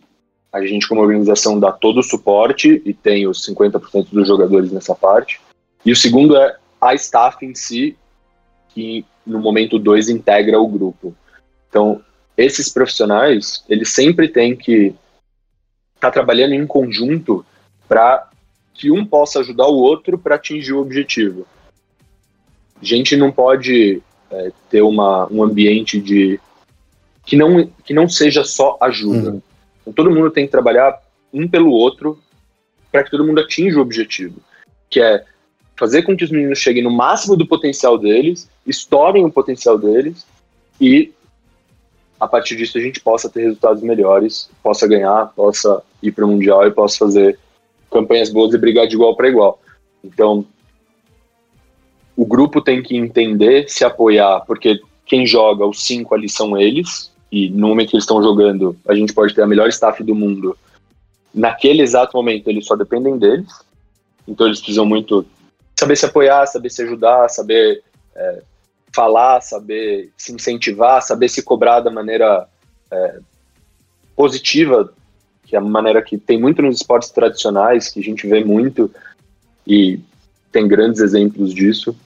a 0.52 0.64
gente, 0.64 0.88
como 0.88 1.00
organização, 1.00 1.58
dá 1.58 1.72
todo 1.72 1.98
o 1.98 2.02
suporte 2.02 2.80
e 2.84 2.94
tem 2.94 3.26
os 3.26 3.44
50% 3.44 4.08
dos 4.12 4.28
jogadores 4.28 4.70
nessa 4.70 4.94
parte. 4.94 5.40
E 5.84 5.90
o 5.90 5.96
segundo 5.96 6.36
é 6.36 6.56
a 6.80 6.94
staff 6.94 7.44
em 7.44 7.54
si, 7.54 7.96
que 8.68 9.04
no 9.26 9.40
momento 9.40 9.78
2 9.78 10.08
integra 10.08 10.60
o 10.60 10.68
grupo. 10.68 11.14
Então, 11.68 12.00
esses 12.36 12.68
profissionais, 12.68 13.64
eles 13.68 13.90
sempre 13.90 14.28
têm 14.28 14.56
que 14.56 14.94
estar 15.94 16.08
tá 16.08 16.10
trabalhando 16.10 16.54
em 16.54 16.66
conjunto 16.66 17.44
para 17.88 18.28
que 18.72 18.90
um 18.90 19.04
possa 19.06 19.40
ajudar 19.40 19.66
o 19.66 19.76
outro 19.76 20.18
para 20.18 20.34
atingir 20.34 20.72
o 20.72 20.80
objetivo. 20.80 21.46
A 22.80 22.84
gente 22.84 23.16
não 23.16 23.30
pode 23.30 24.02
é, 24.30 24.52
ter 24.68 24.82
uma, 24.82 25.26
um 25.32 25.42
ambiente 25.42 26.00
de 26.00 26.40
que 27.24 27.36
não, 27.36 27.66
que 27.84 27.94
não 27.94 28.08
seja 28.08 28.44
só 28.44 28.76
ajuda. 28.80 29.30
Uhum. 29.30 29.42
Então, 29.80 29.92
todo 29.92 30.10
mundo 30.10 30.30
tem 30.30 30.44
que 30.44 30.50
trabalhar 30.50 31.00
um 31.32 31.48
pelo 31.48 31.70
outro 31.70 32.18
para 32.90 33.04
que 33.04 33.10
todo 33.10 33.24
mundo 33.24 33.40
atinja 33.40 33.78
o 33.78 33.82
objetivo, 33.82 34.40
que 34.90 35.00
é 35.00 35.24
fazer 35.76 36.02
com 36.02 36.16
que 36.16 36.24
os 36.24 36.30
meninos 36.30 36.58
cheguem 36.58 36.82
no 36.82 36.90
máximo 36.90 37.36
do 37.36 37.46
potencial 37.46 37.98
deles, 37.98 38.48
estourem 38.66 39.24
o 39.24 39.32
potencial 39.32 39.78
deles 39.78 40.26
e 40.80 41.12
a 42.24 42.28
partir 42.28 42.56
disso 42.56 42.78
a 42.78 42.80
gente 42.80 43.00
possa 43.00 43.28
ter 43.28 43.42
resultados 43.42 43.82
melhores, 43.82 44.50
possa 44.62 44.86
ganhar, 44.86 45.26
possa 45.36 45.82
ir 46.02 46.12
para 46.12 46.24
o 46.24 46.28
mundial 46.28 46.66
e 46.66 46.70
possa 46.70 46.98
fazer 46.98 47.38
campanhas 47.90 48.30
boas 48.30 48.54
e 48.54 48.58
brigar 48.58 48.86
de 48.86 48.94
igual 48.94 49.14
para 49.14 49.28
igual. 49.28 49.60
Então, 50.02 50.44
o 52.16 52.26
grupo 52.26 52.60
tem 52.60 52.82
que 52.82 52.96
entender, 52.96 53.68
se 53.68 53.84
apoiar, 53.84 54.40
porque 54.46 54.80
quem 55.06 55.26
joga 55.26 55.66
os 55.66 55.84
cinco 55.84 56.14
ali 56.14 56.28
são 56.28 56.56
eles, 56.58 57.12
e 57.30 57.50
no 57.50 57.68
momento 57.68 57.90
que 57.90 57.96
eles 57.96 58.04
estão 58.04 58.22
jogando, 58.22 58.76
a 58.88 58.94
gente 58.94 59.12
pode 59.12 59.34
ter 59.34 59.42
a 59.42 59.46
melhor 59.46 59.68
staff 59.68 60.02
do 60.02 60.14
mundo. 60.14 60.56
Naquele 61.34 61.82
exato 61.82 62.16
momento, 62.16 62.48
eles 62.48 62.66
só 62.66 62.76
dependem 62.76 63.18
deles, 63.18 63.52
então 64.26 64.46
eles 64.46 64.60
precisam 64.60 64.86
muito 64.86 65.26
saber 65.78 65.96
se 65.96 66.06
apoiar, 66.06 66.46
saber 66.46 66.70
se 66.70 66.82
ajudar, 66.82 67.28
saber 67.28 67.82
é, 68.14 68.42
falar, 68.94 69.40
saber 69.40 70.12
se 70.16 70.32
incentivar, 70.32 71.02
saber 71.02 71.28
se 71.28 71.42
cobrar 71.42 71.80
da 71.80 71.90
maneira 71.90 72.46
é, 72.90 73.18
positiva, 74.14 74.92
que 75.44 75.56
é 75.56 75.58
a 75.58 75.62
maneira 75.62 76.00
que 76.00 76.16
tem 76.16 76.38
muito 76.38 76.62
nos 76.62 76.76
esportes 76.76 77.10
tradicionais, 77.10 77.88
que 77.88 78.00
a 78.00 78.02
gente 78.02 78.26
vê 78.26 78.44
muito 78.44 78.90
e 79.66 79.98
tem 80.52 80.68
grandes 80.68 81.00
exemplos 81.00 81.52
disso. 81.52 81.96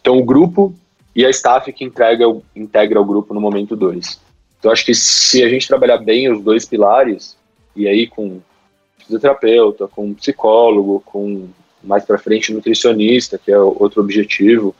Então, 0.00 0.18
o 0.18 0.24
grupo 0.24 0.72
e 1.14 1.26
a 1.26 1.30
staff 1.30 1.72
que 1.72 1.84
entrega, 1.84 2.24
integra 2.54 3.00
o 3.00 3.04
grupo 3.04 3.34
no 3.34 3.40
momento 3.40 3.74
2. 3.74 4.20
Então, 4.58 4.70
acho 4.70 4.84
que 4.84 4.94
se 4.94 5.42
a 5.42 5.48
gente 5.48 5.66
trabalhar 5.66 5.98
bem 5.98 6.30
os 6.30 6.42
dois 6.42 6.64
pilares, 6.64 7.36
e 7.74 7.88
aí 7.88 8.06
com 8.06 8.40
fisioterapeuta, 8.98 9.88
com 9.88 10.14
psicólogo, 10.14 11.02
com 11.04 11.48
mais 11.82 12.04
para 12.04 12.18
frente 12.18 12.52
nutricionista, 12.52 13.38
que 13.38 13.50
é 13.50 13.58
outro 13.58 14.00
objetivo, 14.00 14.74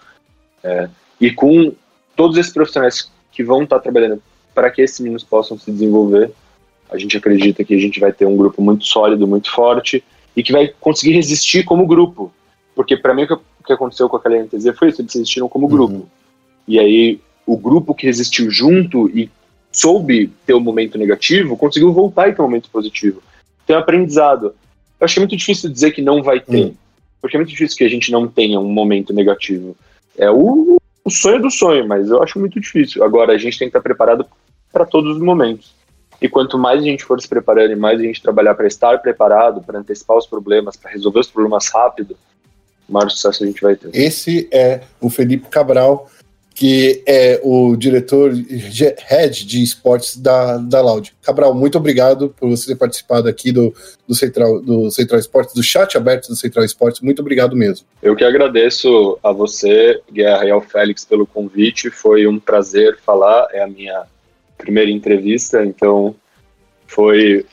é, 0.63 0.89
e 1.21 1.31
com 1.31 1.73
todos 2.15 2.37
esses 2.37 2.53
profissionais 2.53 3.11
que 3.33 3.43
vão 3.43 3.65
estar 3.65 3.79
trabalhando 3.79 4.23
para 4.55 4.71
que 4.71 4.83
esses 4.83 4.99
meninos 5.01 5.23
possam 5.23 5.59
se 5.59 5.71
desenvolver, 5.71 6.31
a 6.91 6.97
gente 6.97 7.17
acredita 7.17 7.65
que 7.65 7.75
a 7.75 7.79
gente 7.79 8.01
vai 8.01 8.13
ter 8.13 8.27
um 8.27 8.37
grupo 8.37 8.63
muito 8.63 8.85
sólido, 8.85 9.27
muito 9.27 9.51
forte 9.51 10.03
e 10.37 10.43
que 10.43 10.53
vai 10.53 10.73
conseguir 10.81 11.13
resistir 11.13 11.65
como 11.65 11.87
grupo. 11.87 12.33
Porque 12.75 12.97
para 12.97 13.15
mim 13.15 13.25
o 13.25 13.65
que 13.65 13.73
aconteceu 13.73 14.09
com 14.09 14.17
aquela 14.17 14.43
NTZ 14.43 14.77
foi 14.79 14.89
isso, 14.89 15.01
eles 15.01 15.15
resistiram 15.15 15.49
como 15.49 15.69
grupo. 15.69 15.95
Uhum. 15.95 16.07
E 16.69 16.79
aí 16.79 17.21
o 17.47 17.57
grupo 17.57 17.95
que 17.95 18.07
resistiu 18.07 18.51
junto 18.51 19.09
e 19.09 19.31
soube 19.71 20.33
ter 20.47 20.55
um 20.55 20.61
momento 20.61 20.97
negativo, 20.97 21.57
conseguiu 21.57 21.93
voltar 21.93 22.29
e 22.29 22.33
ter 22.33 22.41
um 22.41 22.47
momento 22.47 22.71
positivo. 22.71 23.23
Tem 23.67 23.77
um 23.77 23.79
aprendizado. 23.79 24.55
Eu 24.99 25.05
acho 25.05 25.15
que 25.15 25.21
é 25.21 25.23
muito 25.23 25.37
difícil 25.37 25.71
dizer 25.71 25.91
que 25.93 26.01
não 26.01 26.23
vai 26.23 26.41
ter. 26.41 26.65
Uhum. 26.65 26.75
Porque 27.21 27.37
é 27.37 27.39
muito 27.39 27.51
difícil 27.51 27.77
que 27.77 27.85
a 27.85 27.89
gente 27.89 28.11
não 28.11 28.27
tenha 28.27 28.59
um 28.59 28.71
momento 28.71 29.13
negativo. 29.13 29.77
É 30.17 30.31
o 30.31 30.79
o 31.07 31.11
sonho 31.11 31.41
do 31.41 31.53
sonho, 31.53 31.87
mas 31.87 32.11
eu 32.11 32.21
acho 32.21 32.37
muito 32.37 32.59
difícil. 32.59 33.05
Agora, 33.05 33.33
a 33.33 33.39
gente 33.39 33.57
tem 33.57 33.69
que 33.69 33.71
estar 33.71 33.81
preparado 33.81 34.27
para 34.73 34.85
todos 34.85 35.17
os 35.17 35.23
momentos. 35.23 35.73
E 36.21 36.29
quanto 36.29 36.59
mais 36.59 36.83
a 36.83 36.85
gente 36.85 37.05
for 37.05 37.21
se 37.21 37.29
preparando 37.29 37.71
e 37.71 37.77
mais 37.77 38.01
a 38.01 38.03
gente 38.03 38.21
trabalhar 38.21 38.57
para 38.57 38.67
estar 38.67 38.99
preparado, 38.99 39.63
para 39.63 39.79
antecipar 39.79 40.17
os 40.17 40.27
problemas, 40.27 40.77
para 40.77 40.91
resolver 40.91 41.21
os 41.21 41.31
problemas 41.31 41.69
rápido, 41.69 42.17
maior 42.89 43.09
sucesso 43.09 43.45
a 43.45 43.47
gente 43.47 43.63
vai 43.63 43.77
ter. 43.77 43.89
Esse 43.95 44.49
é 44.51 44.81
o 45.01 45.09
Felipe 45.09 45.49
Cabral, 45.49 46.11
que 46.57 47.03
é 47.07 47.39
o 47.45 47.77
diretor 47.77 48.33
head 48.33 49.47
de 49.47 49.63
esportes 49.63 50.17
da, 50.17 50.57
da 50.57 50.81
Loud. 50.81 51.15
Cabral, 51.23 51.55
muito 51.55 51.77
obrigado 51.77 52.35
por 52.41 52.49
você 52.49 52.69
ter 52.69 52.77
participado 52.77 53.29
aqui 53.29 53.53
do, 53.53 53.75
do, 54.09 54.15
Central, 54.15 54.63
do 54.63 54.91
Central 54.91 55.21
Esportes, 55.21 55.55
do 55.55 55.63
chat 55.63 55.99
aberto 55.99 56.29
do 56.29 56.35
Central 56.35 56.65
Esportes. 56.65 57.03
Muito 57.03 57.21
obrigado 57.21 57.55
mesmo. 57.55 57.87
Eu 58.03 58.17
que 58.17 58.25
agradeço 58.25 59.19
a 59.23 59.33
você, 59.33 60.01
Guerra 60.11 60.47
e 60.47 60.51
ao 60.51 60.63
Félix, 60.63 61.05
pelo 61.05 61.27
convite. 61.27 61.91
Foi 61.91 62.27
um 62.27 62.41
prazer 62.41 62.99
falar. 63.05 63.49
É 63.53 63.63
a 63.63 63.67
minha 63.67 64.05
primeira 64.57 64.91
entrevista, 64.91 65.63
então 65.63 66.17
foi 66.87 67.45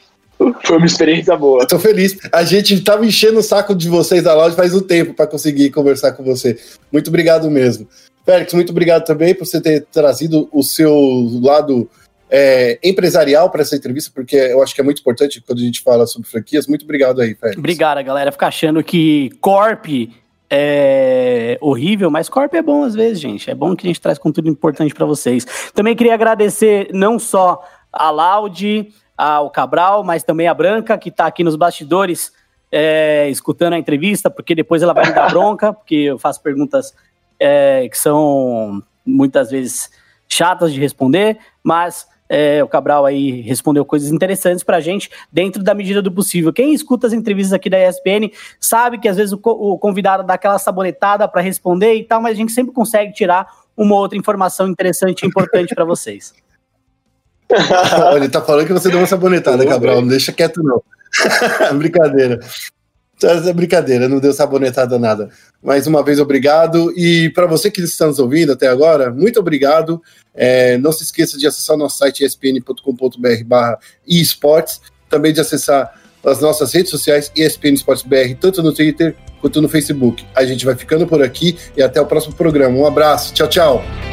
foi 0.63 0.77
uma 0.77 0.85
experiência 0.85 1.35
boa. 1.35 1.63
Estou 1.63 1.79
feliz. 1.79 2.17
A 2.31 2.43
gente 2.43 2.73
estava 2.73 3.05
enchendo 3.05 3.39
o 3.39 3.43
saco 3.43 3.75
de 3.75 3.87
vocês 3.87 4.23
da 4.23 4.33
loja 4.33 4.55
faz 4.55 4.73
um 4.73 4.81
tempo 4.81 5.13
para 5.13 5.27
conseguir 5.27 5.71
conversar 5.71 6.13
com 6.13 6.23
você. 6.23 6.57
Muito 6.91 7.09
obrigado 7.09 7.49
mesmo. 7.51 7.87
Félix, 8.26 8.53
muito 8.53 8.71
obrigado 8.71 9.03
também 9.05 9.36
por 9.36 9.45
você 9.45 9.59
ter 9.59 9.86
trazido 9.91 10.47
o 10.51 10.63
seu 10.63 10.93
lado 11.41 11.89
é, 12.30 12.80
empresarial 12.84 13.49
para 13.49 13.61
essa 13.61 13.76
entrevista, 13.76 14.11
porque 14.13 14.36
eu 14.36 14.63
acho 14.63 14.74
que 14.74 14.82
é 14.82 14.84
muito 14.84 14.99
importante 15.01 15.41
quando 15.41 15.59
a 15.59 15.63
gente 15.63 15.82
fala 15.82 16.07
sobre 16.07 16.28
franquias. 16.28 16.67
Muito 16.67 16.84
obrigado 16.84 17.21
aí, 17.21 17.36
Félix. 17.36 17.57
Obrigado, 17.57 18.03
galera. 18.03 18.32
Ficar 18.32 18.47
achando 18.47 18.84
que 18.84 19.30
Corp 19.41 19.86
é 20.49 21.57
horrível, 21.61 22.09
mas 22.09 22.30
Corp 22.30 22.53
é 22.53 22.61
bom 22.61 22.84
às 22.84 22.95
vezes, 22.95 23.19
gente. 23.19 23.51
É 23.51 23.55
bom 23.55 23.76
que 23.76 23.86
a 23.86 23.89
gente 23.89 24.01
traz 24.01 24.17
conteúdo 24.17 24.49
importante 24.49 24.93
para 24.93 25.05
vocês. 25.05 25.45
Também 25.74 25.95
queria 25.95 26.13
agradecer 26.13 26.89
não 26.93 27.19
só 27.19 27.63
a 27.91 28.09
Laude, 28.09 28.88
ao 29.17 29.49
Cabral, 29.49 30.03
mas 30.03 30.24
também 30.24 30.47
a 30.47 30.53
Branca, 30.53 30.97
que 30.97 31.09
está 31.09 31.28
aqui 31.28 31.43
nos 31.43 31.55
bastidores 31.55 32.32
é, 32.71 33.30
escutando 33.30 33.74
a 33.74 33.78
entrevista, 33.78 34.30
porque 34.32 34.55
depois 34.55 34.82
ela 34.82 34.93
vai 34.93 35.05
me 35.05 35.13
dar 35.13 35.30
bronca, 35.30 35.71
porque 35.71 35.95
eu 35.95 36.17
faço 36.17 36.41
perguntas 36.41 36.93
é, 37.39 37.88
que 37.89 37.97
são 37.97 38.81
muitas 39.05 39.51
vezes 39.51 39.89
chatas 40.27 40.73
de 40.73 40.79
responder, 40.79 41.38
mas 41.63 42.07
é, 42.29 42.63
o 42.63 42.67
Cabral 42.67 43.05
aí 43.05 43.41
respondeu 43.41 43.86
coisas 43.86 44.11
interessantes 44.11 44.63
para 44.63 44.77
a 44.77 44.81
gente 44.81 45.09
dentro 45.31 45.61
da 45.61 45.73
medida 45.73 46.01
do 46.01 46.11
possível. 46.11 46.51
Quem 46.51 46.73
escuta 46.73 47.05
as 47.05 47.13
entrevistas 47.13 47.53
aqui 47.53 47.69
da 47.69 47.77
ESPN 47.88 48.31
sabe 48.59 48.97
que 48.97 49.07
às 49.07 49.17
vezes 49.17 49.34
o, 49.34 49.39
o 49.43 49.77
convidado 49.77 50.23
dá 50.23 50.34
aquela 50.34 50.57
sabonetada 50.57 51.27
para 51.27 51.41
responder 51.41 51.93
e 51.95 52.03
tal, 52.03 52.21
mas 52.21 52.34
a 52.34 52.36
gente 52.36 52.51
sempre 52.51 52.73
consegue 52.73 53.13
tirar 53.13 53.47
uma 53.77 53.95
outra 53.95 54.17
informação 54.17 54.67
interessante 54.67 55.23
e 55.23 55.27
importante 55.27 55.75
para 55.75 55.86
vocês. 55.86 56.34
Olha, 57.53 58.17
ele 58.17 58.29
tá 58.29 58.41
falando 58.41 58.65
que 58.65 58.73
você 58.73 58.89
deu 58.89 58.99
uma 58.99 59.07
sabonetada, 59.07 59.65
Cabral, 59.65 60.01
não 60.01 60.07
deixa 60.07 60.31
quieto 60.31 60.63
não. 60.63 60.81
Brincadeira. 61.77 62.39
É 63.22 63.53
brincadeira, 63.53 64.09
não 64.09 64.20
deu 64.20 64.34
sabonetada 64.34 64.99
nada. 64.99 65.30
Mais 65.61 65.88
uma 65.88 66.03
vez, 66.03 66.20
obrigado. 66.20 66.91
E 66.97 67.30
para 67.30 67.45
você 67.45 67.72
que 67.72 67.82
está 67.82 68.07
nos 68.07 68.20
ouvindo 68.20 68.51
até 68.51 68.68
agora, 68.68 69.11
muito 69.11 69.39
obrigado. 69.39 70.01
É, 70.36 70.78
não 70.78 70.91
se 70.91 71.03
esqueça 71.03 71.38
de 71.38 71.47
acessar 71.47 71.78
nosso 71.78 71.97
site 71.97 72.24
espn.com.br 72.24 73.43
barra 73.45 73.80
esportes, 74.05 74.82
também 75.09 75.32
de 75.32 75.39
acessar 75.39 75.93
as 76.26 76.39
nossas 76.39 76.74
redes 76.74 76.89
sociais 76.89 77.32
ESPN 77.36 77.76
tanto 78.39 78.64
no 78.64 78.74
Twitter 78.74 79.16
quanto 79.41 79.61
no 79.61 79.70
Facebook. 79.70 80.26
A 80.36 80.45
gente 80.45 80.66
vai 80.66 80.76
ficando 80.76 81.05
por 81.05 81.22
aqui 81.22 81.57
e 81.76 81.84
até 81.84 81.99
o 82.01 82.05
próximo 82.05 82.34
programa. 82.34 82.78
Um 82.78 82.86
abraço, 82.86 83.34
tchau, 83.34 83.47
tchau. 83.47 84.12